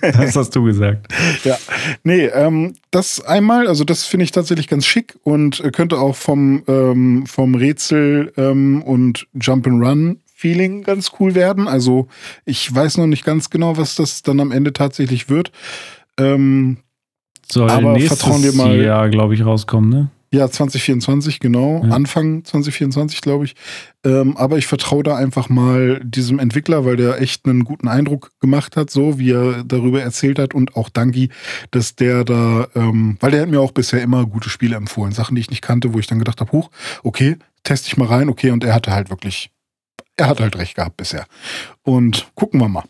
Das 0.00 0.34
hast 0.34 0.56
du 0.56 0.64
gesagt. 0.64 1.12
Ja, 1.44 1.58
nee, 2.04 2.24
ähm, 2.24 2.74
das 2.90 3.20
einmal, 3.20 3.68
also 3.68 3.84
das 3.84 4.04
finde 4.06 4.24
ich 4.24 4.32
tatsächlich 4.32 4.66
ganz 4.66 4.86
schick 4.86 5.14
und 5.22 5.62
könnte 5.74 5.98
auch 5.98 6.16
vom, 6.16 6.62
ähm, 6.66 7.26
vom 7.26 7.54
Rätsel 7.54 8.32
ähm, 8.38 8.82
und 8.82 9.26
Jump'n'Run-Feeling 9.38 10.82
ganz 10.84 11.12
cool 11.20 11.34
werden. 11.34 11.68
Also 11.68 12.08
ich 12.46 12.74
weiß 12.74 12.96
noch 12.96 13.06
nicht 13.06 13.24
ganz 13.24 13.50
genau, 13.50 13.76
was 13.76 13.94
das 13.94 14.22
dann 14.22 14.40
am 14.40 14.52
Ende 14.52 14.72
tatsächlich 14.72 15.28
wird. 15.28 15.52
Ähm, 16.18 16.78
Soll 17.52 17.68
Aber 17.70 17.92
nächstes 17.92 18.20
vertrauen 18.20 18.42
wir 18.42 18.52
mal- 18.54 18.80
Jahr, 18.80 19.08
glaube 19.10 19.34
ich, 19.34 19.44
rauskommen, 19.44 19.90
ne? 19.90 20.10
Ja, 20.32 20.48
2024, 20.48 21.40
genau, 21.40 21.84
Ja. 21.84 21.90
Anfang 21.90 22.44
2024, 22.44 23.20
glaube 23.20 23.46
ich. 23.46 23.56
Ähm, 24.04 24.36
aber 24.36 24.58
ich 24.58 24.66
vertraue 24.66 25.02
da 25.02 25.16
einfach 25.16 25.48
mal 25.48 26.00
diesem 26.04 26.38
Entwickler, 26.38 26.84
weil 26.84 26.96
der 26.96 27.20
echt 27.20 27.46
einen 27.46 27.64
guten 27.64 27.88
Eindruck 27.88 28.30
gemacht 28.40 28.76
hat, 28.76 28.90
so 28.90 29.18
wie 29.18 29.32
er 29.32 29.64
darüber 29.64 30.00
erzählt 30.00 30.38
hat 30.38 30.54
und 30.54 30.76
auch 30.76 30.88
Danki, 30.88 31.30
dass 31.72 31.96
der 31.96 32.24
da, 32.24 32.68
ähm, 32.76 33.16
weil 33.18 33.32
der 33.32 33.42
hat 33.42 33.48
mir 33.48 33.60
auch 33.60 33.72
bisher 33.72 34.02
immer 34.02 34.24
gute 34.24 34.50
Spiele 34.50 34.76
empfohlen, 34.76 35.12
Sachen, 35.12 35.34
die 35.34 35.40
ich 35.40 35.50
nicht 35.50 35.62
kannte, 35.62 35.92
wo 35.94 35.98
ich 35.98 36.06
dann 36.06 36.20
gedacht 36.20 36.40
habe, 36.40 36.52
huch, 36.52 36.70
okay, 37.02 37.36
teste 37.64 37.88
ich 37.88 37.96
mal 37.96 38.06
rein, 38.06 38.28
okay, 38.28 38.50
und 38.50 38.62
er 38.62 38.74
hatte 38.74 38.92
halt 38.92 39.10
wirklich, 39.10 39.50
er 40.16 40.28
hat 40.28 40.40
halt 40.40 40.56
recht 40.56 40.76
gehabt 40.76 40.96
bisher. 40.96 41.26
Und 41.82 42.30
gucken 42.36 42.60
wir 42.60 42.68
mal. 42.68 42.84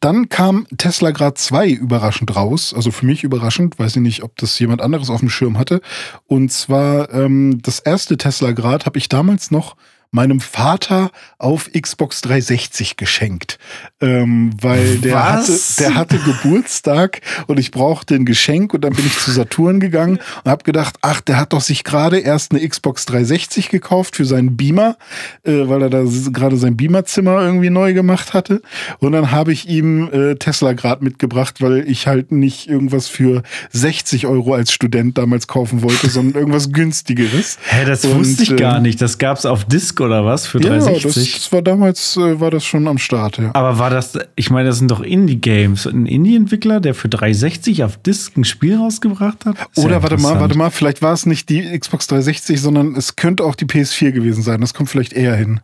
Dann 0.00 0.30
kam 0.30 0.66
Tesla 0.78 1.10
Grad 1.10 1.36
2 1.36 1.68
überraschend 1.68 2.34
raus, 2.34 2.72
also 2.74 2.90
für 2.90 3.04
mich 3.04 3.22
überraschend, 3.22 3.78
weiß 3.78 3.96
ich 3.96 4.02
nicht, 4.02 4.22
ob 4.22 4.34
das 4.36 4.58
jemand 4.58 4.80
anderes 4.80 5.10
auf 5.10 5.20
dem 5.20 5.28
Schirm 5.28 5.58
hatte. 5.58 5.82
Und 6.26 6.50
zwar 6.50 7.12
ähm, 7.12 7.60
das 7.62 7.80
erste 7.80 8.16
Tesla 8.16 8.52
Grad 8.52 8.86
habe 8.86 8.98
ich 8.98 9.10
damals 9.10 9.50
noch 9.50 9.76
meinem 10.12 10.40
Vater 10.40 11.10
auf 11.38 11.70
Xbox 11.72 12.20
360 12.22 12.96
geschenkt, 12.96 13.58
ähm, 14.00 14.50
weil 14.60 14.98
der 14.98 15.14
Was? 15.14 15.78
hatte, 15.78 15.82
der 15.82 15.94
hatte 15.94 16.18
Geburtstag 16.18 17.20
und 17.46 17.60
ich 17.60 17.70
brauchte 17.70 18.16
ein 18.16 18.24
Geschenk 18.24 18.74
und 18.74 18.82
dann 18.82 18.92
bin 18.92 19.06
ich 19.06 19.18
zu 19.18 19.30
Saturn 19.30 19.78
gegangen 19.78 20.18
und 20.44 20.50
habe 20.50 20.64
gedacht, 20.64 20.96
ach, 21.02 21.20
der 21.20 21.36
hat 21.36 21.52
doch 21.52 21.60
sich 21.60 21.84
gerade 21.84 22.18
erst 22.18 22.52
eine 22.52 22.66
Xbox 22.66 23.06
360 23.06 23.68
gekauft 23.68 24.16
für 24.16 24.24
seinen 24.24 24.56
Beamer, 24.56 24.96
äh, 25.44 25.68
weil 25.68 25.82
er 25.82 25.90
da 25.90 26.02
gerade 26.32 26.56
sein 26.56 26.76
Beamerzimmer 26.76 27.40
irgendwie 27.40 27.70
neu 27.70 27.94
gemacht 27.94 28.34
hatte. 28.34 28.62
Und 28.98 29.12
dann 29.12 29.30
habe 29.30 29.52
ich 29.52 29.68
ihm 29.68 30.10
äh, 30.12 30.34
Tesla 30.34 30.72
Grad 30.72 31.02
mitgebracht, 31.02 31.60
weil 31.60 31.88
ich 31.88 32.08
halt 32.08 32.32
nicht 32.32 32.68
irgendwas 32.68 33.06
für 33.08 33.42
60 33.70 34.26
Euro 34.26 34.54
als 34.54 34.72
Student 34.72 35.18
damals 35.18 35.46
kaufen 35.46 35.82
wollte, 35.82 36.10
sondern 36.10 36.40
irgendwas 36.40 36.72
günstigeres. 36.72 37.58
Hä, 37.62 37.84
das 37.84 38.04
Und, 38.04 38.18
wusste 38.18 38.42
ich 38.42 38.50
ähm, 38.50 38.56
gar 38.56 38.80
nicht. 38.80 39.00
Das 39.00 39.18
gab's 39.18 39.46
auf 39.46 39.64
Oder 40.00 40.24
was 40.24 40.46
für 40.46 40.60
Ja, 40.62 40.70
das, 40.70 40.84
360? 40.84 41.32
das 41.34 41.52
war 41.52 41.62
damals, 41.62 42.16
äh, 42.16 42.40
war 42.40 42.50
das 42.50 42.64
schon 42.64 42.88
am 42.88 42.98
Start, 42.98 43.38
ja. 43.38 43.50
Aber 43.54 43.78
war 43.78 43.90
das, 43.90 44.18
ich 44.36 44.50
meine, 44.50 44.68
das 44.68 44.78
sind 44.78 44.90
doch 44.90 45.00
Indie-Games. 45.00 45.86
Ein 45.86 46.06
Indie-Entwickler, 46.06 46.80
der 46.80 46.94
für 46.94 47.08
360 47.08 47.84
auf 47.84 47.96
Disc 47.98 48.36
ein 48.36 48.44
Spiel 48.44 48.76
rausgebracht 48.76 49.46
hat? 49.46 49.56
Ist 49.58 49.78
ja 49.78 49.84
Oder 49.84 50.02
warte 50.02 50.18
mal, 50.18 50.40
warte 50.40 50.56
mal, 50.56 50.70
vielleicht 50.70 51.02
war 51.02 51.12
es 51.12 51.26
nicht 51.26 51.48
die 51.48 51.78
Xbox 51.78 52.06
360, 52.06 52.60
sondern 52.60 52.94
es 52.96 53.16
könnte 53.16 53.44
auch 53.44 53.54
die 53.54 53.66
PS4 53.66 54.12
gewesen 54.12 54.42
sein. 54.42 54.60
Das 54.60 54.74
kommt 54.74 54.88
vielleicht 54.88 55.12
eher 55.12 55.36
hin. 55.36 55.60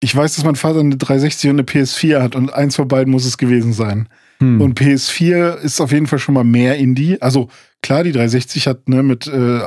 Ich 0.00 0.14
weiß, 0.14 0.36
dass 0.36 0.44
mein 0.44 0.56
Vater 0.56 0.80
eine 0.80 0.96
360 0.96 1.50
und 1.50 1.56
eine 1.56 1.62
PS4 1.62 2.20
hat 2.20 2.36
und 2.36 2.52
eins 2.52 2.76
von 2.76 2.86
beiden 2.86 3.10
muss 3.10 3.24
es 3.24 3.38
gewesen 3.38 3.72
sein. 3.72 4.08
Hm. 4.40 4.60
Und 4.60 4.78
PS4 4.78 5.56
ist 5.56 5.80
auf 5.80 5.92
jeden 5.92 6.06
Fall 6.06 6.18
schon 6.18 6.34
mal 6.34 6.44
mehr 6.44 6.76
Indie. 6.76 7.20
Also 7.22 7.48
klar, 7.86 8.02
die 8.02 8.12
360 8.12 8.66
hat 8.66 8.88
ne 8.88 9.02
mit 9.02 9.26
äh, 9.26 9.60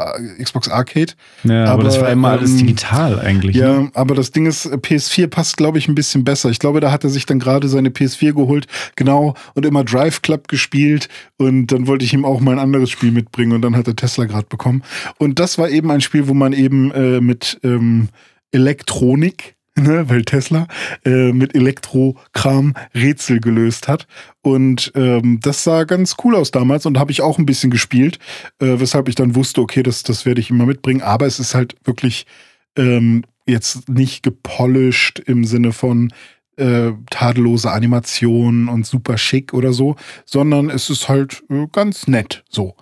Xbox 0.43 0.67
Arcade. 0.70 1.13
ja, 1.43 1.63
aber, 1.63 1.72
aber, 1.72 1.84
das 1.84 2.01
war 2.01 2.09
immer 2.09 2.32
alles 2.32 2.51
ähm, 2.51 2.57
digital 2.57 3.20
eigentlich. 3.20 3.55
Ja, 3.55 3.80
Ne? 3.80 3.91
aber 3.93 4.15
das 4.15 4.32
Ding 4.32 4.45
ist, 4.45 4.65
äh, 4.65 4.76
PS4 4.76 5.28
passt, 5.28 5.57
glaube 5.57 5.78
ich, 5.78 5.88
ein 5.88 5.95
bisschen 5.95 6.24
besser. 6.24 6.49
Ich 6.49 6.59
glaube, 6.59 6.80
da 6.82 6.91
hat 6.91 7.03
er 7.03 7.09
sich 7.09 7.26
dann 7.26 7.39
gerade 7.39 7.70
seine 7.70 7.89
PS4 7.89 8.34
geholt, 8.34 8.67
genau, 8.95 9.36
und 9.55 9.65
immer 9.65 9.84
Drive 9.84 10.22
Club 10.22 10.47
gespielt. 10.47 11.07
Und 11.38 11.67
dann 11.67 11.88
wollte 11.88 12.03
ich 12.05 12.13
ihm 12.13 12.26
auch 12.26 12.41
mal 12.41 12.51
ein 12.51 12.59
anderes 12.59 12.89
Spiel 12.89 13.11
mitbringen 13.11 13.53
und 13.53 13.61
dann 13.61 13.76
hat 13.76 13.88
er 13.88 13.95
Tesla 13.95 14.26
gerade 14.26 14.47
bekommen. 14.47 14.84
Und 15.17 15.39
das 15.39 15.57
war 15.57 15.70
eben 15.70 15.89
ein 15.91 16.01
Spiel, 16.01 16.28
wo 16.28 16.34
man 16.34 16.53
eben 16.53 16.91
äh, 16.91 17.22
mit 17.22 17.59
ähm, 17.63 18.09
Elektronik, 18.51 19.55
ne, 19.80 20.10
weil 20.10 20.24
Tesla, 20.24 20.68
äh, 21.06 21.32
mit 21.32 21.56
Elektrokram 21.56 22.74
Rätsel 22.94 23.40
gelöst 23.40 23.88
hat. 23.88 24.08
Und 24.42 24.92
ähm, 24.96 25.40
das 25.42 25.64
sah 25.64 25.84
ganz 25.84 26.16
cool 26.24 26.36
aus 26.36 26.52
damals 26.52 26.86
und 26.86 26.98
habe 26.98 27.12
ich 27.12 27.22
auch 27.22 27.38
ein 27.38 27.46
bisschen 27.46 27.72
gespielt, 27.72 28.20
äh, 28.60 28.80
weshalb 28.80 29.10
ich 29.10 29.16
dann 29.16 29.36
wusste, 29.36 29.62
okay, 29.62 29.84
das, 29.84 30.04
das 30.04 30.26
werde 30.26 30.42
ich 30.42 30.50
immer 30.50 30.66
mitbringen. 30.66 31.02
Aber 31.02 31.26
es 31.26 31.40
ist 31.40 31.56
halt 31.56 31.76
wirklich 31.84 32.26
ähm, 32.78 33.24
jetzt 33.46 33.90
nicht 33.90 34.24
gepolished 34.24 35.20
im 35.20 35.44
Sinne 35.44 35.72
von 35.72 36.14
äh, 36.58 36.92
tadellose 37.10 37.72
Animationen 37.72 38.68
und 38.68 38.86
super 38.86 39.18
schick 39.18 39.54
oder 39.54 39.74
so, 39.74 39.96
sondern 40.26 40.70
es 40.70 40.90
ist 40.90 41.10
halt 41.10 41.44
äh, 41.50 41.68
ganz 41.72 42.08
nett 42.08 42.44
so. 42.50 42.76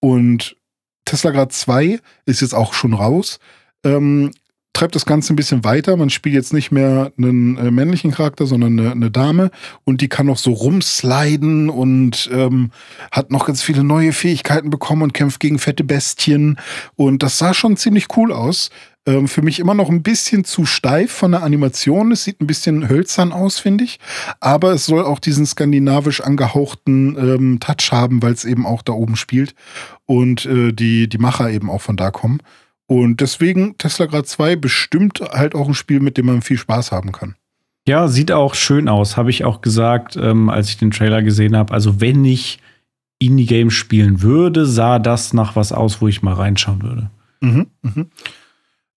Und 0.00 0.56
Tesla 1.04 1.30
Grad 1.30 1.52
2 1.52 2.00
ist 2.26 2.40
jetzt 2.40 2.54
auch 2.54 2.72
schon 2.72 2.94
raus. 2.94 3.38
Ähm, 3.84 4.30
treibt 4.74 4.94
das 4.94 5.06
Ganze 5.06 5.32
ein 5.32 5.36
bisschen 5.36 5.64
weiter. 5.64 5.96
Man 5.96 6.10
spielt 6.10 6.34
jetzt 6.34 6.52
nicht 6.52 6.70
mehr 6.70 7.12
einen 7.16 7.56
äh, 7.56 7.70
männlichen 7.70 8.10
Charakter, 8.10 8.44
sondern 8.44 8.78
eine, 8.78 8.92
eine 8.92 9.10
Dame 9.10 9.50
und 9.84 10.02
die 10.02 10.08
kann 10.08 10.26
noch 10.26 10.36
so 10.36 10.52
rumsliden 10.52 11.70
und 11.70 12.28
ähm, 12.30 12.70
hat 13.10 13.30
noch 13.30 13.46
ganz 13.46 13.62
viele 13.62 13.84
neue 13.84 14.12
Fähigkeiten 14.12 14.68
bekommen 14.68 15.02
und 15.02 15.14
kämpft 15.14 15.40
gegen 15.40 15.58
fette 15.58 15.84
Bestien 15.84 16.58
und 16.96 17.22
das 17.22 17.38
sah 17.38 17.54
schon 17.54 17.78
ziemlich 17.78 18.08
cool 18.16 18.32
aus. 18.32 18.70
Ähm, 19.06 19.28
für 19.28 19.42
mich 19.42 19.60
immer 19.60 19.74
noch 19.74 19.90
ein 19.90 20.02
bisschen 20.02 20.44
zu 20.44 20.64
steif 20.64 21.12
von 21.12 21.32
der 21.32 21.42
Animation. 21.42 22.10
Es 22.10 22.24
sieht 22.24 22.40
ein 22.40 22.46
bisschen 22.46 22.88
hölzern 22.88 23.32
aus, 23.32 23.58
finde 23.58 23.84
ich. 23.84 24.00
Aber 24.40 24.72
es 24.72 24.86
soll 24.86 25.04
auch 25.04 25.18
diesen 25.18 25.44
skandinavisch 25.44 26.22
angehauchten 26.22 27.16
ähm, 27.18 27.60
Touch 27.60 27.92
haben, 27.92 28.22
weil 28.22 28.32
es 28.32 28.46
eben 28.46 28.64
auch 28.66 28.80
da 28.80 28.94
oben 28.94 29.16
spielt 29.16 29.54
und 30.06 30.46
äh, 30.46 30.72
die, 30.72 31.08
die 31.08 31.18
Macher 31.18 31.50
eben 31.50 31.70
auch 31.70 31.82
von 31.82 31.96
da 31.98 32.10
kommen. 32.10 32.40
Und 32.86 33.20
deswegen 33.20 33.76
Tesla 33.78 34.06
Grad 34.06 34.26
2 34.26 34.56
bestimmt 34.56 35.20
halt 35.20 35.54
auch 35.54 35.68
ein 35.68 35.74
Spiel, 35.74 36.00
mit 36.00 36.16
dem 36.16 36.26
man 36.26 36.42
viel 36.42 36.58
Spaß 36.58 36.92
haben 36.92 37.12
kann. 37.12 37.34
Ja, 37.86 38.08
sieht 38.08 38.32
auch 38.32 38.54
schön 38.54 38.88
aus, 38.88 39.16
habe 39.16 39.30
ich 39.30 39.44
auch 39.44 39.60
gesagt, 39.60 40.16
ähm, 40.16 40.48
als 40.48 40.68
ich 40.68 40.78
den 40.78 40.90
Trailer 40.90 41.22
gesehen 41.22 41.56
habe. 41.56 41.72
Also, 41.72 42.00
wenn 42.00 42.24
ich 42.24 42.58
Indie-Game 43.18 43.70
spielen 43.70 44.22
würde, 44.22 44.66
sah 44.66 44.98
das 44.98 45.32
nach 45.32 45.54
was 45.56 45.72
aus, 45.72 46.00
wo 46.00 46.08
ich 46.08 46.22
mal 46.22 46.34
reinschauen 46.34 46.82
würde. 46.82 47.10
Mhm, 47.40 47.66
mhm. 47.82 48.06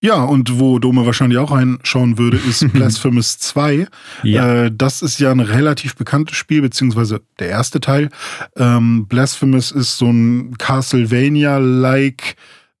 Ja, 0.00 0.22
und 0.22 0.60
wo 0.60 0.78
Dome 0.78 1.04
wahrscheinlich 1.06 1.38
auch 1.38 1.50
reinschauen 1.50 2.18
würde, 2.18 2.36
ist 2.36 2.66
Blasphemous 2.72 3.38
2. 3.38 3.88
Ja. 4.22 4.64
Äh, 4.64 4.72
das 4.72 5.02
ist 5.02 5.18
ja 5.18 5.32
ein 5.32 5.40
relativ 5.40 5.96
bekanntes 5.96 6.36
Spiel, 6.36 6.62
beziehungsweise 6.62 7.20
der 7.40 7.48
erste 7.48 7.80
Teil. 7.80 8.10
Ähm, 8.56 9.06
Blasphemous 9.06 9.72
ist 9.72 9.98
so 9.98 10.06
ein 10.06 10.56
Castlevania-like, 10.56 12.36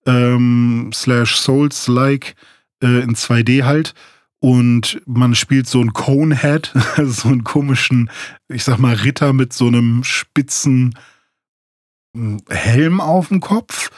ähm, 0.08 0.90
slash 0.92 1.36
Souls-like 1.36 2.34
äh, 2.82 3.02
in 3.02 3.14
2D 3.14 3.64
halt. 3.64 3.94
Und 4.40 5.02
man 5.04 5.34
spielt 5.34 5.66
so 5.66 5.80
einen 5.80 5.92
Conehead, 5.92 6.72
so 7.04 7.28
einen 7.28 7.44
komischen, 7.44 8.10
ich 8.48 8.64
sag 8.64 8.78
mal, 8.78 8.94
Ritter 8.94 9.32
mit 9.32 9.52
so 9.52 9.66
einem 9.66 10.04
spitzen 10.04 10.94
hm, 12.16 12.38
Helm 12.48 13.00
auf 13.00 13.28
dem 13.28 13.40
Kopf. 13.40 13.90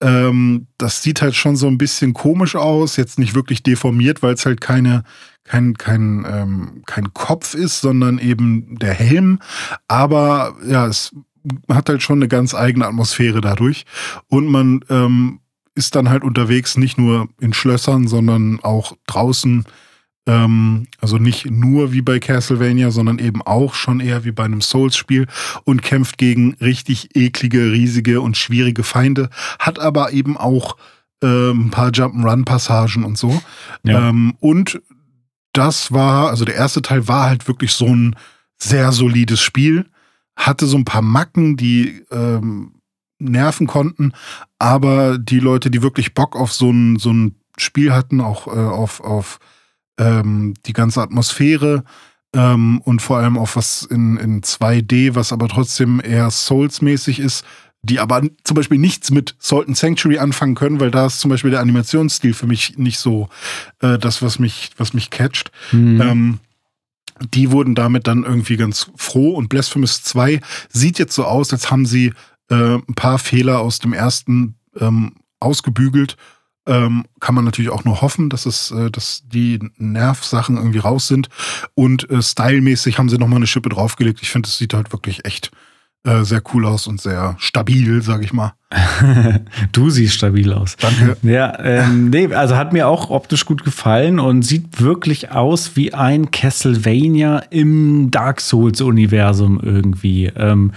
Ähm, 0.00 0.66
das 0.78 1.02
sieht 1.02 1.22
halt 1.22 1.36
schon 1.36 1.56
so 1.56 1.68
ein 1.68 1.78
bisschen 1.78 2.12
komisch 2.12 2.56
aus, 2.56 2.96
jetzt 2.96 3.18
nicht 3.18 3.34
wirklich 3.34 3.62
deformiert, 3.62 4.22
weil 4.22 4.34
es 4.34 4.44
halt 4.46 4.60
keine, 4.60 5.04
kein, 5.44 5.74
kein, 5.74 6.26
ähm, 6.28 6.82
kein 6.86 7.12
Kopf 7.12 7.54
ist, 7.54 7.82
sondern 7.82 8.18
eben 8.18 8.78
der 8.78 8.94
Helm. 8.94 9.38
Aber 9.86 10.56
ja, 10.66 10.86
es 10.86 11.14
hat 11.68 11.88
halt 11.88 12.02
schon 12.02 12.18
eine 12.18 12.28
ganz 12.28 12.54
eigene 12.54 12.86
Atmosphäre 12.86 13.40
dadurch. 13.40 13.84
Und 14.28 14.46
man 14.46 14.80
ähm, 14.88 15.41
ist 15.74 15.94
dann 15.94 16.10
halt 16.10 16.24
unterwegs, 16.24 16.76
nicht 16.76 16.98
nur 16.98 17.28
in 17.40 17.52
Schlössern, 17.52 18.08
sondern 18.08 18.60
auch 18.60 18.96
draußen. 19.06 19.64
Ähm, 20.26 20.86
also 21.00 21.18
nicht 21.18 21.50
nur 21.50 21.92
wie 21.92 22.02
bei 22.02 22.20
Castlevania, 22.20 22.90
sondern 22.90 23.18
eben 23.18 23.42
auch 23.42 23.74
schon 23.74 24.00
eher 24.00 24.24
wie 24.24 24.32
bei 24.32 24.44
einem 24.44 24.60
Souls-Spiel 24.60 25.26
und 25.64 25.82
kämpft 25.82 26.18
gegen 26.18 26.54
richtig 26.60 27.16
eklige, 27.16 27.72
riesige 27.72 28.20
und 28.20 28.36
schwierige 28.36 28.84
Feinde, 28.84 29.30
hat 29.58 29.78
aber 29.80 30.12
eben 30.12 30.36
auch 30.36 30.76
äh, 31.22 31.50
ein 31.50 31.70
paar 31.70 31.88
Jump'n'Run-Passagen 31.88 33.04
und 33.04 33.18
so. 33.18 33.42
Ja. 33.82 34.10
Ähm, 34.10 34.34
und 34.38 34.80
das 35.52 35.92
war, 35.92 36.30
also 36.30 36.44
der 36.44 36.54
erste 36.54 36.82
Teil 36.82 37.08
war 37.08 37.28
halt 37.28 37.48
wirklich 37.48 37.72
so 37.72 37.86
ein 37.86 38.16
sehr 38.58 38.92
solides 38.92 39.40
Spiel, 39.40 39.86
hatte 40.36 40.66
so 40.66 40.76
ein 40.76 40.84
paar 40.84 41.02
Macken, 41.02 41.56
die 41.56 42.04
ähm, 42.10 42.74
nerven 43.30 43.66
konnten, 43.66 44.12
aber 44.58 45.18
die 45.18 45.40
Leute, 45.40 45.70
die 45.70 45.82
wirklich 45.82 46.14
Bock 46.14 46.36
auf 46.36 46.52
so 46.52 46.70
ein, 46.70 46.98
so 46.98 47.12
ein 47.12 47.36
Spiel 47.58 47.92
hatten, 47.92 48.20
auch 48.20 48.46
äh, 48.46 48.50
auf, 48.50 49.00
auf 49.00 49.38
ähm, 49.98 50.54
die 50.66 50.72
ganze 50.72 51.02
Atmosphäre 51.02 51.84
ähm, 52.34 52.80
und 52.84 53.02
vor 53.02 53.18
allem 53.18 53.38
auf 53.38 53.56
was 53.56 53.82
in, 53.82 54.16
in 54.16 54.42
2D, 54.42 55.14
was 55.14 55.32
aber 55.32 55.48
trotzdem 55.48 56.00
eher 56.02 56.30
Souls-mäßig 56.30 57.18
ist, 57.18 57.44
die 57.82 57.98
aber 57.98 58.22
zum 58.44 58.54
Beispiel 58.54 58.78
nichts 58.78 59.10
mit 59.10 59.34
Salt 59.38 59.66
and 59.66 59.76
Sanctuary 59.76 60.18
anfangen 60.18 60.54
können, 60.54 60.80
weil 60.80 60.90
da 60.90 61.06
ist 61.06 61.20
zum 61.20 61.30
Beispiel 61.30 61.50
der 61.50 61.60
Animationsstil 61.60 62.32
für 62.32 62.46
mich 62.46 62.78
nicht 62.78 62.98
so 62.98 63.28
äh, 63.80 63.98
das, 63.98 64.22
was 64.22 64.38
mich, 64.38 64.70
was 64.76 64.94
mich 64.94 65.10
catcht. 65.10 65.50
Mhm. 65.72 66.00
Ähm, 66.00 66.38
die 67.34 67.50
wurden 67.50 67.74
damit 67.74 68.06
dann 68.06 68.24
irgendwie 68.24 68.56
ganz 68.56 68.90
froh 68.96 69.30
und 69.34 69.48
Blasphemous 69.48 70.02
2 70.02 70.40
sieht 70.70 70.98
jetzt 70.98 71.14
so 71.14 71.24
aus, 71.24 71.52
als 71.52 71.70
haben 71.70 71.86
sie 71.86 72.12
äh, 72.50 72.76
ein 72.76 72.94
paar 72.94 73.18
Fehler 73.18 73.60
aus 73.60 73.78
dem 73.78 73.92
ersten 73.92 74.56
ähm, 74.78 75.14
ausgebügelt. 75.40 76.16
Ähm, 76.64 77.06
kann 77.18 77.34
man 77.34 77.44
natürlich 77.44 77.72
auch 77.72 77.84
nur 77.84 78.02
hoffen, 78.02 78.30
dass 78.30 78.46
es, 78.46 78.70
äh, 78.70 78.90
dass 78.90 79.24
die 79.26 79.58
Nervsachen 79.78 80.56
irgendwie 80.56 80.78
raus 80.78 81.08
sind. 81.08 81.28
Und 81.74 82.08
äh, 82.08 82.22
stylmäßig 82.22 82.98
haben 82.98 83.08
sie 83.08 83.18
nochmal 83.18 83.38
eine 83.38 83.48
Schippe 83.48 83.68
draufgelegt. 83.68 84.22
Ich 84.22 84.30
finde, 84.30 84.48
es 84.48 84.58
sieht 84.58 84.72
halt 84.72 84.92
wirklich 84.92 85.24
echt 85.24 85.50
äh, 86.04 86.24
sehr 86.24 86.42
cool 86.52 86.66
aus 86.66 86.88
und 86.88 87.00
sehr 87.00 87.36
stabil, 87.38 88.02
sag 88.02 88.24
ich 88.24 88.32
mal. 88.32 88.54
du 89.72 89.88
siehst 89.88 90.14
stabil 90.14 90.52
aus. 90.52 90.76
Danke. 90.76 91.16
Ja, 91.22 91.56
ähm, 91.60 92.10
nee, 92.10 92.32
also 92.34 92.56
hat 92.56 92.72
mir 92.72 92.88
auch 92.88 93.10
optisch 93.10 93.44
gut 93.44 93.64
gefallen 93.64 94.18
und 94.18 94.42
sieht 94.42 94.80
wirklich 94.80 95.30
aus 95.30 95.76
wie 95.76 95.94
ein 95.94 96.30
Castlevania 96.32 97.38
im 97.50 98.10
Dark 98.10 98.40
Souls-Universum 98.40 99.60
irgendwie. 99.62 100.26
Ähm, 100.26 100.72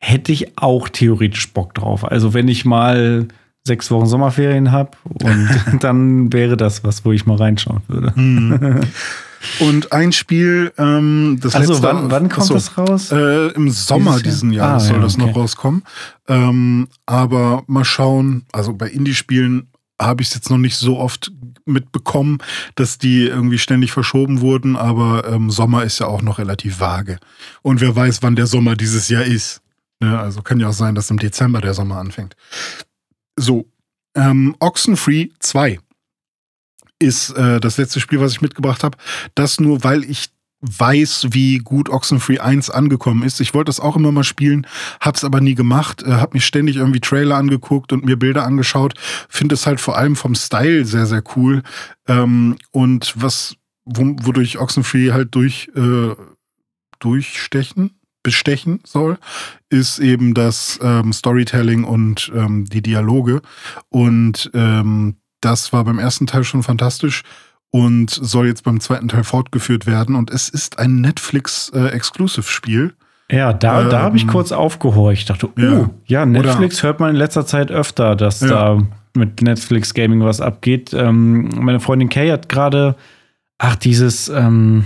hätte 0.00 0.32
ich 0.32 0.58
auch 0.58 0.88
theoretisch 0.88 1.52
Bock 1.52 1.74
drauf. 1.74 2.04
Also 2.04 2.34
wenn 2.34 2.48
ich 2.48 2.64
mal 2.64 3.28
sechs 3.64 3.90
Wochen 3.90 4.06
Sommerferien 4.06 4.72
habe 4.72 4.92
und 5.04 5.48
dann 5.80 6.32
wäre 6.32 6.56
das 6.56 6.82
was, 6.82 7.04
wo 7.04 7.12
ich 7.12 7.26
mal 7.26 7.36
reinschauen 7.36 7.82
würde. 7.88 8.14
Hm. 8.14 8.80
Und 9.60 9.92
ein 9.92 10.12
Spiel, 10.12 10.72
ähm, 10.76 11.38
das 11.40 11.54
Also 11.54 11.72
letzte, 11.72 11.86
wann, 11.86 12.10
wann 12.10 12.28
kommt 12.28 12.42
Achso, 12.42 12.54
das 12.54 12.76
raus? 12.76 13.10
Äh, 13.12 13.48
Im 13.52 13.70
Sommer 13.70 14.12
Jahr? 14.12 14.20
diesen 14.22 14.52
Jahres 14.52 14.84
Ah, 14.84 14.86
soll 14.86 14.96
ja, 14.96 15.02
das 15.02 15.16
noch 15.16 15.28
okay. 15.28 15.38
rauskommen. 15.38 15.82
Ähm, 16.28 16.88
aber 17.06 17.62
mal 17.66 17.84
schauen, 17.84 18.44
also 18.52 18.74
bei 18.74 18.88
Indie-Spielen 18.88 19.68
habe 20.00 20.22
ich 20.22 20.28
es 20.28 20.34
jetzt 20.34 20.50
noch 20.50 20.58
nicht 20.58 20.76
so 20.76 20.98
oft 20.98 21.32
mitbekommen, 21.64 22.38
dass 22.74 22.98
die 22.98 23.26
irgendwie 23.26 23.58
ständig 23.58 23.92
verschoben 23.92 24.40
wurden, 24.40 24.76
aber 24.76 25.26
ähm, 25.28 25.50
Sommer 25.50 25.84
ist 25.84 26.00
ja 26.00 26.06
auch 26.06 26.22
noch 26.22 26.38
relativ 26.38 26.80
vage. 26.80 27.18
Und 27.62 27.80
wer 27.80 27.94
weiß, 27.94 28.22
wann 28.22 28.36
der 28.36 28.46
Sommer 28.46 28.76
dieses 28.76 29.08
Jahr 29.08 29.24
ist. 29.24 29.60
Ne? 30.00 30.18
Also 30.18 30.42
kann 30.42 30.60
ja 30.60 30.68
auch 30.68 30.74
sein, 30.74 30.94
dass 30.94 31.10
im 31.10 31.18
Dezember 31.18 31.60
der 31.60 31.74
Sommer 31.74 31.98
anfängt. 31.98 32.36
So, 33.36 33.66
ähm, 34.14 34.56
Oxenfree 34.58 35.28
2 35.38 35.78
ist 36.98 37.30
äh, 37.30 37.60
das 37.60 37.78
letzte 37.78 38.00
Spiel, 38.00 38.20
was 38.20 38.32
ich 38.32 38.42
mitgebracht 38.42 38.84
habe. 38.84 38.98
Das 39.34 39.60
nur, 39.60 39.84
weil 39.84 40.04
ich 40.04 40.30
weiß, 40.62 41.28
wie 41.30 41.58
gut 41.58 41.88
Oxenfree 41.88 42.38
1 42.38 42.68
angekommen 42.70 43.22
ist. 43.22 43.40
Ich 43.40 43.54
wollte 43.54 43.70
das 43.70 43.80
auch 43.80 43.96
immer 43.96 44.12
mal 44.12 44.24
spielen, 44.24 44.66
hab's 45.00 45.24
aber 45.24 45.40
nie 45.40 45.54
gemacht, 45.54 46.02
äh, 46.02 46.12
hab 46.12 46.34
mir 46.34 46.40
ständig 46.40 46.76
irgendwie 46.76 47.00
Trailer 47.00 47.36
angeguckt 47.36 47.92
und 47.92 48.04
mir 48.04 48.18
Bilder 48.18 48.44
angeschaut. 48.44 48.94
Finde 49.28 49.54
es 49.54 49.66
halt 49.66 49.80
vor 49.80 49.96
allem 49.96 50.16
vom 50.16 50.34
Style 50.34 50.84
sehr, 50.84 51.06
sehr 51.06 51.22
cool. 51.36 51.62
Ähm, 52.06 52.56
und 52.72 53.14
was, 53.16 53.56
wo, 53.84 54.14
wodurch 54.22 54.58
Oxenfree 54.58 55.12
halt 55.12 55.34
durch, 55.34 55.70
äh, 55.74 56.14
durchstechen, 56.98 57.99
bestechen 58.22 58.80
soll, 58.84 59.18
ist 59.70 59.98
eben 59.98 60.34
das 60.34 60.78
ähm, 60.82 61.12
Storytelling 61.12 61.84
und 61.84 62.30
ähm, 62.34 62.64
die 62.66 62.82
Dialoge. 62.82 63.40
Und 63.88 64.50
ähm, 64.54 65.16
das 65.40 65.72
war 65.72 65.84
beim 65.84 65.98
ersten 65.98 66.26
Teil 66.26 66.44
schon 66.44 66.62
fantastisch 66.62 67.22
und 67.70 68.10
soll 68.10 68.46
jetzt 68.48 68.64
beim 68.64 68.80
zweiten 68.80 69.08
Teil 69.08 69.24
fortgeführt 69.24 69.86
werden. 69.86 70.16
Und 70.16 70.30
es 70.30 70.48
ist 70.48 70.78
ein 70.78 71.00
Netflix-Exclusive-Spiel. 71.00 72.94
Ja, 73.30 73.52
da, 73.52 73.84
da 73.84 74.00
habe 74.02 74.16
ich 74.16 74.24
Ähm, 74.24 74.28
kurz 74.30 74.50
aufgehorcht. 74.52 75.30
dachte, 75.30 75.46
oh, 75.48 75.52
ja. 75.60 75.90
ja, 76.06 76.26
Netflix 76.26 76.82
hört 76.82 76.98
man 76.98 77.10
in 77.10 77.16
letzter 77.16 77.46
Zeit 77.46 77.70
öfter, 77.70 78.16
dass 78.16 78.40
Ja. 78.40 78.48
da 78.48 78.82
mit 79.14 79.40
Netflix 79.42 79.94
Gaming 79.94 80.20
was 80.24 80.40
abgeht. 80.40 80.92
Ähm, 80.92 81.48
meine 81.56 81.78
Freundin 81.80 82.08
Kay 82.08 82.28
hat 82.30 82.48
gerade, 82.48 82.96
ach, 83.58 83.76
dieses, 83.76 84.28
ähm, 84.28 84.84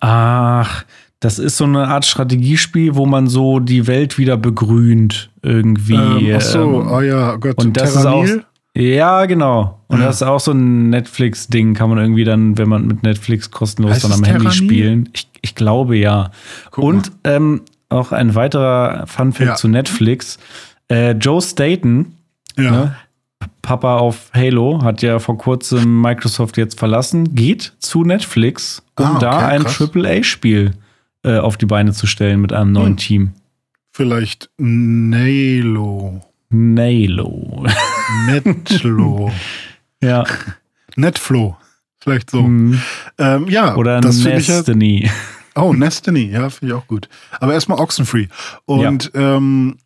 ach, 0.00 0.84
das 1.20 1.38
ist 1.38 1.56
so 1.58 1.64
eine 1.64 1.86
Art 1.88 2.04
Strategiespiel, 2.06 2.94
wo 2.96 3.06
man 3.06 3.26
so 3.28 3.60
die 3.60 3.86
Welt 3.86 4.16
wieder 4.18 4.36
begrünt 4.36 5.30
irgendwie. 5.42 5.94
Ähm, 5.94 6.34
ach 6.36 6.40
so, 6.40 6.58
ähm, 6.82 6.88
oh 6.90 7.00
ja, 7.00 7.36
Gott. 7.36 7.58
und 7.58 7.76
das 7.76 7.94
ist 7.94 8.06
auch, 8.06 8.26
ja, 8.74 9.26
genau. 9.26 9.80
Und 9.88 10.00
Ja. 10.00 10.06
das 10.06 10.16
ist 10.16 10.22
auch 10.22 10.40
so 10.40 10.52
ein 10.52 10.90
Netflix-Ding, 10.90 11.74
kann 11.74 11.90
man 11.90 11.98
irgendwie 11.98 12.24
dann, 12.24 12.56
wenn 12.56 12.68
man 12.68 12.86
mit 12.86 13.02
Netflix 13.02 13.50
kostenlos 13.50 13.92
Heißt 13.94 14.04
dann 14.04 14.12
am 14.12 14.24
Handy 14.24 14.50
spielen. 14.52 15.08
Ich, 15.12 15.28
ich 15.42 15.54
glaube 15.54 15.96
ja. 15.96 16.30
Guck 16.70 16.84
Und 16.84 17.12
ähm, 17.24 17.62
auch 17.88 18.12
ein 18.12 18.34
weiterer 18.34 19.06
Fun-Fact 19.06 19.46
Ja. 19.48 19.54
zu 19.56 19.68
Netflix. 19.68 20.38
Äh, 20.88 21.12
Joe 21.12 21.42
Staten, 21.42 22.14
Ja. 22.56 22.70
ne, 22.70 22.94
Papa 23.62 23.96
auf 23.98 24.30
Halo, 24.34 24.82
hat 24.82 25.02
ja 25.02 25.18
vor 25.18 25.36
kurzem 25.36 26.00
Microsoft 26.00 26.56
jetzt 26.56 26.78
verlassen, 26.78 27.34
geht 27.34 27.72
zu 27.78 28.04
Netflix, 28.04 28.82
um 28.98 29.04
Ah, 29.04 29.10
okay, 29.16 29.20
da 29.20 29.38
ein 29.48 29.64
krass. 29.64 29.80
AAA-Spiel 29.94 30.72
äh, 31.22 31.38
auf 31.38 31.56
die 31.56 31.66
Beine 31.66 31.92
zu 31.92 32.06
stellen 32.06 32.40
mit 32.40 32.52
einem 32.52 32.72
neuen 32.72 32.92
Hm. 32.92 32.96
Team. 32.96 33.32
Vielleicht 33.92 34.50
Nalo. 34.58 36.20
Nalo. 36.48 37.66
Netlo. 38.26 39.32
ja. 40.02 40.24
Netflow. 40.96 41.56
Vielleicht 41.98 42.30
so. 42.30 42.42
Mhm. 42.42 42.80
Ähm, 43.18 43.48
ja, 43.48 43.76
Oder 43.76 44.00
das 44.00 44.18
ich 44.18 44.24
ja, 44.24 44.56
Destiny. 44.56 45.10
Oh, 45.54 45.74
Destiny, 45.74 46.30
ja, 46.30 46.48
finde 46.48 46.74
ich 46.74 46.80
auch 46.80 46.86
gut. 46.86 47.08
Aber 47.38 47.52
erstmal 47.52 47.78
Oxenfree. 47.78 48.28
Und 48.64 49.10
ja, 49.14 49.36
ähm, 49.36 49.76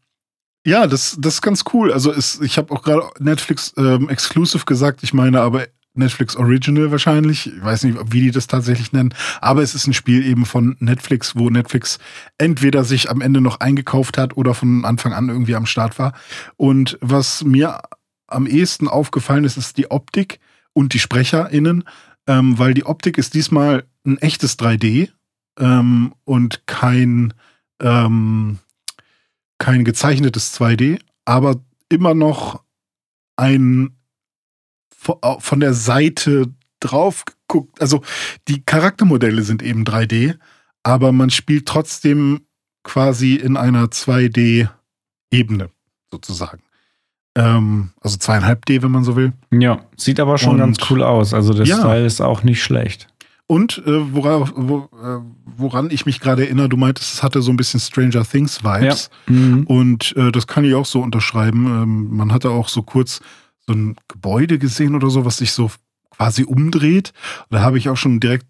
ja 0.65 0.87
das, 0.87 1.17
das 1.19 1.35
ist 1.35 1.43
ganz 1.43 1.65
cool. 1.73 1.93
Also 1.93 2.13
es, 2.13 2.41
ich 2.41 2.59
habe 2.59 2.73
auch 2.73 2.83
gerade 2.83 3.09
Netflix 3.19 3.75
ähm, 3.77 4.09
Exclusive 4.09 4.65
gesagt, 4.65 5.03
ich 5.03 5.13
meine 5.15 5.41
aber 5.41 5.67
Netflix 5.95 6.37
Original 6.37 6.91
wahrscheinlich. 6.91 7.47
Ich 7.47 7.63
weiß 7.63 7.85
nicht, 7.85 7.99
wie 8.13 8.21
die 8.21 8.31
das 8.31 8.47
tatsächlich 8.47 8.93
nennen. 8.93 9.15
Aber 9.41 9.63
es 9.63 9.75
ist 9.75 9.87
ein 9.87 9.95
Spiel 9.95 10.27
eben 10.27 10.45
von 10.45 10.77
Netflix, 10.81 11.37
wo 11.37 11.51
Netflix 11.51 11.99
entweder 12.37 12.85
sich 12.85 13.11
am 13.11 13.21
Ende 13.21 13.41
noch 13.41 13.61
eingekauft 13.61 14.19
hat 14.19 14.37
oder 14.37 14.55
von 14.55 14.85
Anfang 14.85 15.13
an 15.13 15.29
irgendwie 15.29 15.55
am 15.55 15.67
Start 15.67 15.99
war. 15.99 16.13
Und 16.57 16.99
was 17.01 17.45
mir 17.45 17.81
am 18.27 18.47
ehesten 18.47 18.89
aufgefallen 18.89 19.45
ist, 19.45 19.57
ist 19.57 19.77
die 19.77 19.91
Optik 19.91 20.41
und 20.73 20.93
die 20.93 20.99
SprecherInnen, 20.99 21.85
ähm, 22.27 22.59
weil 22.59 22.75
die 22.75 22.87
Optik 22.87 23.17
ist 23.17 23.35
diesmal 23.35 23.85
ein 24.05 24.19
echtes 24.19 24.59
3D 24.59 25.11
ähm, 25.59 26.15
und 26.25 26.67
kein, 26.67 27.33
ähm, 27.81 28.59
kein 29.59 29.85
gezeichnetes 29.85 30.59
2D, 30.59 31.01
aber 31.25 31.61
immer 31.89 32.15
noch 32.15 32.63
ein 33.37 33.94
von 35.39 35.61
der 35.61 35.75
Seite 35.75 36.47
drauf 36.81 37.25
geguckt. 37.25 37.81
Also 37.81 38.03
die 38.49 38.63
Charaktermodelle 38.65 39.43
sind 39.43 39.63
eben 39.63 39.85
3D, 39.85 40.37
aber 40.83 41.13
man 41.13 41.31
spielt 41.31 41.67
trotzdem 41.67 42.41
quasi 42.83 43.35
in 43.37 43.57
einer 43.57 43.87
2D-Ebene 43.87 45.71
sozusagen. 46.11 46.63
Ähm, 47.37 47.91
also 48.01 48.17
zweieinhalb 48.17 48.65
D, 48.67 48.83
wenn 48.83 48.91
man 48.93 49.03
so 49.05 49.17
will. 49.17 49.33
Ja, 49.51 49.81
sieht 49.97 50.21
aber 50.21 50.39
schon 50.39 50.53
Und- 50.53 50.59
ganz 50.59 50.79
cool 50.91 51.03
aus. 51.03 51.35
Also 51.35 51.53
das 51.53 51.69
Ja. 51.69 51.79
Style 51.79 52.07
ist 52.07 52.21
auch 52.21 52.43
nicht 52.43 52.63
schlecht. 52.63 53.09
Und 53.47 53.83
äh, 53.87 54.15
woran, 54.15 54.51
wo, 54.57 54.89
äh, 55.03 55.21
woran 55.45 55.91
ich 55.91 56.07
mich 56.07 56.19
gerade 56.21 56.45
erinnere, 56.47 56.69
du 56.71 56.77
meintest, 56.79 57.13
es 57.15 57.23
hatte 57.23 57.43
so 57.43 57.51
ein 57.51 57.57
bisschen 57.59 57.79
Stranger 57.81 58.25
Things 58.25 58.65
Vibes. 58.65 59.11
Mhm. 59.27 59.65
Und 59.67 60.17
äh, 60.17 60.33
das 60.33 60.47
kann 60.47 60.65
ich 60.65 60.75
auch 60.75 60.87
so 60.87 61.01
unterschreiben. 61.03 61.67
Ähm, 61.67 62.17
man 62.17 62.33
hatte 62.33 62.51
auch 62.51 62.69
so 62.69 62.83
kurz 62.83 63.21
so 63.67 63.75
ein 63.75 63.97
Gebäude 64.09 64.59
gesehen 64.59 64.95
oder 64.95 65.11
so, 65.11 65.25
was 65.25 65.39
sich 65.39 65.53
so 65.53 65.71
quasi 66.11 66.45
umdreht. 66.45 67.13
Und 67.49 67.57
da 67.57 67.63
habe 67.63 67.79
ich 67.79 67.89
auch 67.89 67.97
schon 67.97 68.21
direkt 68.21 68.47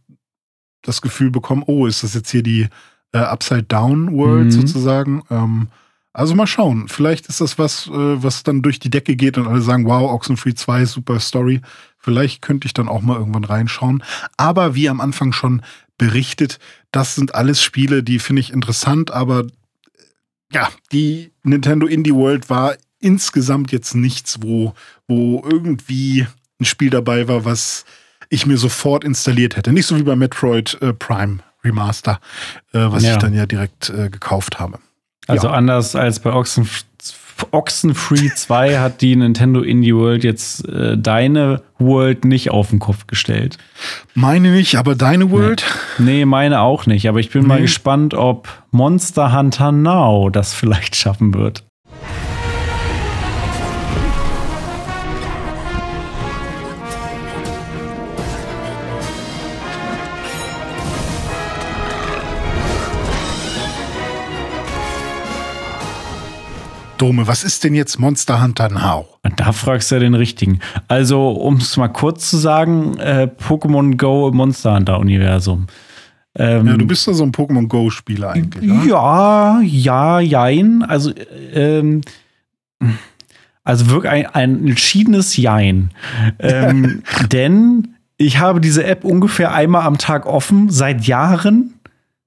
das 0.82 1.00
Gefühl 1.00 1.30
bekommen, 1.30 1.62
oh, 1.66 1.86
ist 1.86 2.02
das 2.02 2.14
jetzt 2.14 2.30
hier 2.30 2.42
die 2.42 2.68
äh, 3.12 3.18
Upside 3.18 3.64
Down 3.64 4.12
World 4.16 4.46
Mhm. 4.46 4.50
sozusagen? 4.50 5.22
Ähm, 5.30 5.68
also 6.12 6.34
mal 6.34 6.46
schauen. 6.46 6.88
Vielleicht 6.88 7.26
ist 7.26 7.40
das 7.40 7.58
was, 7.58 7.86
äh, 7.88 7.90
was 8.22 8.42
dann 8.42 8.62
durch 8.62 8.78
die 8.78 8.90
Decke 8.90 9.16
geht 9.16 9.38
und 9.38 9.48
alle 9.48 9.62
sagen, 9.62 9.86
wow, 9.86 10.12
Oxenfree 10.12 10.54
2, 10.54 10.84
super 10.84 11.18
Story. 11.20 11.60
Vielleicht 11.98 12.42
könnte 12.42 12.66
ich 12.66 12.74
dann 12.74 12.88
auch 12.88 13.00
mal 13.02 13.16
irgendwann 13.16 13.44
reinschauen. 13.44 14.02
Aber 14.36 14.74
wie 14.74 14.88
am 14.88 15.00
Anfang 15.00 15.32
schon 15.32 15.62
berichtet, 15.96 16.58
das 16.92 17.14
sind 17.14 17.34
alles 17.34 17.62
Spiele, 17.62 18.02
die 18.02 18.18
finde 18.18 18.40
ich 18.40 18.52
interessant, 18.52 19.10
aber 19.10 19.46
ja, 20.52 20.68
die 20.92 21.32
Nintendo 21.42 21.86
Indie 21.86 22.14
World 22.14 22.50
war 22.50 22.74
insgesamt 23.04 23.70
jetzt 23.72 23.94
nichts, 23.94 24.38
wo, 24.42 24.74
wo 25.06 25.42
irgendwie 25.48 26.26
ein 26.60 26.64
Spiel 26.64 26.90
dabei 26.90 27.28
war, 27.28 27.44
was 27.44 27.84
ich 28.30 28.46
mir 28.46 28.56
sofort 28.56 29.04
installiert 29.04 29.56
hätte. 29.56 29.72
Nicht 29.72 29.86
so 29.86 29.96
wie 29.98 30.02
bei 30.02 30.16
Metroid 30.16 30.78
äh, 30.80 30.92
Prime 30.92 31.38
Remaster, 31.62 32.20
äh, 32.72 32.78
was 32.90 33.02
Ja. 33.04 33.12
ich 33.12 33.18
dann 33.18 33.34
ja 33.34 33.46
direkt 33.46 33.90
äh, 33.90 34.08
gekauft 34.10 34.58
habe. 34.58 34.78
Also 35.26 35.46
Ja. 35.48 35.52
anders 35.54 35.94
als 35.96 36.20
bei 36.20 36.32
Oxen, 36.32 36.68
Oxenfree 37.50 38.30
2 38.34 38.78
hat 38.80 39.00
die 39.00 39.16
Nintendo 39.16 39.60
Indie 39.60 39.94
World 39.94 40.24
jetzt 40.24 40.66
äh, 40.68 40.96
deine 40.96 41.62
World 41.78 42.24
nicht 42.24 42.50
auf 42.50 42.70
den 42.70 42.78
Kopf 42.78 43.06
gestellt. 43.06 43.58
Meine 44.14 44.50
nicht, 44.50 44.76
aber 44.76 44.94
deine 44.94 45.30
World? 45.30 45.64
Nee, 45.98 46.24
meine 46.24 46.60
auch 46.60 46.86
nicht. 46.86 47.08
Aber 47.08 47.20
ich 47.20 47.30
bin 47.30 47.46
mal 47.46 47.56
Nee. 47.56 47.62
gespannt, 47.62 48.14
ob 48.14 48.48
Monster 48.70 49.32
Hunter 49.36 49.72
Now 49.72 50.30
das 50.30 50.54
vielleicht 50.54 50.96
schaffen 50.96 51.34
wird. 51.34 51.64
Dome, 67.04 67.26
was 67.26 67.44
ist 67.44 67.62
denn 67.64 67.74
jetzt 67.74 67.98
Monster 68.00 68.42
Hunter 68.42 68.70
Now? 68.70 69.06
Da 69.36 69.52
fragst 69.52 69.90
du 69.90 69.96
ja 69.96 70.00
den 70.00 70.14
richtigen. 70.14 70.60
Also, 70.88 71.32
um 71.32 71.56
es 71.56 71.76
mal 71.76 71.88
kurz 71.88 72.30
zu 72.30 72.38
sagen, 72.38 72.96
äh, 72.96 73.28
Pokémon 73.46 73.98
Go 73.98 74.28
im 74.28 74.36
Monster 74.36 74.74
Hunter 74.74 74.98
Universum. 74.98 75.66
Ähm, 76.34 76.66
Ja, 76.66 76.76
du 76.78 76.86
bist 76.86 77.06
ja 77.06 77.12
so 77.12 77.22
ein 77.24 77.30
Pokémon 77.32 77.68
Go-Spieler 77.68 78.30
eigentlich. 78.30 78.64
ne? 78.64 78.86
Ja, 78.88 79.60
ja, 79.60 80.18
jein. 80.20 80.82
Also, 80.82 81.12
ähm, 81.52 82.00
also 83.64 83.90
wirklich 83.90 84.10
ein, 84.10 84.26
ein 84.34 84.66
entschiedenes 84.68 85.36
Jein. 85.36 85.90
Ähm, 86.38 87.02
denn 87.30 87.96
ich 88.16 88.38
habe 88.38 88.62
diese 88.62 88.84
App 88.84 89.04
ungefähr 89.04 89.52
einmal 89.52 89.82
am 89.82 89.98
Tag 89.98 90.24
offen, 90.24 90.70
seit 90.70 91.06
Jahren. 91.06 91.74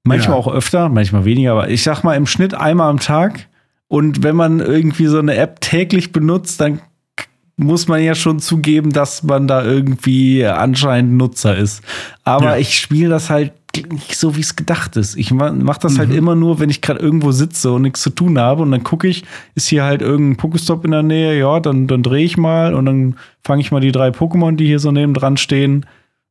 Manchmal 0.04 0.36
Ja. 0.36 0.40
auch 0.40 0.52
öfter, 0.52 0.88
manchmal 0.88 1.24
weniger, 1.24 1.50
aber 1.50 1.68
ich 1.68 1.82
sag 1.82 2.04
mal 2.04 2.14
im 2.14 2.26
Schnitt 2.26 2.54
einmal 2.54 2.88
am 2.90 3.00
Tag. 3.00 3.48
Und 3.88 4.22
wenn 4.22 4.36
man 4.36 4.60
irgendwie 4.60 5.06
so 5.06 5.18
eine 5.18 5.34
App 5.36 5.60
täglich 5.60 6.12
benutzt, 6.12 6.60
dann 6.60 6.80
muss 7.56 7.88
man 7.88 8.02
ja 8.02 8.14
schon 8.14 8.38
zugeben, 8.38 8.92
dass 8.92 9.22
man 9.24 9.48
da 9.48 9.64
irgendwie 9.64 10.44
anscheinend 10.44 11.14
Nutzer 11.14 11.56
ist. 11.56 11.82
Aber 12.22 12.50
Ja. 12.52 12.56
ich 12.58 12.78
spiele 12.78 13.08
das 13.10 13.30
halt 13.30 13.52
nicht 13.90 14.16
so, 14.16 14.36
wie 14.36 14.40
es 14.40 14.56
gedacht 14.56 14.96
ist. 14.96 15.16
Ich 15.16 15.30
ma- 15.32 15.52
mach 15.52 15.78
das 15.78 15.94
Mhm. 15.94 15.98
halt 15.98 16.12
immer 16.12 16.34
nur, 16.34 16.58
wenn 16.60 16.70
ich 16.70 16.80
gerade 16.80 17.00
irgendwo 17.00 17.32
sitze 17.32 17.72
und 17.72 17.82
nichts 17.82 18.00
zu 18.02 18.10
tun 18.10 18.38
habe. 18.38 18.62
Und 18.62 18.70
dann 18.72 18.82
gucke 18.84 19.08
ich, 19.08 19.24
ist 19.54 19.68
hier 19.68 19.84
halt 19.84 20.02
irgendein 20.02 20.36
Pokestop 20.36 20.84
in 20.84 20.90
der 20.92 21.02
Nähe, 21.02 21.38
ja, 21.38 21.58
dann, 21.60 21.86
dann 21.86 22.02
drehe 22.02 22.24
ich 22.24 22.36
mal 22.36 22.74
und 22.74 22.86
dann 22.86 23.16
fange 23.44 23.60
ich 23.60 23.70
mal 23.72 23.80
die 23.80 23.92
drei 23.92 24.08
Pokémon, 24.08 24.56
die 24.56 24.66
hier 24.66 24.78
so 24.80 24.90
nebendran 24.92 25.36
stehen. 25.36 25.86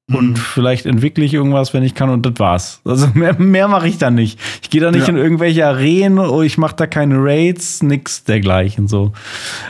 Und 0.10 0.30
Mhm. 0.30 0.36
vielleicht 0.38 0.86
entwickle 0.86 1.26
ich 1.26 1.34
irgendwas, 1.34 1.74
wenn 1.74 1.84
ich 1.84 1.93
kann, 1.93 2.10
und 2.10 2.26
das 2.26 2.34
war's. 2.38 2.80
Also 2.86 3.08
mehr, 3.14 3.38
mehr 3.38 3.68
mache 3.68 3.89
ich 3.89 3.97
da 3.97 4.10
nicht. 4.10 4.39
Ich 4.62 4.70
gehe 4.70 4.80
da 4.80 4.89
nicht 4.91 5.08
Ja. 5.08 5.10
in 5.14 5.18
irgendwelche 5.18 5.66
Arenen 5.68 6.20
oder 6.20 6.43
ich 6.45 6.58
mache 6.58 6.76
da 6.78 6.88
keine 6.88 7.16
Raids, 7.18 7.84
nix 7.84 8.24
dergleichen. 8.24 8.88
So. 8.88 9.12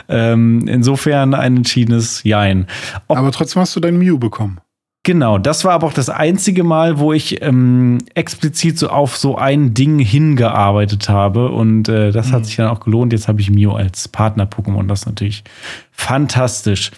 Ähm, 0.08 0.68
insofern 0.68 1.34
ein 1.34 1.56
entschiedenes 1.56 2.22
Jein. 2.22 2.68
Ob 3.08 3.18
Aber 3.18 3.32
trotzdem 3.32 3.62
hast 3.62 3.74
du 3.74 3.80
dein 3.80 3.98
Mew 3.98 4.18
bekommen. 4.18 4.58
Genau, 5.04 5.38
das 5.38 5.64
war 5.64 5.72
aber 5.72 5.86
auch 5.86 5.92
das 5.92 6.10
einzige 6.10 6.62
Mal, 6.64 6.98
wo 6.98 7.12
ich 7.12 7.40
ähm, 7.42 7.98
explizit 8.14 8.78
so 8.78 8.90
auf 8.90 9.16
so 9.16 9.36
ein 9.38 9.72
Ding 9.72 9.98
hingearbeitet 9.98 11.08
habe. 11.08 11.48
Und 11.50 11.88
äh, 11.88 12.12
das 12.12 12.30
hat 12.30 12.44
sich 12.46 12.56
dann 12.56 12.68
auch 12.68 12.80
gelohnt. 12.80 13.12
Jetzt 13.12 13.26
habe 13.26 13.40
ich 13.40 13.50
Mew 13.50 13.72
als 13.72 14.06
Partner-Pokémon. 14.06 14.86
Das 14.86 15.00
ist 15.00 15.06
natürlich 15.06 15.42
fantastisch. 15.90 16.90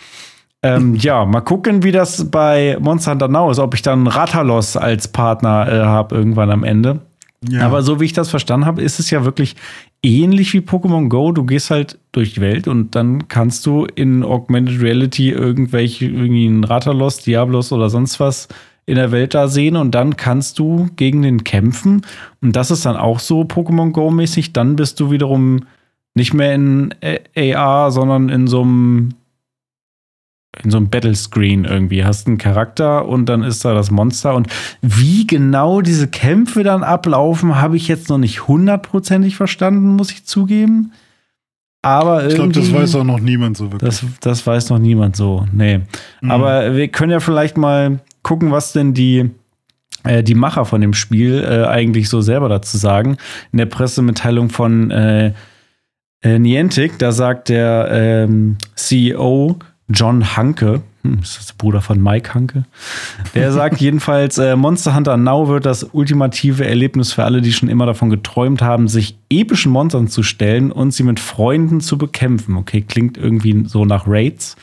Ähm, 0.62 0.94
ja, 0.96 1.24
mal 1.24 1.40
gucken, 1.40 1.82
wie 1.82 1.92
das 1.92 2.30
bei 2.30 2.76
Monster 2.80 3.12
Hunter 3.12 3.28
Now 3.28 3.50
ist, 3.50 3.58
ob 3.58 3.74
ich 3.74 3.82
dann 3.82 4.06
Ratalos 4.06 4.76
als 4.76 5.08
Partner 5.08 5.66
äh, 5.70 5.80
habe 5.80 6.14
irgendwann 6.14 6.50
am 6.50 6.64
Ende. 6.64 7.00
Ja. 7.48 7.64
Aber 7.64 7.82
so 7.82 8.00
wie 8.00 8.04
ich 8.04 8.12
das 8.12 8.28
verstanden 8.28 8.66
habe, 8.66 8.82
ist 8.82 9.00
es 9.00 9.08
ja 9.10 9.24
wirklich 9.24 9.56
ähnlich 10.02 10.52
wie 10.52 10.58
Pokémon 10.58 11.08
Go. 11.08 11.32
Du 11.32 11.44
gehst 11.44 11.70
halt 11.70 11.98
durch 12.12 12.34
die 12.34 12.42
Welt 12.42 12.68
und 12.68 12.94
dann 12.94 13.28
kannst 13.28 13.64
du 13.64 13.86
in 13.94 14.22
Augmented 14.22 14.82
Reality 14.82 15.30
irgendwelche, 15.30 16.06
irgendwie 16.06 16.46
einen 16.46 16.64
Ratalos, 16.64 17.18
Diablos 17.18 17.72
oder 17.72 17.88
sonst 17.88 18.20
was 18.20 18.48
in 18.84 18.96
der 18.96 19.12
Welt 19.12 19.34
da 19.34 19.48
sehen 19.48 19.76
und 19.76 19.94
dann 19.94 20.16
kannst 20.16 20.58
du 20.58 20.88
gegen 20.96 21.22
den 21.22 21.44
kämpfen. 21.44 22.02
Und 22.42 22.56
das 22.56 22.70
ist 22.70 22.84
dann 22.84 22.96
auch 22.96 23.20
so 23.20 23.42
Pokémon 23.42 23.92
Go-mäßig. 23.92 24.52
Dann 24.52 24.76
bist 24.76 25.00
du 25.00 25.10
wiederum 25.10 25.60
nicht 26.14 26.34
mehr 26.34 26.54
in 26.54 26.94
AR, 27.36 27.90
sondern 27.90 28.28
in 28.28 28.48
so 28.48 28.62
einem 28.62 29.14
in 30.62 30.70
so 30.70 30.76
einem 30.76 30.88
Battle-Screen 30.88 31.64
irgendwie. 31.64 32.04
Hast 32.04 32.26
einen 32.26 32.38
Charakter 32.38 33.06
und 33.06 33.26
dann 33.26 33.42
ist 33.42 33.64
da 33.64 33.72
das 33.72 33.90
Monster. 33.90 34.34
Und 34.34 34.48
wie 34.82 35.26
genau 35.26 35.80
diese 35.80 36.08
Kämpfe 36.08 36.62
dann 36.62 36.82
ablaufen, 36.82 37.60
habe 37.60 37.76
ich 37.76 37.88
jetzt 37.88 38.08
noch 38.08 38.18
nicht 38.18 38.48
hundertprozentig 38.48 39.36
verstanden, 39.36 39.96
muss 39.96 40.10
ich 40.10 40.24
zugeben. 40.24 40.92
Aber 41.82 42.26
ich 42.26 42.34
glaube, 42.34 42.52
das 42.52 42.72
weiß 42.72 42.94
auch 42.96 43.04
noch 43.04 43.20
niemand 43.20 43.56
so 43.56 43.72
wirklich. 43.72 43.88
das, 43.88 44.04
das 44.20 44.46
weiß 44.46 44.68
noch 44.70 44.78
niemand 44.78 45.16
so. 45.16 45.46
Nee. 45.52 45.80
Mhm. 46.20 46.30
Aber 46.30 46.76
wir 46.76 46.88
können 46.88 47.12
ja 47.12 47.20
vielleicht 47.20 47.56
mal 47.56 48.00
gucken, 48.22 48.50
was 48.50 48.72
denn 48.72 48.92
die, 48.92 49.30
äh, 50.04 50.22
die 50.22 50.34
Macher 50.34 50.66
von 50.66 50.82
dem 50.82 50.92
Spiel 50.92 51.42
äh, 51.42 51.66
eigentlich 51.66 52.10
so 52.10 52.20
selber 52.20 52.50
dazu 52.50 52.76
sagen. 52.76 53.16
In 53.52 53.58
der 53.58 53.66
Pressemitteilung 53.66 54.50
von 54.50 54.90
äh, 54.90 55.32
äh, 56.22 56.38
Niantic, 56.38 56.98
da 56.98 57.12
sagt 57.12 57.48
der 57.48 57.88
ähm, 57.90 58.58
CEO 58.74 59.58
John 59.92 60.36
Hanke, 60.36 60.82
hm, 61.02 61.18
ist 61.22 61.38
das 61.38 61.46
der 61.46 61.54
Bruder 61.54 61.80
von 61.80 62.02
Mike 62.02 62.34
Hanke? 62.34 62.64
Der 63.34 63.52
sagt 63.52 63.80
jedenfalls, 63.80 64.38
äh, 64.38 64.56
Monster 64.56 64.94
Hunter 64.94 65.16
Now 65.16 65.48
wird 65.48 65.66
das 65.66 65.84
ultimative 65.92 66.66
Erlebnis 66.66 67.12
für 67.12 67.24
alle, 67.24 67.40
die 67.40 67.52
schon 67.52 67.68
immer 67.68 67.86
davon 67.86 68.10
geträumt 68.10 68.62
haben, 68.62 68.88
sich 68.88 69.18
epischen 69.30 69.72
Monstern 69.72 70.08
zu 70.08 70.22
stellen 70.22 70.70
und 70.70 70.92
sie 70.92 71.02
mit 71.02 71.20
Freunden 71.20 71.80
zu 71.80 71.98
bekämpfen. 71.98 72.56
Okay, 72.56 72.82
klingt 72.82 73.18
irgendwie 73.18 73.64
so 73.66 73.84
nach 73.84 74.06
Raids. 74.06 74.56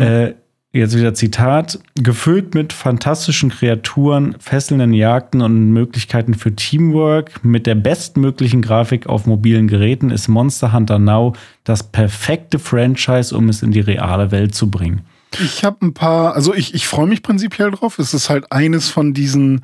Äh, 0.00 0.34
jetzt 0.78 0.96
wieder 0.96 1.14
Zitat. 1.14 1.78
Gefüllt 1.94 2.54
mit 2.54 2.72
fantastischen 2.72 3.50
Kreaturen, 3.50 4.36
fesselnden 4.38 4.92
Jagden 4.92 5.40
und 5.42 5.72
Möglichkeiten 5.72 6.34
für 6.34 6.54
Teamwork 6.54 7.44
mit 7.44 7.66
der 7.66 7.74
bestmöglichen 7.74 8.62
Grafik 8.62 9.06
auf 9.06 9.26
mobilen 9.26 9.68
Geräten 9.68 10.10
ist 10.10 10.28
Monster 10.28 10.72
Hunter 10.72 10.98
Now 10.98 11.34
das 11.64 11.82
perfekte 11.82 12.58
Franchise, 12.58 13.36
um 13.36 13.48
es 13.48 13.62
in 13.62 13.72
die 13.72 13.80
reale 13.80 14.30
Welt 14.30 14.54
zu 14.54 14.70
bringen. 14.70 15.02
Ich 15.42 15.64
habe 15.64 15.84
ein 15.84 15.94
paar, 15.94 16.34
also 16.34 16.54
ich, 16.54 16.74
ich 16.74 16.86
freue 16.86 17.06
mich 17.06 17.22
prinzipiell 17.22 17.70
drauf. 17.70 17.98
Es 17.98 18.14
ist 18.14 18.30
halt 18.30 18.50
eines 18.50 18.88
von 18.88 19.12
diesen 19.12 19.60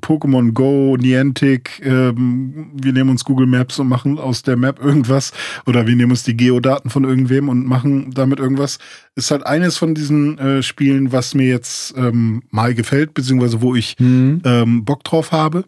Pokémon 0.00 0.52
Go, 0.52 0.96
Niantic, 0.96 1.80
ähm, 1.84 2.70
wir 2.74 2.92
nehmen 2.92 3.10
uns 3.10 3.24
Google 3.24 3.46
Maps 3.46 3.78
und 3.78 3.88
machen 3.88 4.18
aus 4.18 4.42
der 4.42 4.56
Map 4.56 4.82
irgendwas 4.82 5.32
oder 5.66 5.86
wir 5.86 5.96
nehmen 5.96 6.12
uns 6.12 6.22
die 6.22 6.36
Geodaten 6.36 6.90
von 6.90 7.04
irgendwem 7.04 7.48
und 7.48 7.66
machen 7.66 8.12
damit 8.12 8.38
irgendwas. 8.38 8.78
Ist 9.14 9.30
halt 9.30 9.44
eines 9.46 9.76
von 9.76 9.94
diesen 9.94 10.38
äh, 10.38 10.62
Spielen, 10.62 11.12
was 11.12 11.34
mir 11.34 11.46
jetzt 11.48 11.94
ähm, 11.96 12.42
mal 12.50 12.74
gefällt, 12.74 13.14
beziehungsweise 13.14 13.60
wo 13.60 13.74
ich 13.74 13.96
Mhm. 13.98 14.40
ähm, 14.44 14.84
Bock 14.84 15.04
drauf 15.04 15.32
habe, 15.32 15.64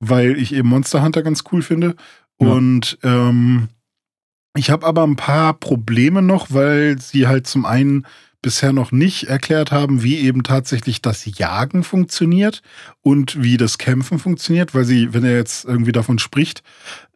weil 0.00 0.36
ich 0.36 0.54
eben 0.54 0.68
Monster 0.68 1.02
Hunter 1.02 1.22
ganz 1.22 1.44
cool 1.52 1.62
finde. 1.62 1.94
Ja. 2.40 2.48
Und 2.48 2.98
ähm, 3.02 3.68
ich 4.56 4.70
habe 4.70 4.86
aber 4.86 5.04
ein 5.04 5.16
paar 5.16 5.54
Probleme 5.54 6.22
noch, 6.22 6.48
weil 6.50 6.98
sie 7.00 7.26
halt 7.26 7.46
zum 7.46 7.64
einen 7.64 8.06
bisher 8.40 8.72
noch 8.72 8.92
nicht 8.92 9.24
erklärt 9.24 9.72
haben, 9.72 10.02
wie 10.02 10.18
eben 10.18 10.44
tatsächlich 10.44 11.02
das 11.02 11.26
Jagen 11.38 11.82
funktioniert 11.82 12.62
und 13.02 13.42
wie 13.42 13.56
das 13.56 13.78
Kämpfen 13.78 14.18
funktioniert, 14.18 14.74
weil 14.74 14.84
sie, 14.84 15.12
wenn 15.12 15.24
er 15.24 15.36
jetzt 15.36 15.64
irgendwie 15.64 15.92
davon 15.92 16.18
spricht, 16.18 16.62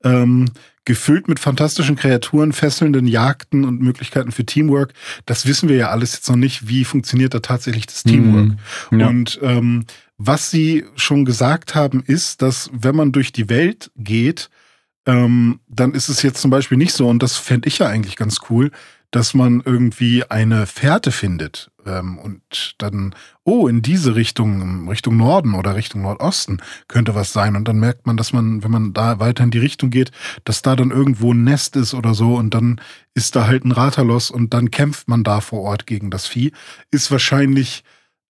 ähm, 0.03 0.51
gefüllt 0.85 1.29
mit 1.29 1.39
fantastischen 1.39 1.95
Kreaturen, 1.95 2.53
fesselnden 2.53 3.07
Jagden 3.07 3.65
und 3.65 3.81
Möglichkeiten 3.81 4.33
für 4.33 4.45
Teamwork, 4.45 4.95
das 5.27 5.47
wissen 5.47 5.69
wir 5.69 5.77
ja 5.77 5.91
alles 5.91 6.15
jetzt 6.15 6.29
noch 6.29 6.37
nicht, 6.37 6.67
wie 6.67 6.85
funktioniert 6.85 7.35
da 7.35 7.39
tatsächlich 7.39 7.87
das 7.87 8.03
Teamwork. 8.03 8.57
Mhm. 8.91 9.01
Ja. 9.01 9.07
Und 9.09 9.39
ähm, 9.43 9.85
was 10.19 10.51
sie 10.51 10.85
schon 10.97 11.25
gesagt 11.25 11.77
haben, 11.77 12.03
ist, 12.05 12.43
dass 12.43 12.69
wenn 12.73 12.97
man 12.97 13.13
durch 13.13 13.33
die 13.33 13.49
Welt 13.49 13.93
geht, 13.97 14.51
ähm, 15.07 15.61
dann 15.69 15.95
ist 15.95 16.09
es 16.09 16.23
jetzt 16.23 16.41
zum 16.41 16.51
Beispiel 16.51 16.79
nicht 16.79 16.95
so, 16.95 17.09
und 17.09 17.23
das 17.23 17.37
fände 17.37 17.69
ich 17.69 17.79
ja 17.79 17.87
eigentlich 17.87 18.17
ganz 18.17 18.41
cool, 18.51 18.71
dass 19.13 19.35
man 19.35 19.63
irgendwie 19.65 20.25
eine 20.25 20.67
Fährte 20.67 21.13
findet 21.13 21.71
ähm, 21.87 22.19
und 22.19 22.75
dann, 22.79 23.15
oh, 23.45 23.69
in 23.69 23.83
diese 23.83 24.17
Richtung, 24.17 24.89
Richtung 24.89 25.19
Norden 25.19 25.55
oder 25.55 25.77
Richtung 25.77 26.03
Nordosten 26.03 26.61
könnte 26.89 27.15
was 27.15 27.33
sein. 27.33 27.55
Und 27.55 27.69
dann 27.69 27.79
merkt 27.79 28.07
man, 28.07 28.17
dass 28.17 28.33
man, 28.33 28.65
wenn 28.65 28.71
man 28.71 28.95
da 28.95 29.21
weiter 29.21 29.45
in 29.45 29.51
die 29.51 29.59
Richtung 29.59 29.91
geht, 29.91 30.11
dass 30.45 30.63
da 30.63 30.77
dann 30.77 30.91
irgendwo 30.91 31.35
ein 31.35 31.45
Nest 31.45 31.77
ist 31.77 31.93
oder 31.93 32.15
so 32.15 32.37
und 32.37 32.55
dann 32.55 32.81
ist 33.15 33.37
da 33.37 33.47
halt 33.47 33.65
ein 33.65 33.73
Ratalos 33.73 34.31
und 34.31 34.55
dann 34.55 34.71
kämpft 34.71 35.09
man 35.09 35.23
da 35.23 35.41
vor 35.43 35.61
Ort 35.61 35.87
gegen 35.87 36.11
das 36.11 36.27
Vieh. 36.27 36.53
Ist 36.91 37.11
wahrscheinlich 37.11 37.85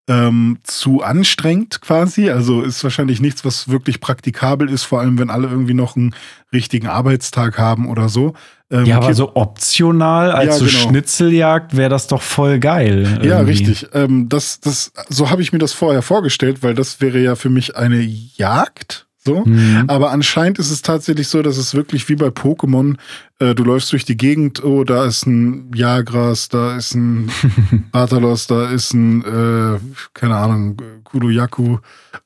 ähm, 0.09 0.59
zu 0.64 1.03
anstrengend 1.03 1.80
quasi. 1.80 2.30
Also 2.30 2.62
ist 2.62 2.82
wahrscheinlich 2.82 3.20
nichts, 3.20 3.44
was 3.44 3.68
wirklich 3.68 4.00
praktikabel 4.00 4.68
ist, 4.68 4.82
vor 4.82 5.00
allem 5.00 5.18
wenn 5.18 5.30
alle 5.30 5.48
irgendwie 5.48 5.74
noch 5.74 5.96
einen 5.96 6.14
richtigen 6.53 6.88
Arbeitstag 6.88 7.59
haben 7.59 7.88
oder 7.88 8.09
so. 8.09 8.34
Ähm, 8.70 8.84
Ja, 8.84 8.96
aber 8.96 9.14
so 9.14 9.36
optional 9.36 10.32
als 10.32 10.46
Ja, 10.46 10.53
so 10.59 10.64
genau. 10.64 10.90
Schnitzeljagd 10.90 11.76
wäre 11.76 11.90
das 11.90 12.09
doch 12.09 12.22
voll 12.22 12.59
geil. 12.59 13.20
Ja, 13.22 13.38
irgendwie. 13.40 13.50
richtig. 13.50 13.86
Ähm, 13.94 14.28
das, 14.28 14.61
das, 14.61 14.92
so 15.09 15.30
habe 15.30 15.42
ich 15.42 15.53
mir 15.53 15.59
das 15.59 15.72
vorher 15.72 16.03
vorgestellt, 16.03 16.62
weil 16.62 16.74
das 16.74 17.00
wäre 17.00 17.18
ja 17.18 17.36
für 17.36 17.50
mich 17.50 17.76
eine 17.76 18.00
Jagd. 18.00 19.07
So. 19.25 19.45
Mhm. 19.45 19.85
Aber 19.87 20.11
anscheinend 20.11 20.59
ist 20.59 20.70
es 20.73 20.83
tatsächlich 20.83 21.29
so, 21.29 21.43
dass 21.43 21.57
es 21.57 21.75
wirklich 21.75 22.09
wie 22.09 22.16
bei 22.16 22.29
Pokémon, 22.29 22.97
äh, 23.39 23.55
du 23.55 23.62
läufst 23.62 23.93
durch 23.93 24.05
die 24.05 24.16
Gegend, 24.16 24.64
oh, 24.64 24.83
da 24.83 25.05
ist 25.05 25.27
ein 25.27 25.70
Jagras, 25.75 26.49
da 26.49 26.77
ist 26.77 26.95
ein 26.95 27.31
Ratalos, 27.95 28.49
da 28.49 28.68
ist 28.68 28.95
ein, 28.95 29.23
äh, 29.23 29.79
keine 30.14 30.37
Ahnung, 30.37 30.77
Kudoyaku 31.05 31.79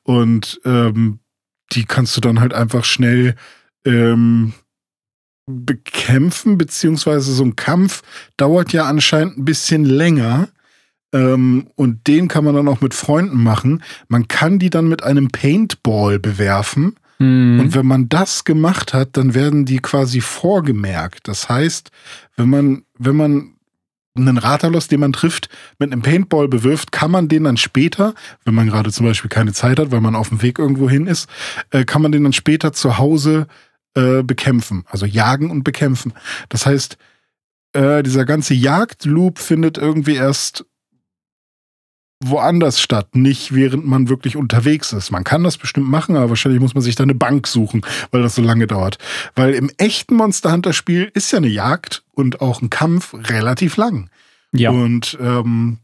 und 0.03 0.59
ähm, 0.65 1.19
die 1.73 1.85
kannst 1.85 2.17
du 2.17 2.21
dann 2.21 2.39
halt 2.39 2.53
einfach 2.53 2.83
schnell 2.83 3.35
ähm, 3.85 4.53
bekämpfen, 5.45 6.57
beziehungsweise 6.57 7.31
so 7.31 7.43
ein 7.43 7.55
Kampf 7.55 8.01
dauert 8.37 8.73
ja 8.73 8.85
anscheinend 8.85 9.37
ein 9.37 9.45
bisschen 9.45 9.85
länger. 9.85 10.49
Ähm, 11.13 11.67
und 11.75 12.07
den 12.07 12.27
kann 12.27 12.43
man 12.43 12.55
dann 12.55 12.67
auch 12.67 12.81
mit 12.81 12.93
Freunden 12.93 13.41
machen. 13.41 13.83
Man 14.07 14.27
kann 14.27 14.59
die 14.59 14.69
dann 14.69 14.87
mit 14.87 15.03
einem 15.03 15.29
Paintball 15.29 16.19
bewerfen. 16.19 16.95
Mhm. 17.19 17.59
Und 17.59 17.75
wenn 17.75 17.85
man 17.85 18.09
das 18.09 18.43
gemacht 18.43 18.93
hat, 18.93 19.17
dann 19.17 19.33
werden 19.33 19.65
die 19.65 19.79
quasi 19.79 20.21
vorgemerkt. 20.21 21.27
Das 21.27 21.49
heißt, 21.49 21.91
wenn 22.35 22.49
man, 22.49 22.83
wenn 22.97 23.15
man 23.15 23.53
einen 24.15 24.37
Ratalos, 24.37 24.87
den 24.87 24.99
man 24.99 25.13
trifft, 25.13 25.49
mit 25.79 25.91
einem 25.91 26.01
Paintball 26.01 26.47
bewirft, 26.47 26.91
kann 26.91 27.11
man 27.11 27.27
den 27.27 27.43
dann 27.43 27.57
später, 27.57 28.13
wenn 28.45 28.55
man 28.55 28.67
gerade 28.67 28.91
zum 28.91 29.05
Beispiel 29.05 29.29
keine 29.29 29.53
Zeit 29.53 29.79
hat, 29.79 29.91
weil 29.91 30.01
man 30.01 30.15
auf 30.15 30.29
dem 30.29 30.41
Weg 30.41 30.59
irgendwo 30.59 30.89
hin 30.89 31.07
ist, 31.07 31.29
äh, 31.69 31.85
kann 31.85 32.01
man 32.01 32.11
den 32.11 32.23
dann 32.23 32.33
später 32.33 32.73
zu 32.73 32.97
Hause 32.97 33.47
äh, 33.95 34.23
bekämpfen. 34.23 34.83
Also 34.87 35.05
jagen 35.05 35.51
und 35.51 35.63
bekämpfen. 35.63 36.13
Das 36.49 36.65
heißt, 36.65 36.97
äh, 37.73 38.03
dieser 38.03 38.25
ganze 38.25 38.53
Jagdloop 38.53 39.39
findet 39.39 39.77
irgendwie 39.77 40.15
erst 40.15 40.65
woanders 42.23 42.81
statt, 42.81 43.15
nicht 43.15 43.53
während 43.53 43.85
man 43.85 44.09
wirklich 44.09 44.35
unterwegs 44.35 44.91
ist. 44.93 45.11
Man 45.11 45.23
kann 45.23 45.43
das 45.43 45.57
bestimmt 45.57 45.89
machen, 45.89 46.15
aber 46.15 46.29
wahrscheinlich 46.29 46.61
muss 46.61 46.73
man 46.73 46.81
sich 46.81 46.95
da 46.95 47.03
eine 47.03 47.15
Bank 47.15 47.47
suchen, 47.47 47.81
weil 48.11 48.23
das 48.23 48.35
so 48.35 48.41
lange 48.41 48.67
dauert. 48.67 48.97
Weil 49.35 49.53
im 49.53 49.69
echten 49.77 50.15
Monster 50.15 50.51
Hunter 50.51 50.73
Spiel 50.73 51.11
ist 51.13 51.31
ja 51.31 51.37
eine 51.37 51.47
Jagd 51.47 52.03
und 52.13 52.41
auch 52.41 52.61
ein 52.61 52.69
Kampf 52.69 53.13
relativ 53.13 53.77
lang. 53.77 54.09
ja. 54.51 54.71
Und 54.71 55.17
ähm, 55.21 55.77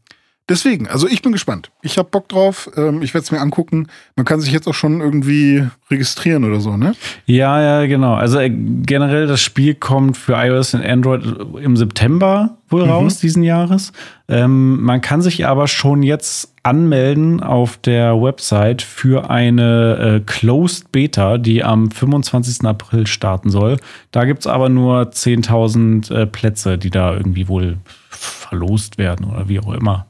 deswegen, 0.48 0.88
also 0.88 1.08
ich 1.08 1.22
bin 1.22 1.32
gespannt. 1.32 1.70
Ich 1.82 1.98
habe 1.98 2.08
Bock 2.10 2.28
drauf. 2.28 2.70
Ähm, 2.76 3.02
ich 3.02 3.14
werde 3.14 3.24
es 3.24 3.30
mir 3.30 3.40
angucken. 3.40 3.88
Man 4.16 4.24
kann 4.24 4.40
sich 4.40 4.52
jetzt 4.52 4.66
auch 4.66 4.74
schon 4.74 5.00
irgendwie 5.00 5.66
registrieren 5.90 6.44
oder 6.44 6.60
so, 6.60 6.76
ne? 6.76 6.94
Ja, 7.26 7.60
ja, 7.60 7.86
genau. 7.86 8.14
Also 8.14 8.38
äh, 8.38 8.50
generell 8.50 9.26
das 9.26 9.40
Spiel 9.40 9.74
kommt 9.74 10.16
für 10.16 10.34
iOS 10.34 10.74
und 10.74 10.84
Android 10.84 11.24
im 11.60 11.76
September 11.76 12.56
wohl 12.68 12.84
raus 12.84 13.18
diesen 13.18 13.42
Jahres. 13.42 13.92
Ähm, 14.28 14.82
man 14.82 15.00
kann 15.00 15.22
sich 15.22 15.46
aber 15.46 15.68
schon 15.68 16.02
jetzt 16.02 16.54
anmelden 16.62 17.42
auf 17.42 17.76
der 17.76 18.20
Website 18.20 18.82
für 18.82 19.30
eine 19.30 20.16
äh, 20.16 20.20
Closed 20.20 20.90
Beta, 20.90 21.38
die 21.38 21.62
am 21.62 21.90
25. 21.90 22.66
April 22.66 23.06
starten 23.06 23.50
soll. 23.50 23.76
Da 24.10 24.24
gibt 24.24 24.40
es 24.40 24.46
aber 24.46 24.68
nur 24.68 25.02
10.000 25.02 26.12
äh, 26.12 26.26
Plätze, 26.26 26.78
die 26.78 26.90
da 26.90 27.14
irgendwie 27.14 27.48
wohl 27.48 27.76
verlost 28.08 28.98
werden 28.98 29.26
oder 29.26 29.48
wie 29.48 29.60
auch 29.60 29.72
immer. 29.72 30.06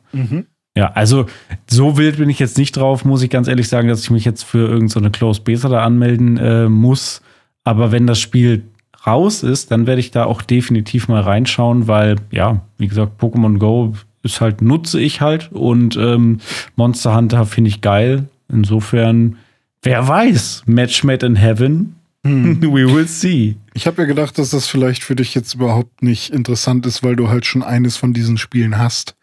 Ja, 0.76 0.90
also 0.92 1.26
so 1.70 1.96
wild 1.96 2.16
bin 2.18 2.28
ich 2.28 2.40
jetzt 2.40 2.58
nicht 2.58 2.76
drauf, 2.76 3.04
muss 3.04 3.22
ich 3.22 3.30
ganz 3.30 3.46
ehrlich 3.46 3.68
sagen, 3.68 3.88
dass 3.88 4.02
ich 4.02 4.10
mich 4.10 4.24
jetzt 4.24 4.42
für 4.42 4.58
irgendeine 4.58 4.88
so 4.88 4.98
eine 4.98 5.10
Closed 5.10 5.44
Beta 5.44 5.68
da 5.68 5.84
anmelden 5.84 6.36
äh, 6.36 6.68
muss. 6.68 7.22
Aber 7.62 7.92
wenn 7.92 8.06
das 8.06 8.20
Spiel 8.20 8.64
raus 9.06 9.42
ist, 9.42 9.70
dann 9.70 9.86
werde 9.86 10.00
ich 10.00 10.10
da 10.10 10.24
auch 10.24 10.42
definitiv 10.42 11.08
mal 11.08 11.20
reinschauen, 11.20 11.86
weil, 11.86 12.16
ja, 12.30 12.60
wie 12.78 12.88
gesagt, 12.88 13.20
Pokémon 13.20 13.58
Go 13.58 13.94
ist 14.22 14.40
halt, 14.40 14.62
nutze 14.62 15.00
ich 15.00 15.20
halt 15.20 15.52
und 15.52 15.96
ähm, 15.96 16.38
Monster 16.76 17.14
Hunter 17.14 17.46
finde 17.46 17.68
ich 17.68 17.80
geil. 17.80 18.28
Insofern, 18.48 19.36
wer 19.82 20.06
weiß, 20.08 20.64
Match 20.66 21.04
made 21.04 21.24
in 21.24 21.36
heaven. 21.36 21.96
We 22.24 22.90
will 22.92 23.06
see. 23.06 23.56
Ich 23.74 23.86
habe 23.86 24.02
ja 24.02 24.08
gedacht, 24.08 24.38
dass 24.38 24.50
das 24.50 24.66
vielleicht 24.66 25.04
für 25.04 25.14
dich 25.14 25.34
jetzt 25.34 25.54
überhaupt 25.54 26.02
nicht 26.02 26.32
interessant 26.32 26.86
ist, 26.86 27.02
weil 27.02 27.16
du 27.16 27.28
halt 27.28 27.44
schon 27.44 27.62
eines 27.62 27.98
von 27.98 28.14
diesen 28.14 28.38
Spielen 28.38 28.78
hast. 28.78 29.14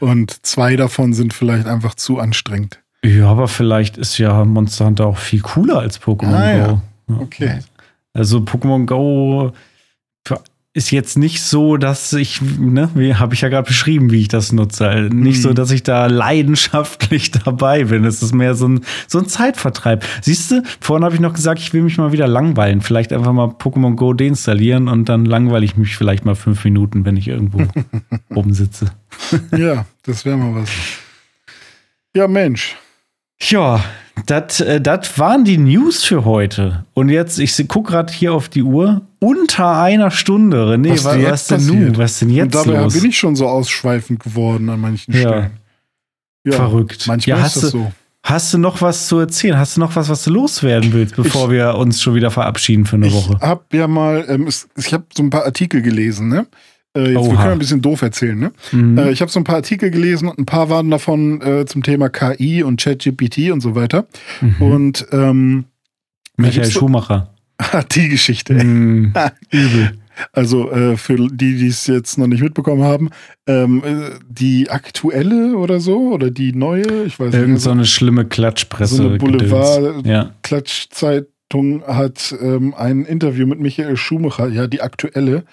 Und 0.00 0.44
zwei 0.46 0.76
davon 0.76 1.12
sind 1.12 1.34
vielleicht 1.34 1.66
einfach 1.66 1.94
zu 1.94 2.18
anstrengend. 2.18 2.80
Ja, 3.04 3.28
aber 3.28 3.48
vielleicht 3.48 3.96
ist 3.96 4.18
ja 4.18 4.44
Monster 4.44 4.86
Hunter 4.86 5.06
auch 5.06 5.18
viel 5.18 5.40
cooler 5.40 5.78
als 5.78 6.00
Pokémon 6.00 6.34
Ah. 6.34 6.66
Go. 6.66 6.82
Ja. 7.08 7.20
Okay. 7.20 7.58
Also 8.12 8.38
Pokémon 8.38 8.86
Go 8.86 9.52
ist 10.72 10.92
jetzt 10.92 11.18
nicht 11.18 11.42
so, 11.42 11.76
dass 11.76 12.12
ich, 12.12 12.40
ne, 12.42 12.90
wie 12.94 13.16
habe 13.16 13.34
ich 13.34 13.40
ja 13.40 13.48
gerade 13.48 13.66
beschrieben, 13.66 14.12
wie 14.12 14.20
ich 14.20 14.28
das 14.28 14.52
nutze. 14.52 15.08
Nicht 15.12 15.38
Mhm. 15.38 15.42
so, 15.42 15.52
dass 15.52 15.72
ich 15.72 15.82
da 15.82 16.06
leidenschaftlich 16.06 17.30
dabei 17.44 17.84
bin. 17.84 18.04
Es 18.04 18.22
ist 18.22 18.32
mehr 18.32 18.54
so 18.54 18.68
ein, 18.68 18.80
so 19.08 19.18
ein 19.18 19.26
Zeitvertreib. 19.26 20.04
Siehst 20.22 20.50
du, 20.52 20.62
vorhin 20.80 21.04
habe 21.04 21.14
ich 21.16 21.20
noch 21.20 21.32
gesagt, 21.34 21.58
ich 21.60 21.72
will 21.72 21.82
mich 21.82 21.98
mal 21.98 22.12
wieder 22.12 22.28
langweilen. 22.28 22.82
Vielleicht 22.82 23.12
einfach 23.12 23.32
mal 23.32 23.46
Pokémon 23.48 23.96
Go 23.96 24.12
deinstallieren 24.12 24.86
und 24.86 25.08
dann 25.08 25.24
langweile 25.24 25.64
ich 25.64 25.76
mich 25.76 25.96
vielleicht 25.96 26.24
mal 26.24 26.36
fünf 26.36 26.62
Minuten, 26.64 27.04
wenn 27.04 27.16
ich 27.16 27.26
irgendwo 27.26 27.62
rumsitze. 28.34 28.92
Ja, 29.56 29.86
das 30.04 30.24
wäre 30.24 30.36
mal 30.36 30.54
was. 30.62 30.70
Ja, 32.14 32.28
Mensch. 32.28 32.76
Ja, 33.42 33.82
das 34.26 34.60
äh, 34.60 34.80
das 34.80 35.18
waren 35.18 35.44
die 35.44 35.58
News 35.58 36.04
für 36.04 36.24
heute. 36.24 36.84
Und 36.94 37.08
jetzt, 37.08 37.38
ich 37.38 37.56
gucke 37.68 37.92
gerade 37.92 38.12
hier 38.12 38.32
auf 38.34 38.48
die 38.48 38.62
Uhr, 38.62 39.02
unter 39.18 39.80
einer 39.80 40.10
Stunde. 40.10 40.64
René, 40.74 40.90
was, 40.92 41.02
denn 41.12 41.24
was, 41.24 41.46
denn 41.48 41.66
nun? 41.66 41.96
Was 41.98 42.18
denn 42.20 42.30
jetzt 42.30 42.56
Und 42.56 42.66
dabei 42.66 42.82
los? 42.82 42.94
bin 42.94 43.04
ich 43.10 43.18
schon 43.18 43.36
so 43.36 43.46
ausschweifend 43.46 44.20
geworden 44.20 44.68
an 44.70 44.80
manchen 44.80 45.12
Ja. 45.14 45.20
Stellen. 45.20 45.50
Ja, 46.44 46.52
Verrückt. 46.52 47.06
Manchmal 47.06 47.38
Ja, 47.38 47.44
ist 47.46 47.54
hast 47.56 47.62
das 47.64 47.70
du- 47.72 47.78
so. 47.78 47.92
Hast 48.22 48.52
du 48.52 48.58
noch 48.58 48.82
was 48.82 49.06
zu 49.08 49.18
erzählen? 49.18 49.56
Hast 49.58 49.76
du 49.76 49.80
noch 49.80 49.96
was, 49.96 50.10
was 50.10 50.24
du 50.24 50.30
loswerden 50.30 50.92
willst, 50.92 51.16
bevor 51.16 51.50
wir 51.50 51.74
uns 51.76 52.02
schon 52.02 52.14
wieder 52.14 52.30
verabschieden 52.30 52.84
für 52.84 52.96
eine 52.96 53.06
Ich 53.06 53.14
Woche? 53.14 53.38
habe 53.40 53.62
ja 53.72 53.88
mal, 53.88 54.26
ähm, 54.28 54.46
ich 54.76 54.92
habe 54.92 55.04
so 55.14 55.22
ein 55.22 55.30
paar 55.30 55.44
Artikel 55.46 55.80
gelesen, 55.80 56.28
ne? 56.28 56.46
Äh, 56.96 57.12
jetzt, 57.12 57.30
wir 57.30 57.36
können 57.36 57.52
ein 57.52 57.58
bisschen 57.58 57.82
doof 57.82 58.02
erzählen, 58.02 58.38
ne? 58.38 58.52
Mhm. 58.72 58.98
Äh, 58.98 59.10
ich 59.12 59.20
habe 59.20 59.30
so 59.30 59.38
ein 59.38 59.44
paar 59.44 59.56
Artikel 59.56 59.90
gelesen 59.90 60.28
und 60.28 60.38
ein 60.38 60.46
paar 60.46 60.70
waren 60.70 60.90
davon 60.90 61.40
äh, 61.40 61.64
zum 61.66 61.82
Thema 61.82 62.08
KI 62.08 62.62
und 62.62 62.80
ChatGPT 62.80 63.50
und 63.52 63.60
so 63.60 63.74
weiter. 63.74 64.06
Und 64.58 65.06
ähm, 65.12 65.66
Michael 66.36 66.70
Schumacher. 66.70 67.34
die 67.92 68.08
Geschichte. 68.08 68.54
ey. 68.54 68.64
Mhm. 68.64 69.12
Übel. 69.50 69.92
Also 70.32 70.70
äh, 70.70 70.96
für 70.96 71.16
die, 71.16 71.56
die 71.56 71.68
es 71.68 71.86
jetzt 71.86 72.18
noch 72.18 72.26
nicht 72.26 72.42
mitbekommen 72.42 72.82
haben, 72.82 73.10
ähm, 73.46 73.82
äh, 73.84 74.10
die 74.28 74.68
aktuelle 74.68 75.56
oder 75.56 75.80
so 75.80 76.12
oder 76.12 76.30
die 76.30 76.52
neue, 76.52 77.04
ich 77.04 77.18
weiß 77.18 77.32
Irgend 77.32 77.54
nicht. 77.54 77.62
so 77.62 77.70
eine 77.70 77.86
schlimme 77.86 78.26
Klatschpresse. 78.26 78.96
so 78.96 79.08
eine 79.08 79.18
Gedöns. 79.18 79.50
Ja. 80.04 80.32
Boulevard-Klatschzeitung 80.42 81.82
hat 81.86 82.34
ähm, 82.40 82.74
ein 82.74 83.04
Interview 83.04 83.46
mit 83.46 83.60
Michael 83.60 83.96
Schumacher, 83.96 84.48
ja, 84.48 84.66
die 84.66 84.82
aktuelle, 84.82 85.44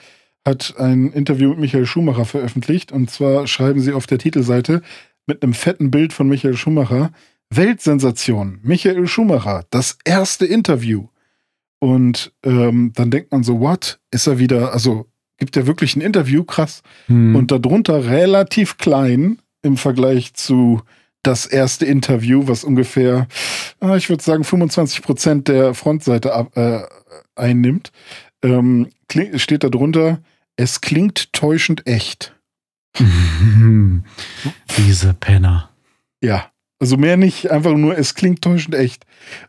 hat 0.48 0.74
ein 0.80 1.12
Interview 1.12 1.50
mit 1.50 1.60
Michael 1.60 1.86
Schumacher 1.86 2.26
veröffentlicht. 2.26 2.92
Und 2.92 3.12
zwar 3.12 3.46
schreiben 3.46 3.82
sie 3.82 3.94
auf 3.94 4.08
der 4.08 4.18
Titelseite 4.18 4.82
mit 5.28 5.44
einem 5.44 5.54
fetten 5.54 5.92
Bild 5.92 6.14
von 6.14 6.28
Michael 6.28 6.58
Schumacher: 6.58 7.12
Weltsensation, 7.52 8.60
Michael 8.64 9.06
Schumacher, 9.06 9.66
das 9.70 10.00
erste 10.06 10.46
Interview. 10.46 11.08
Und 11.80 12.34
ähm, 12.44 12.92
dann 12.96 13.12
denkt 13.12 13.32
man 13.32 13.44
so, 13.44 13.60
what? 13.60 14.00
Ist 14.10 14.26
er 14.26 14.40
wieder, 14.40 14.74
also 14.74 15.06
gibt 15.38 15.56
er 15.56 15.68
wirklich 15.68 15.96
ein 15.96 16.02
Interview? 16.02 16.44
Krass. 16.44 16.82
Hm. 17.06 17.36
Und 17.36 17.52
darunter 17.52 18.06
relativ 18.06 18.78
klein 18.78 19.40
im 19.62 19.78
Vergleich 19.78 20.34
zu 20.34 20.82
das 21.24 21.46
erste 21.46 21.86
Interview, 21.86 22.48
was 22.48 22.64
ungefähr, 22.64 23.28
ah, 23.80 23.96
ich 23.96 24.10
würde 24.10 24.24
sagen, 24.24 24.44
25 24.44 25.02
Prozent 25.02 25.48
der 25.48 25.74
Frontseite 25.74 26.34
ab, 26.34 26.56
äh, 26.56 26.80
einnimmt, 27.36 27.92
ähm, 28.42 28.88
steht 29.36 29.64
da 29.64 29.70
drunter, 29.70 30.20
es 30.58 30.82
klingt 30.82 31.32
täuschend 31.32 31.88
echt. 31.88 32.36
Diese 34.78 35.14
Penner. 35.14 35.70
Ja, 36.22 36.52
also 36.80 36.98
mehr 36.98 37.18
nicht, 37.18 37.50
einfach 37.50 37.74
nur, 37.76 37.98
es 37.98 38.14
klingt 38.14 38.42
täuschend 38.42 38.76
echt. 38.76 39.06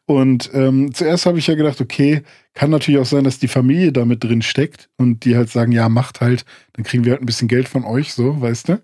Und 0.07 0.51
ähm, 0.55 0.95
zuerst 0.95 1.27
habe 1.27 1.39
ich 1.39 1.47
ja 1.47 1.55
gedacht, 1.55 1.81
okay, 1.81 2.23
kann 2.55 2.71
natürlich 2.71 3.01
auch 3.01 3.07
sein, 3.07 3.25
dass 3.25 3.39
die 3.39 3.49
Familie 3.49 3.93
da 3.93 4.05
mit 4.05 4.25
drin 4.25 4.43
steckt 4.43 4.89
und 4.97 5.25
die 5.25 5.37
halt 5.37 5.51
sagen, 5.51 5.73
ja, 5.73 5.89
macht 5.89 6.21
halt, 6.21 6.45
dann 6.75 6.85
kriegen 6.85 7.05
wir 7.05 7.13
halt 7.13 7.23
ein 7.23 7.27
bisschen 7.27 7.49
Geld 7.49 7.69
von 7.69 7.85
euch, 7.85 8.15
so, 8.15 8.41
weißt 8.41 8.69
du. 8.69 8.83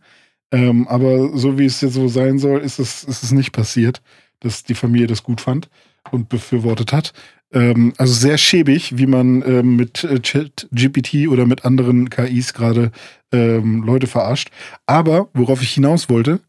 Ähm, 0.53 0.87
aber 0.89 1.37
so 1.37 1.59
wie 1.59 1.65
es 1.65 1.81
jetzt 1.81 1.95
so 1.95 2.09
sein 2.09 2.39
soll, 2.39 2.61
ist 2.61 2.79
es, 2.79 3.05
ist 3.05 3.23
es 3.23 3.33
nicht 3.33 3.53
passiert, 3.53 4.03
dass 4.41 4.63
die 4.63 4.75
Familie 4.75 5.07
das 5.07 5.23
gut 5.23 5.41
fand 5.41 5.69
und 6.11 6.29
befürwortet 6.29 6.93
hat. 6.93 7.13
Ähm, 7.55 7.95
also 7.97 8.13
sehr 8.13 8.37
schäbig, 8.37 8.99
wie 8.99 9.07
man 9.07 9.43
ähm, 9.47 9.77
mit 9.77 10.05
äh, 10.05 10.21
Chat-GPT 10.21 11.29
oder 11.29 11.47
mit 11.47 11.65
anderen 11.65 12.11
KIs 12.11 12.53
gerade 12.53 12.91
ähm, 13.33 13.85
Leute 13.85 14.09
verarscht. 14.09 14.51
Aber 14.87 15.29
worauf 15.33 15.63
ich 15.63 15.71
hinaus 15.71 16.11
wollte, 16.11 16.41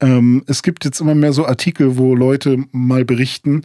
ähm, 0.00 0.42
es 0.46 0.62
gibt 0.62 0.84
jetzt 0.84 1.00
immer 1.00 1.14
mehr 1.14 1.32
so 1.32 1.46
Artikel, 1.46 1.98
wo 1.98 2.14
Leute 2.14 2.64
mal 2.72 3.04
berichten, 3.04 3.62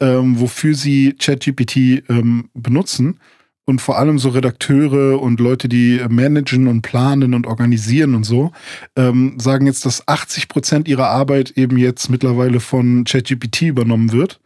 ähm, 0.00 0.38
wofür 0.38 0.74
sie 0.74 1.14
ChatGPT 1.18 2.04
ähm, 2.08 2.50
benutzen. 2.54 3.18
Und 3.66 3.80
vor 3.80 3.96
allem 3.98 4.18
so 4.18 4.28
Redakteure 4.28 5.22
und 5.22 5.40
Leute, 5.40 5.70
die 5.70 5.98
managen 6.10 6.68
und 6.68 6.82
planen 6.82 7.32
und 7.32 7.46
organisieren 7.46 8.14
und 8.14 8.24
so, 8.24 8.52
ähm, 8.94 9.38
sagen 9.40 9.64
jetzt, 9.64 9.86
dass 9.86 10.06
80 10.06 10.48
Prozent 10.48 10.86
ihrer 10.86 11.08
Arbeit 11.08 11.52
eben 11.52 11.78
jetzt 11.78 12.10
mittlerweile 12.10 12.60
von 12.60 13.04
ChatGPT 13.04 13.62
übernommen 13.62 14.12
wird. 14.12 14.38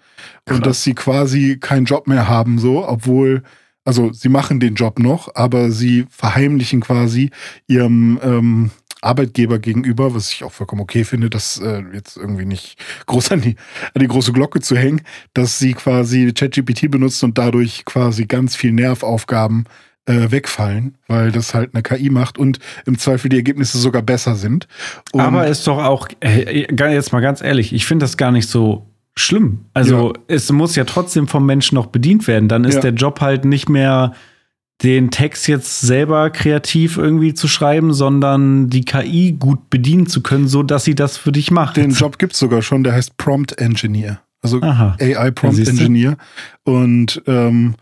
Und 0.48 0.66
dass 0.66 0.82
sie 0.82 0.94
quasi 0.94 1.58
keinen 1.58 1.84
Job 1.84 2.06
mehr 2.06 2.28
haben, 2.28 2.58
so, 2.58 2.86
obwohl, 2.86 3.42
also 3.84 4.12
sie 4.12 4.28
machen 4.28 4.60
den 4.60 4.74
Job 4.74 4.98
noch, 4.98 5.34
aber 5.34 5.70
sie 5.70 6.06
verheimlichen 6.10 6.80
quasi 6.80 7.30
ihrem 7.66 8.18
ähm, 8.22 8.70
Arbeitgeber 9.00 9.58
gegenüber, 9.58 10.14
was 10.14 10.32
ich 10.32 10.44
auch 10.44 10.52
vollkommen 10.52 10.82
okay 10.82 11.04
finde, 11.04 11.30
das 11.30 11.58
äh, 11.58 11.82
jetzt 11.92 12.16
irgendwie 12.16 12.44
nicht 12.44 12.78
groß 13.06 13.32
an 13.32 13.40
die, 13.40 13.56
an 13.94 14.00
die 14.00 14.08
große 14.08 14.32
Glocke 14.32 14.60
zu 14.60 14.76
hängen, 14.76 15.02
dass 15.34 15.58
sie 15.58 15.74
quasi 15.74 16.32
ChatGPT 16.32 16.90
benutzt 16.90 17.22
und 17.22 17.38
dadurch 17.38 17.84
quasi 17.84 18.26
ganz 18.26 18.56
viel 18.56 18.72
Nervaufgaben 18.72 19.66
äh, 20.06 20.30
wegfallen, 20.30 20.96
weil 21.06 21.30
das 21.30 21.54
halt 21.54 21.74
eine 21.74 21.82
KI 21.82 22.10
macht 22.10 22.38
und 22.38 22.58
im 22.86 22.98
Zweifel 22.98 23.28
die 23.28 23.36
Ergebnisse 23.36 23.78
sogar 23.78 24.02
besser 24.02 24.34
sind. 24.34 24.66
Und 25.12 25.20
Aber 25.20 25.46
ist 25.46 25.66
doch 25.66 25.78
auch, 25.78 26.08
äh, 26.20 26.66
jetzt 26.70 27.12
mal 27.12 27.20
ganz 27.20 27.40
ehrlich, 27.40 27.72
ich 27.72 27.86
finde 27.86 28.04
das 28.04 28.16
gar 28.16 28.32
nicht 28.32 28.48
so 28.48 28.88
schlimm. 29.18 29.60
Also 29.74 30.12
es 30.28 30.50
muss 30.52 30.76
ja 30.76 30.84
trotzdem 30.84 31.26
vom 31.28 31.44
Menschen 31.46 31.74
noch 31.74 31.86
bedient 31.86 32.26
werden. 32.26 32.48
Dann 32.48 32.64
ist 32.64 32.76
Ja. 32.76 32.80
der 32.82 32.92
Job 32.94 33.20
halt 33.20 33.44
nicht 33.44 33.68
mehr 33.68 34.12
den 34.82 35.10
Text 35.10 35.48
jetzt 35.48 35.80
selber 35.80 36.30
kreativ 36.30 36.98
irgendwie 36.98 37.34
zu 37.34 37.48
schreiben, 37.48 37.92
sondern 37.92 38.68
die 38.70 38.84
KI 38.84 39.32
gut 39.38 39.70
bedienen 39.70 40.06
zu 40.06 40.22
können, 40.22 40.46
so 40.46 40.62
dass 40.62 40.84
sie 40.84 40.94
das 40.94 41.16
für 41.16 41.32
dich 41.32 41.50
macht. 41.50 41.76
den 41.76 41.90
Job 41.90 42.18
gibt's 42.18 42.38
sogar 42.38 42.62
schon, 42.62 42.84
der 42.84 42.92
heißt 42.92 43.16
Prompt 43.16 43.58
Engineer. 43.58 44.20
Also 44.40 44.62
Aha. 44.62 44.96
AI 45.00 45.32
Prompt. 45.32 45.58
Engineer. 45.66 46.16
Und, 46.64 47.20
ähm, 47.26 47.74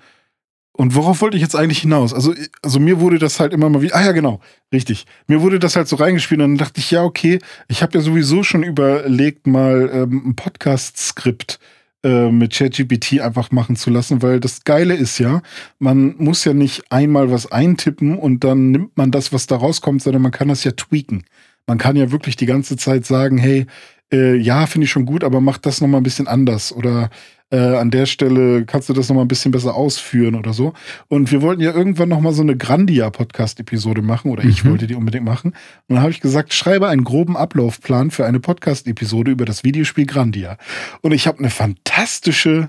und 0.76 0.94
worauf 0.94 1.22
wollte 1.22 1.36
ich 1.36 1.42
jetzt 1.42 1.56
eigentlich 1.56 1.80
hinaus? 1.80 2.12
Also, 2.12 2.34
also 2.62 2.78
mir 2.78 3.00
wurde 3.00 3.18
das 3.18 3.40
halt 3.40 3.52
immer 3.52 3.68
mal 3.70 3.82
wieder, 3.82 3.96
ah 3.96 4.04
ja, 4.04 4.12
genau, 4.12 4.40
richtig. 4.72 5.06
Mir 5.26 5.40
wurde 5.40 5.58
das 5.58 5.74
halt 5.74 5.88
so 5.88 5.96
reingespielt 5.96 6.40
und 6.40 6.50
dann 6.50 6.58
dachte 6.58 6.80
ich, 6.80 6.90
ja, 6.90 7.02
okay, 7.02 7.38
ich 7.68 7.82
habe 7.82 7.96
ja 7.96 8.04
sowieso 8.04 8.42
schon 8.42 8.62
überlegt, 8.62 9.46
mal 9.46 9.90
ähm, 9.92 10.22
ein 10.26 10.36
Podcast-Skript 10.36 11.58
äh, 12.04 12.30
mit 12.30 12.52
ChatGPT 12.52 13.20
einfach 13.20 13.50
machen 13.52 13.76
zu 13.76 13.88
lassen, 13.88 14.20
weil 14.20 14.38
das 14.38 14.64
Geile 14.64 14.94
ist 14.94 15.18
ja, 15.18 15.40
man 15.78 16.14
muss 16.18 16.44
ja 16.44 16.52
nicht 16.52 16.92
einmal 16.92 17.30
was 17.30 17.50
eintippen 17.50 18.18
und 18.18 18.44
dann 18.44 18.70
nimmt 18.70 18.96
man 18.98 19.10
das, 19.10 19.32
was 19.32 19.46
da 19.46 19.56
rauskommt, 19.56 20.02
sondern 20.02 20.22
man 20.22 20.32
kann 20.32 20.48
das 20.48 20.62
ja 20.62 20.72
tweaken. 20.72 21.24
Man 21.66 21.78
kann 21.78 21.96
ja 21.96 22.12
wirklich 22.12 22.36
die 22.36 22.46
ganze 22.46 22.76
Zeit 22.76 23.06
sagen, 23.06 23.38
hey, 23.38 23.66
äh, 24.12 24.36
ja, 24.36 24.66
finde 24.66 24.84
ich 24.84 24.90
schon 24.90 25.06
gut, 25.06 25.24
aber 25.24 25.40
mach 25.40 25.58
das 25.58 25.80
nochmal 25.80 26.00
ein 26.00 26.04
bisschen 26.04 26.28
anders 26.28 26.72
oder 26.72 27.10
äh, 27.50 27.58
an 27.76 27.90
der 27.90 28.06
Stelle 28.06 28.64
kannst 28.64 28.88
du 28.88 28.92
das 28.92 29.08
nochmal 29.08 29.24
ein 29.24 29.28
bisschen 29.28 29.52
besser 29.52 29.74
ausführen 29.74 30.34
oder 30.34 30.52
so. 30.52 30.72
Und 31.08 31.30
wir 31.30 31.42
wollten 31.42 31.62
ja 31.62 31.72
irgendwann 31.72 32.08
nochmal 32.08 32.32
so 32.32 32.42
eine 32.42 32.56
Grandia-Podcast-Episode 32.56 34.02
machen 34.02 34.30
oder 34.30 34.44
ich 34.44 34.64
Mhm. 34.64 34.70
wollte 34.70 34.86
die 34.86 34.94
unbedingt 34.94 35.24
machen. 35.24 35.52
Und 35.86 35.94
dann 35.94 36.00
habe 36.00 36.10
ich 36.10 36.20
gesagt, 36.20 36.52
schreibe 36.54 36.88
einen 36.88 37.04
groben 37.04 37.36
Ablaufplan 37.36 38.10
für 38.10 38.26
eine 38.26 38.40
Podcast-Episode 38.40 39.30
über 39.30 39.44
das 39.44 39.64
Videospiel 39.64 40.06
Grandia. 40.06 40.58
Und 41.02 41.12
ich 41.12 41.26
habe 41.26 41.38
eine 41.38 41.50
fantastische, 41.50 42.68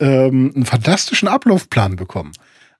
ähm, 0.00 0.52
einen 0.54 0.64
fantastischen 0.64 1.28
Ablaufplan 1.28 1.96
bekommen. 1.96 2.32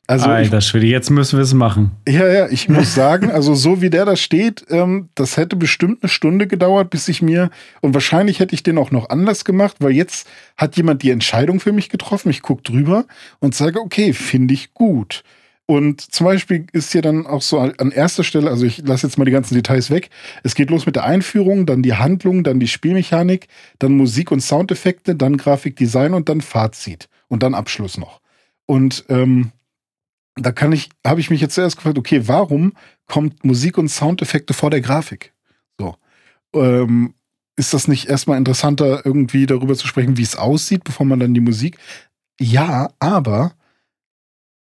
Also 0.07 0.27
Alter 0.27 0.61
Schwede, 0.61 0.87
jetzt 0.87 1.11
müssen 1.11 1.39
wir 1.39 1.43
es 1.45 1.55
machen. 1.55 1.93
ja, 2.07 2.27
ja, 2.27 2.49
ich 2.49 2.69
muss 2.69 2.95
sagen, 2.95 3.31
also 3.31 3.55
so 3.55 3.81
wie 3.81 3.89
der 3.89 4.05
da 4.05 4.17
steht, 4.17 4.67
ähm, 4.69 5.09
das 5.15 5.39
hätte 5.39 5.57
bestimmt 5.57 6.03
eine 6.03 6.11
Stunde 6.11 6.47
gedauert, 6.47 6.91
bis 6.91 7.09
ich 7.09 7.23
mir, 7.23 7.51
und 7.81 7.95
wahrscheinlich 7.95 8.39
hätte 8.39 8.55
ich 8.55 8.63
den 8.63 8.77
auch 8.77 8.91
noch 8.91 9.09
anders 9.09 9.47
gemacht, 9.47 9.77
weil 9.81 9.93
jetzt 9.93 10.29
hat 10.59 10.77
jemand 10.77 11.03
die 11.03 11.11
Entscheidung 11.11 11.59
für 11.59 11.73
mich 11.73 11.89
getroffen. 11.89 12.29
Ich 12.29 12.43
gucke 12.43 12.63
drüber 12.63 13.07
und 13.41 13.55
sage, 13.55 13.81
okay, 13.81 14.13
finde 14.13 14.53
ich 14.53 14.75
gut. 14.75 15.23
Und 15.67 16.03
zum 16.03 16.27
Beispiel 16.27 16.67
ist 16.73 16.93
hier 16.93 17.01
dann 17.01 17.27
auch 17.27 17.41
so 17.41 17.59
an 17.59 17.91
erster 17.91 18.23
Stelle, 18.23 18.51
also 18.51 18.67
ich 18.67 18.87
lasse 18.87 19.07
jetzt 19.07 19.17
mal 19.17 19.25
die 19.25 19.31
ganzen 19.31 19.55
Details 19.55 19.91
weg. 19.91 20.11
Es 20.43 20.55
geht 20.55 20.69
los 20.69 20.85
mit 20.85 20.97
der 20.97 21.05
Einführung, 21.05 21.65
dann 21.65 21.83
die 21.83 21.95
Handlung, 21.95 22.45
dann 22.45 22.61
die 22.61 22.69
Spielmechanik, 22.69 23.49
dann 23.79 23.97
Musik 23.97 24.31
und 24.31 24.41
Soundeffekte, 24.41 25.15
dann 25.15 25.39
Grafikdesign 25.39 26.13
und 26.13 26.29
dann 26.29 26.43
Fazit 26.43 27.09
und 27.29 27.43
dann 27.43 27.55
Abschluss 27.55 27.97
noch. 27.97 28.21
Und 28.67 29.07
ähm, 29.09 29.53
da 30.37 30.53
kann 30.53 30.73
ich, 30.73 30.91
habe 31.07 31.21
ich 31.21 31.31
mich 31.31 31.41
jetzt 31.41 31.55
zuerst 31.55 31.77
gefragt, 31.77 31.99
okay, 31.99 32.27
warum 32.27 32.73
kommt 33.07 33.45
Musik 33.45 33.79
und 33.79 33.89
Soundeffekte 33.89 34.55
vor 34.55 34.71
der 34.71 34.81
Grafik? 34.81 35.33
So. 35.79 35.97
Ähm, 36.55 37.15
ist 37.57 37.73
das 37.73 37.87
nicht 37.87 38.09
erstmal 38.09 38.39
interessanter, 38.39 39.07
irgendwie 39.07 39.47
darüber 39.47 39.77
zu 39.77 39.87
sprechen, 39.87 40.17
wie 40.17 40.23
es 40.23 40.37
aussieht, 40.37 40.83
bevor 40.83 41.07
man 41.07 41.21
dann 41.21 41.35
die 41.35 41.41
Musik? 41.41 41.79
Ja, 42.41 42.91
aber 42.99 43.55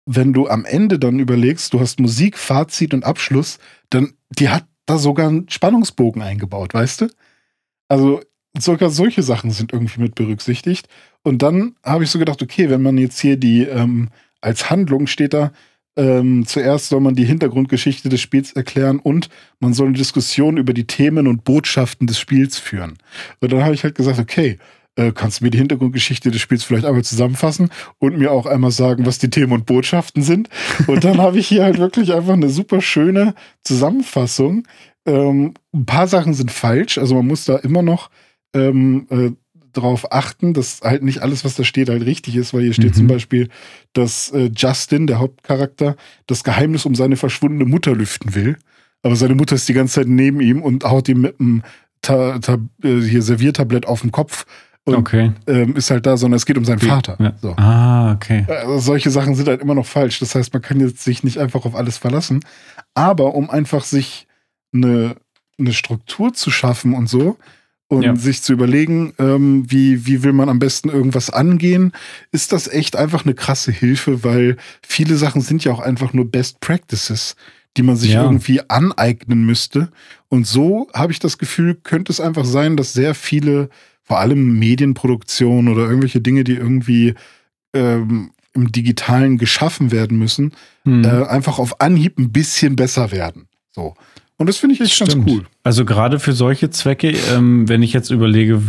wenn 0.06 0.34
du 0.34 0.48
am 0.48 0.66
Ende 0.66 0.98
dann 0.98 1.20
überlegst, 1.20 1.74
du 1.74 1.80
hast 1.80 2.00
Musik, 2.00 2.38
Fazit 2.38 2.94
und 2.94 3.04
Abschluss, 3.04 3.60
dann 3.90 4.14
die 4.30 4.50
hat 4.50 4.66
da 4.86 4.98
sogar 4.98 5.28
einen 5.28 5.50
Spannungsbogen 5.50 6.22
eingebaut, 6.22 6.74
weißt 6.74 7.02
du? 7.02 7.08
Also 7.90 8.22
sogar 8.58 8.90
solche 8.90 9.24
Sachen 9.24 9.52
sind 9.52 9.74
irgendwie 9.74 10.02
mit 10.02 10.16
berücksichtigt. 10.16 10.88
Und 11.22 11.42
dann 11.42 11.76
habe 11.84 12.06
ich 12.06 12.12
so 12.12 12.18
gedacht, 12.18 12.42
okay, 12.42 12.70
wenn 12.70 12.82
man 12.82 12.98
jetzt 12.98 13.20
hier 13.20 13.38
die 13.38 13.64
ähm, 13.64 14.10
als 14.42 14.70
Handlung 14.70 15.08
steht 15.08 15.34
da, 15.34 15.52
ähm, 15.98 16.46
zuerst 16.46 16.90
soll 16.90 17.02
man 17.02 17.16
die 17.16 17.26
Hintergrundgeschichte 17.26 18.10
des 18.10 18.22
Spiels 18.22 18.54
erklären 18.54 19.00
und 19.00 19.30
man 19.60 19.74
soll 19.74 19.88
eine 19.88 19.98
Diskussion 19.98 20.58
über 20.58 20.74
die 20.74 20.88
Themen 20.88 21.28
und 21.28 21.44
Botschaften 21.44 22.08
des 22.08 22.20
Spiels 22.20 22.58
führen. 22.58 22.98
Und 23.42 23.52
dann 23.52 23.64
habe 23.64 23.74
ich 23.74 23.84
halt 23.84 23.96
gesagt, 23.96 24.20
okay, 24.20 24.58
äh, 24.96 25.12
kannst 25.12 25.40
du 25.40 25.46
mir 25.46 25.52
die 25.52 25.58
Hintergrundgeschichte 25.58 26.32
des 26.32 26.42
Spiels 26.42 26.64
vielleicht 26.64 26.86
einmal 26.86 27.04
zusammenfassen 27.04 27.70
und 27.98 28.18
mir 28.18 28.32
auch 28.32 28.46
einmal 28.46 28.72
sagen, 28.72 29.06
was 29.06 29.18
die 29.18 29.30
Themen 29.30 29.52
und 29.52 29.66
Botschaften 29.66 30.24
sind. 30.24 30.50
Und 30.88 31.04
dann 31.04 31.18
habe 31.18 31.40
ich 31.40 31.48
hier 31.48 31.64
halt 31.64 31.78
wirklich 31.78 32.14
einfach 32.14 32.34
eine 32.34 32.50
super 32.50 32.82
schöne 32.82 33.34
Zusammenfassung. 33.64 34.68
Ähm, 35.06 35.54
ein 35.74 35.86
paar 35.86 36.08
Sachen 36.08 36.34
sind 36.34 36.52
falsch, 36.52 36.98
also 36.98 37.16
man 37.16 37.28
muss 37.28 37.46
da 37.46 37.58
immer 37.58 37.82
noch 37.82 38.10
ähm, 38.54 39.08
äh, 39.10 39.32
darauf 39.74 40.12
achten, 40.12 40.54
dass 40.54 40.82
halt 40.84 41.04
nicht 41.04 41.22
alles, 41.22 41.44
was 41.46 41.56
da 41.56 41.64
steht, 41.64 41.90
halt 41.90 42.06
richtig 42.06 42.36
ist, 42.36 42.54
weil 42.54 42.62
hier 42.64 42.74
steht 42.74 42.92
Mhm. 42.92 42.98
zum 43.00 43.08
Beispiel, 43.08 43.50
dass 43.94 44.32
äh, 44.32 44.50
Justin, 44.56 45.08
der 45.08 45.20
Hauptcharakter, 45.20 45.96
das 46.28 46.44
Geheimnis 46.44 46.86
um 46.86 46.96
seine 46.96 47.16
verschwundene 47.16 47.66
Mutter 47.66 47.96
lüften 47.96 48.36
will. 48.36 48.58
Aber 49.04 49.16
seine 49.16 49.36
Mutter 49.36 49.56
ist 49.56 49.68
die 49.70 49.74
ganze 49.74 49.96
Zeit 49.96 50.08
neben 50.08 50.42
ihm 50.42 50.62
und 50.62 50.84
haut 50.84 51.08
ihm 51.10 51.22
mit 51.22 51.40
einem 51.40 51.64
Ta 52.02 52.40
Ta 52.40 52.58
äh, 52.84 53.02
hier 53.02 53.22
Serviertablett 53.22 53.86
auf 53.88 54.02
den 54.02 54.12
Kopf, 54.12 54.46
Und 54.86 54.96
Okay. 54.96 55.32
ähm, 55.48 55.76
ist 55.76 55.92
halt 55.92 56.06
da, 56.06 56.18
sondern 56.18 56.38
es 56.38 56.46
geht 56.46 56.58
um 56.58 56.66
seinen 56.66 56.80
Vater. 56.80 57.16
Ja. 57.20 57.34
So. 57.42 57.54
Ah, 57.58 58.14
okay. 58.14 58.46
Also 58.50 58.80
solche 58.80 59.12
Sachen 59.12 59.36
sind 59.36 59.48
halt 59.48 59.62
immer 59.62 59.76
noch 59.76 59.86
falsch. 59.86 60.20
Das 60.20 60.34
heißt, 60.36 60.52
man 60.54 60.62
kann 60.62 60.80
jetzt 60.80 61.04
sich 61.04 61.24
nicht 61.24 61.38
einfach 61.38 61.66
auf 61.66 61.76
alles 61.76 61.98
verlassen. 61.98 62.40
Aber 62.96 63.36
um 63.36 63.50
einfach 63.50 63.84
sich 63.84 64.28
eine, 64.74 65.16
eine 65.60 65.74
Struktur 65.74 66.34
zu 66.34 66.50
schaffen 66.52 66.94
und 66.94 67.08
so 67.08 67.38
und 67.90 68.04
Ja. 68.04 68.16
sich 68.16 68.42
zu 68.42 68.54
überlegen, 68.54 69.14
ähm, 69.20 69.66
wie, 69.68 70.06
wie 70.06 70.24
will 70.24 70.32
man 70.32 70.48
am 70.48 70.60
besten 70.60 70.88
irgendwas 70.90 71.30
angehen, 71.30 71.92
ist 72.32 72.54
das 72.54 72.68
echt 72.70 72.96
einfach 72.96 73.26
eine 73.26 73.34
krasse 73.34 73.72
Hilfe, 73.72 74.24
weil 74.24 74.56
viele 74.82 75.16
Sachen 75.16 75.42
sind 75.42 75.64
ja 75.66 75.74
auch 75.74 75.80
einfach 75.82 76.14
nur 76.14 76.30
Best 76.32 76.62
Practices, 76.62 77.36
die 77.76 77.82
man 77.84 77.96
sich 77.98 78.12
Ja. 78.14 78.24
irgendwie 78.24 78.62
aneignen 78.70 79.46
müsste. 79.46 79.92
Und 80.30 80.48
so 80.48 80.88
habe 80.94 81.12
ich 81.12 81.20
das 81.20 81.38
Gefühl, 81.40 81.76
könnte 81.76 82.12
es 82.12 82.20
einfach 82.22 82.46
sein, 82.46 82.78
dass 82.78 82.94
sehr 82.94 83.16
viele, 83.16 83.70
vor 84.04 84.20
allem 84.20 84.58
Medienproduktion 84.60 85.68
oder 85.68 85.84
irgendwelche 85.88 86.22
Dinge, 86.22 86.44
die 86.44 86.56
irgendwie 86.56 87.16
ähm, 87.74 88.32
im 88.54 88.72
Digitalen 88.72 89.38
geschaffen 89.38 89.92
werden 89.92 90.18
müssen, 90.18 90.54
Hm. 90.86 91.04
äh, 91.04 91.26
einfach 91.26 91.60
auf 91.60 91.82
Anhieb 91.82 92.18
ein 92.18 92.32
bisschen 92.32 92.76
besser 92.76 93.12
werden. 93.12 93.48
So. 93.72 93.94
Und 94.40 94.48
das 94.50 94.58
finde 94.58 94.74
ich 94.74 94.82
echt 94.82 94.94
Stimmt. 94.94 95.12
ganz 95.14 95.30
cool. 95.30 95.46
Also 95.64 95.86
gerade 95.86 96.18
für 96.18 96.34
solche 96.34 96.70
Zwecke, 96.72 97.14
ähm, 97.36 97.70
wenn 97.70 97.84
ich 97.84 97.94
jetzt 97.94 98.10
überlege, 98.10 98.62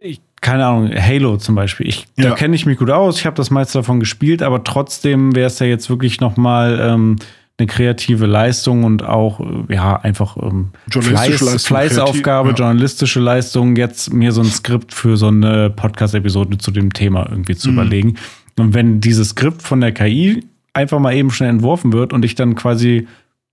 ich, 0.00 0.20
keine 0.40 0.66
Ahnung, 0.66 0.90
Halo 0.94 1.36
zum 1.36 1.54
Beispiel, 1.54 1.86
ich, 1.88 2.06
da 2.16 2.28
Ja. 2.28 2.34
kenne 2.34 2.54
ich 2.56 2.64
mich 2.64 2.78
gut 2.78 2.90
aus, 2.90 3.18
ich 3.18 3.26
habe 3.26 3.36
das 3.36 3.50
meiste 3.50 3.78
davon 3.78 4.00
gespielt, 4.00 4.42
aber 4.42 4.64
trotzdem 4.64 5.34
wäre 5.34 5.48
es 5.48 5.58
ja 5.58 5.66
jetzt 5.66 5.90
wirklich 5.90 6.20
nochmal 6.20 6.78
ähm, 6.80 7.16
eine 7.58 7.66
kreative 7.66 8.26
Leistung 8.26 8.84
und 8.84 9.02
auch, 9.04 9.40
äh, 9.40 9.74
ja, 9.74 9.96
einfach 9.96 10.36
ähm, 10.36 10.70
Fleiß, 10.90 11.40
Leistung, 11.40 11.58
Fleißaufgabe, 11.58 12.48
kreativ, 12.48 12.58
ja. 12.58 12.64
journalistische 12.66 13.20
Leistung, 13.20 13.76
jetzt 13.76 14.12
mir 14.12 14.32
so 14.32 14.40
ein 14.42 14.46
Skript 14.50 14.94
für 14.94 15.16
so 15.16 15.26
eine 15.28 15.70
Podcast-Episode 15.70 16.58
zu 16.58 16.70
dem 16.70 16.92
Thema 16.92 17.26
irgendwie 17.28 17.52
Mhm. 17.52 17.58
zu 17.58 17.70
überlegen. 17.70 18.14
Und 18.58 18.74
wenn 18.74 19.00
dieses 19.00 19.30
Skript 19.30 19.62
von 19.62 19.80
der 19.80 19.92
KI 19.92 20.44
einfach 20.72 20.98
mal 20.98 21.14
eben 21.14 21.30
schnell 21.30 21.50
entworfen 21.50 21.92
wird 21.92 22.12
und 22.12 22.24
ich 22.24 22.34
dann 22.34 22.54
quasi 22.54 23.06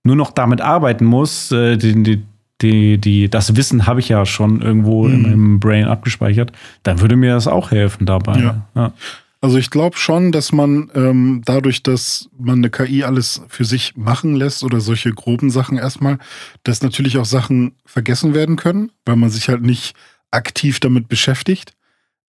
nur 0.03 0.15
noch 0.15 0.31
damit 0.31 0.61
arbeiten 0.61 1.05
muss, 1.05 1.51
äh, 1.51 1.77
die, 1.77 2.01
die, 2.03 2.23
die, 2.61 2.97
die, 2.97 3.29
das 3.29 3.55
Wissen 3.55 3.85
habe 3.87 3.99
ich 3.99 4.09
ja 4.09 4.25
schon 4.25 4.61
irgendwo 4.61 5.07
in 5.07 5.17
Mhm. 5.17 5.21
meinem 5.23 5.59
Brain 5.59 5.85
abgespeichert, 5.85 6.51
dann 6.83 6.99
würde 7.01 7.15
mir 7.15 7.33
das 7.33 7.47
auch 7.47 7.71
helfen 7.71 8.05
dabei. 8.05 8.39
Ja. 8.39 8.67
Ja. 8.75 8.93
Also 9.41 9.57
ich 9.57 9.69
glaube 9.69 9.95
schon, 9.95 10.33
dass 10.33 10.51
man 10.51 10.91
ähm, 10.95 11.41
dadurch, 11.45 11.81
dass 11.81 12.29
man 12.37 12.57
eine 12.57 12.69
KI 12.69 13.05
alles 13.05 13.41
für 13.47 13.63
sich 13.63 13.95
machen 13.95 14.35
lässt 14.35 14.63
oder 14.63 14.81
solche 14.81 15.13
groben 15.13 15.49
Sachen 15.49 15.77
erstmal, 15.77 16.17
dass 16.63 16.81
natürlich 16.81 17.17
auch 17.17 17.23
Sachen 17.25 17.71
vergessen 17.85 18.33
werden 18.33 18.57
können, 18.57 18.91
weil 19.05 19.15
man 19.15 19.29
sich 19.29 19.47
halt 19.47 19.61
nicht 19.61 19.95
aktiv 20.31 20.81
damit 20.81 21.07
beschäftigt. 21.07 21.71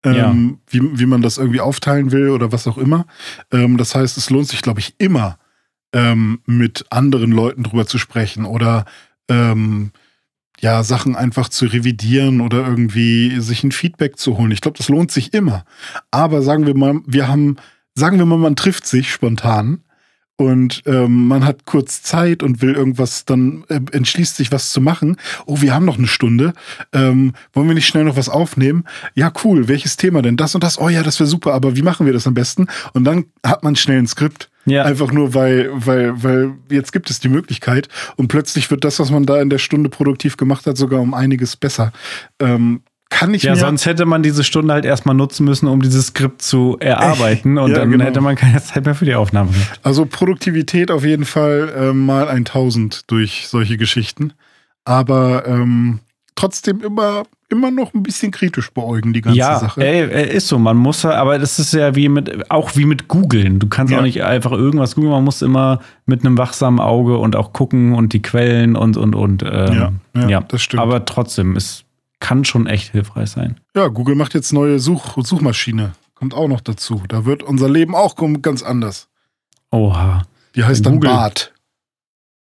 Ähm, 0.03 0.61
wie, 0.68 0.81
wie 0.99 1.05
man 1.05 1.21
das 1.21 1.37
irgendwie 1.37 1.61
aufteilen 1.61 2.11
will 2.11 2.31
oder 2.31 2.53
was 2.53 2.66
auch 2.66 2.79
immer. 2.79 3.05
Ähm, 3.53 3.77
das 3.77 3.95
heißt, 3.95 4.16
es 4.16 4.31
lohnt 4.31 4.49
sich, 4.49 4.62
glaube 4.62 4.81
ich, 4.81 4.95
immer 4.97 5.37
ähm, 5.93 6.41
mit 6.47 6.86
anderen 6.91 7.32
Leuten 7.32 7.62
drüber 7.62 7.86
zu 7.86 7.99
sprechen 7.99 8.45
oder 8.45 8.84
ähm, 9.28 9.93
ja, 10.61 10.82
Sachen 10.82 11.16
einfach 11.16 11.49
zu 11.49 11.66
revidieren 11.66 12.41
oder 12.41 12.66
irgendwie 12.66 13.41
sich 13.41 13.64
ein 13.64 13.72
Feedback 13.72 14.18
zu 14.18 14.36
holen. 14.36 14.51
Ich 14.51 14.61
glaube, 14.61 14.76
das 14.76 14.88
lohnt 14.88 15.11
sich 15.11 15.32
immer. 15.32 15.64
Aber 16.11 16.43
sagen 16.43 16.66
wir 16.66 16.76
mal, 16.76 17.01
wir 17.07 17.28
haben, 17.28 17.57
sagen 17.95 18.18
wir 18.18 18.26
mal, 18.26 18.38
man 18.38 18.57
trifft 18.57 18.86
sich 18.86 19.11
spontan 19.11 19.82
und 20.36 20.82
ähm, 20.86 21.28
man 21.28 21.45
hat 21.45 21.66
kurz 21.66 22.03
Zeit 22.03 22.43
und 22.43 22.62
will 22.62 22.74
irgendwas, 22.74 23.24
dann 23.24 23.64
äh, 23.68 23.80
entschließt 23.93 24.36
sich 24.36 24.53
was 24.53 24.70
zu 24.70 24.80
machen. 24.80 25.16
Oh, 25.47 25.61
wir 25.61 25.74
haben 25.74 25.84
noch 25.84 25.99
eine 25.99 26.07
Stunde. 26.07 26.53
Ähm, 26.93 27.34
wollen 27.53 27.68
wir 27.68 27.74
nicht 27.74 27.86
schnell 27.86 28.05
noch 28.05 28.16
was 28.16 28.28
aufnehmen? 28.28 28.84
Ja, 29.14 29.32
cool. 29.45 29.68
Welches 29.68 29.97
Thema 29.97 30.22
denn? 30.22 30.36
Das 30.36 30.55
und 30.55 30.64
das? 30.64 30.78
Oh 30.78 30.88
ja, 30.88 31.03
das 31.03 31.20
wäre 31.20 31.26
super. 31.26 31.53
Aber 31.53 31.76
wie 31.76 31.82
machen 31.82 32.07
wir 32.07 32.14
das 32.14 32.26
am 32.26 32.34
besten? 32.34 32.68
Und 32.95 33.05
dann 33.05 33.26
hat 33.45 33.62
man 33.64 33.76
schnell 33.76 33.99
ein 33.99 34.07
Skript. 34.07 34.49
Ja. 34.66 34.84
Einfach 34.84 35.11
nur, 35.11 35.34
weil, 35.34 35.70
weil, 35.72 36.22
weil 36.22 36.52
jetzt 36.70 36.92
gibt 36.92 37.08
es 37.11 37.18
die 37.18 37.28
Möglichkeit 37.28 37.88
und 38.16 38.28
plötzlich 38.28 38.70
wird 38.70 38.84
das, 38.84 39.00
was 39.00 39.11
man 39.11 39.24
da 39.24 39.40
in 39.40 39.50
der 39.50 39.58
Stunde 39.58 39.88
produktiv 39.88 40.36
gemacht 40.36 40.66
hat, 40.66 40.76
sogar 40.76 41.00
um 41.00 41.14
einiges 41.14 41.56
besser. 41.56 41.92
Ähm, 42.40 42.82
kann 43.08 43.34
ich 43.34 43.42
Ja, 43.42 43.56
sonst 43.56 43.86
hätte 43.86 44.06
man 44.06 44.22
diese 44.22 44.44
Stunde 44.44 44.72
halt 44.72 44.84
erstmal 44.84 45.16
nutzen 45.16 45.44
müssen, 45.44 45.66
um 45.66 45.82
dieses 45.82 46.08
Skript 46.08 46.42
zu 46.42 46.76
erarbeiten 46.78 47.58
und 47.58 47.70
Ja, 47.70 47.78
dann 47.78 47.90
genau. 47.90 48.04
hätte 48.04 48.20
man 48.20 48.36
keine 48.36 48.62
Zeit 48.62 48.84
mehr 48.84 48.94
für 48.94 49.04
die 49.04 49.14
Aufnahme 49.16 49.50
gehabt. 49.50 49.80
Also 49.82 50.06
Produktivität 50.06 50.90
auf 50.90 51.04
jeden 51.04 51.24
Fall 51.24 51.72
ähm, 51.76 52.06
mal 52.06 52.28
1000 52.28 53.11
durch 53.11 53.48
solche 53.48 53.76
Geschichten. 53.76 54.32
Aber 54.84 55.44
ähm, 55.46 55.98
trotzdem 56.36 56.80
immer, 56.82 57.24
immer 57.51 57.70
noch 57.70 57.92
ein 57.94 58.03
bisschen 58.03 58.30
kritisch 58.30 58.70
beäugen, 58.72 59.12
die 59.12 59.20
ganze 59.20 59.38
ja, 59.38 59.59
Sache. 59.59 59.84
Ey, 59.84 60.03
äh, 60.05 60.36
ist 60.36 60.48
so. 60.48 60.59
Man 60.59 60.76
muss, 60.76 61.03
ja- 61.03 61.14
aber 61.14 61.38
das 61.38 61.59
ist 61.59 61.72
ja 61.74 61.94
wie 61.96 62.09
mit, 62.09 62.51
auch 62.51 62.76
wie 62.76 62.84
mit 62.84 63.09
Googeln. 63.09 63.59
Du 63.59 63.68
kannst 63.68 63.92
Ja. 63.92 63.98
auch 63.98 64.03
nicht 64.03 64.22
einfach 64.22 64.53
irgendwas 64.53 64.94
googeln. 64.94 65.12
Man 65.12 65.24
muss 65.24 65.42
immer 65.42 65.80
mit 66.07 66.24
einem 66.24 66.38
wachsamen 66.38 66.80
Auge 66.80 67.18
und 67.18 67.36
auch 67.36 67.53
gucken 67.53 67.94
und 67.94 68.12
die 68.12 68.22
Quellen 68.22 68.76
und, 68.76 68.96
und, 68.96 69.14
und. 69.14 69.42
Ähm, 69.42 70.01
Ja, 70.14 70.28
ja, 70.28 70.40
das 70.40 70.62
stimmt. 70.62 70.82
Aber 70.82 71.05
trotzdem, 71.05 71.57
es 71.57 71.84
kann 72.20 72.44
schon 72.44 72.66
echt 72.66 72.92
hilfreich 72.92 73.30
sein. 73.30 73.59
Ja, 73.74 73.88
Google 73.88 74.14
macht 74.14 74.34
jetzt 74.34 74.53
neue 74.53 74.78
Such 74.78 75.16
Suchmaschine. 75.24 75.92
Kommt 76.14 76.34
auch 76.34 76.48
noch 76.48 76.61
dazu. 76.61 77.03
Da 77.09 77.24
wird 77.24 77.42
unser 77.42 77.68
Leben 77.68 77.94
auch 77.94 78.14
ganz 78.42 78.62
anders. 78.62 79.09
Oha. 79.70 80.22
Die 80.55 80.64
heißt 80.64 80.84
dann 80.84 80.94
Google. 80.94 81.11
BART. 81.11 81.53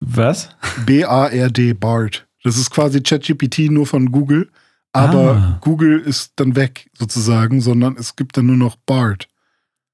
Was? 0.01 0.51
B-A-R-D, 0.86 1.74
BART. 1.74 2.26
Das 2.44 2.57
ist 2.57 2.70
quasi 2.70 3.03
ChatGPT 3.03 3.70
nur 3.70 3.86
von 3.86 4.11
Google. 4.12 4.49
Aber 4.93 5.34
Ah. 5.36 5.59
Google 5.61 6.01
ist 6.01 6.32
dann 6.36 6.57
weg, 6.57 6.91
sozusagen, 6.99 7.61
sondern 7.61 7.97
es 7.97 8.16
gibt 8.16 8.36
dann 8.36 8.47
nur 8.47 8.57
noch 8.57 8.76
BART. 8.76 9.28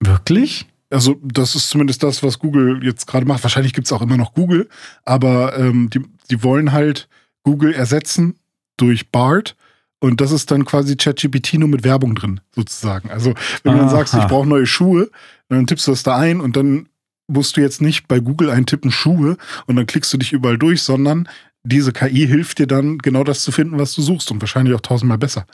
Wirklich? 0.00 0.66
Also, 0.90 1.16
das 1.22 1.54
ist 1.56 1.68
zumindest 1.68 2.02
das, 2.02 2.22
was 2.22 2.38
Google 2.38 2.84
jetzt 2.84 3.06
gerade 3.06 3.26
macht. 3.26 3.42
Wahrscheinlich 3.42 3.72
gibt 3.72 3.86
es 3.86 3.92
auch 3.92 4.02
immer 4.02 4.16
noch 4.16 4.34
Google, 4.34 4.68
aber 5.04 5.58
ähm, 5.58 5.90
die, 5.90 6.00
die 6.30 6.42
wollen 6.42 6.72
halt 6.72 7.08
Google 7.42 7.72
ersetzen 7.74 8.36
durch 8.76 9.10
BART. 9.10 9.56
Und 10.00 10.20
das 10.20 10.30
ist 10.32 10.50
dann 10.50 10.64
quasi 10.66 10.96
ChatGPT 10.96 11.54
nur 11.54 11.68
mit 11.68 11.82
Werbung 11.82 12.14
drin, 12.14 12.40
sozusagen. 12.54 13.10
Also, 13.10 13.34
wenn 13.62 13.72
du 13.72 13.78
dann 13.78 13.88
sagst, 13.88 14.14
ich 14.14 14.26
brauche 14.26 14.46
neue 14.46 14.66
Schuhe, 14.66 15.10
dann 15.48 15.66
tippst 15.66 15.86
du 15.86 15.92
das 15.92 16.02
da 16.02 16.16
ein 16.16 16.40
und 16.40 16.56
dann 16.56 16.88
musst 17.26 17.56
du 17.56 17.60
jetzt 17.60 17.80
nicht 17.80 18.08
bei 18.08 18.20
Google 18.20 18.50
eintippen 18.50 18.90
Schuhe 18.90 19.36
und 19.66 19.76
dann 19.76 19.86
klickst 19.86 20.12
du 20.12 20.18
dich 20.18 20.32
überall 20.32 20.58
durch, 20.58 20.82
sondern 20.82 21.28
diese 21.62 21.92
KI 21.92 22.26
hilft 22.26 22.58
dir 22.58 22.66
dann 22.66 22.98
genau 22.98 23.24
das 23.24 23.42
zu 23.42 23.50
finden, 23.50 23.78
was 23.78 23.94
du 23.94 24.02
suchst 24.02 24.30
und 24.30 24.40
wahrscheinlich 24.40 24.74
auch 24.74 24.80
tausendmal 24.80 25.18
besser. 25.18 25.46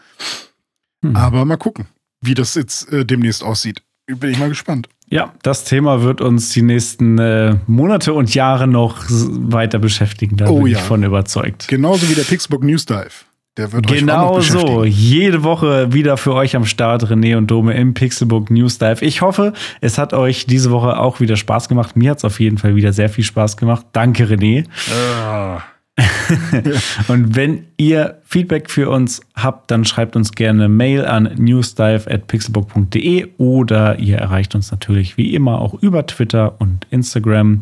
Hm. 1.05 1.15
Aber 1.17 1.45
mal 1.45 1.57
gucken, 1.57 1.87
wie 2.21 2.35
das 2.35 2.55
jetzt 2.55 2.93
äh, 2.93 3.05
demnächst 3.05 3.43
aussieht. 3.43 3.83
Bin 4.07 4.31
ich 4.31 4.39
mal 4.39 4.49
gespannt. 4.49 4.89
Ja, 5.09 5.35
das 5.43 5.65
Thema 5.65 6.03
wird 6.03 6.21
uns 6.21 6.51
die 6.51 6.63
nächsten 6.63 7.19
äh, 7.19 7.57
Monate 7.67 8.13
und 8.13 8.35
Jahre 8.35 8.67
noch 8.67 9.05
weiter 9.09 9.79
beschäftigen. 9.79 10.37
Da 10.37 10.49
Oh 10.49 10.63
bin 10.63 10.73
ja. 10.73 10.79
ich 10.79 10.85
von 10.85 11.05
überzeugt. 11.05 11.69
Genauso 11.69 12.09
wie 12.09 12.15
der 12.15 12.23
Pixburg 12.23 12.65
News 12.65 12.87
Dive. 12.87 13.11
Der 13.57 13.73
wird 13.73 13.91
euch 13.91 14.03
auch 14.11 14.39
Genau 14.39 14.41
so. 14.41 14.85
Jede 14.85 15.43
Woche 15.43 15.93
wieder 15.93 16.17
für 16.17 16.35
euch 16.35 16.57
am 16.57 16.65
Start 16.65 17.05
René 17.05 17.37
und 17.37 17.49
Dome 17.51 17.75
im 17.75 17.95
Pixelbook 17.95 18.51
News 18.51 18.79
Dive. 18.79 19.05
Ich 19.05 19.23
hoffe, 19.23 19.53
es 19.81 19.99
hat 19.99 20.13
euch 20.13 20.47
diese 20.47 20.71
Woche 20.71 20.99
auch 20.99 21.21
wieder 21.21 21.37
Spaß 21.37 21.69
gemacht. 21.69 21.97
Mir 21.97 22.13
hat 22.13 22.19
es 22.19 22.25
auf 22.25 22.41
jeden 22.41 22.59
Fall 22.59 22.77
wieder 22.77 22.93
sehr 22.93 23.09
viel 23.09 23.25
Spaß 23.25 23.57
gemacht. 23.57 23.87
Danke, 23.93 24.25
René. 24.25 24.67
Ah, 24.93 25.63
Und 27.09 27.37
wenn 27.37 27.67
ihr 27.77 28.21
Feedback 28.25 28.71
für 28.71 28.89
uns 28.91 29.21
habt, 29.35 29.71
dann 29.71 29.85
schreibt 29.85 30.17
uns 30.17 30.33
gerne 30.33 30.69
Mail 30.69 31.05
an 31.05 31.31
newsdive.pixelbook.de 31.37 33.29
oder 33.39 33.99
ihr 33.99 34.17
erreicht 34.17 34.55
uns 34.55 34.71
natürlich 34.71 35.17
wie 35.17 35.35
immer 35.35 35.61
auch 35.61 35.75
über 35.75 36.07
Twitter 36.07 36.61
und 36.61 36.87
Instagram. 36.91 37.61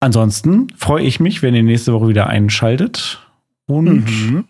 Ansonsten 0.00 0.68
freue 0.76 1.04
ich 1.04 1.20
mich, 1.20 1.42
wenn 1.42 1.54
ihr 1.54 1.62
nächste 1.62 1.92
Woche 1.92 2.08
wieder 2.08 2.26
einschaltet. 2.26 3.20
Und 3.66 4.04
mhm. 4.04 4.44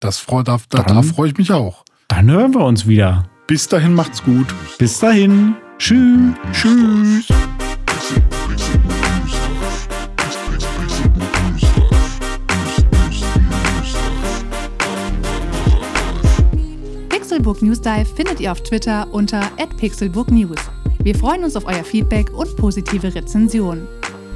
Das 0.00 0.18
freu, 0.18 0.42
da, 0.42 0.58
da, 0.70 0.82
da 0.82 1.02
freue 1.02 1.28
ich 1.28 1.36
mich 1.36 1.52
auch. 1.52 1.84
dann 2.08 2.30
hören 2.30 2.54
wir 2.54 2.64
uns 2.64 2.86
wieder. 2.86 3.24
Bis 3.46 3.68
dahin 3.68 3.92
macht's 3.92 4.24
gut. 4.24 4.46
Bis 4.78 4.98
dahin. 4.98 5.54
Tschüss. 5.78 6.32
Tschüss. 6.52 7.26
Pixelbook 17.10 17.60
News 17.60 17.82
Dive 17.82 18.06
findet 18.06 18.40
ihr 18.40 18.52
auf 18.52 18.62
Twitter 18.62 19.06
unter 19.12 19.42
@pixelbooknews. 19.76 20.58
Wir 21.02 21.14
freuen 21.14 21.44
uns 21.44 21.56
auf 21.56 21.66
euer 21.66 21.84
Feedback 21.84 22.30
und 22.32 22.56
positive 22.56 23.14
Rezensionen. 23.14 23.86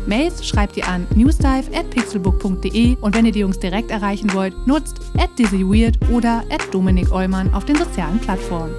Mails 0.07 0.47
schreibt 0.47 0.77
ihr 0.77 0.87
an 0.89 1.07
newsdive@pixelbook.de 1.15 2.97
und 3.01 3.15
wenn 3.15 3.27
ihr 3.27 3.33
die 3.33 3.41
Jungs 3.41 3.59
direkt 3.59 3.91
erreichen 3.91 4.33
wollt, 4.35 4.67
nutzt 4.67 5.01
@dizzyweird 5.39 5.99
oder 6.13 6.45
@dominik 6.71 7.11
Eulmann 7.13 7.53
auf 7.55 7.65
den 7.65 7.77
sozialen 7.77 8.19
Plattformen. 8.19 8.75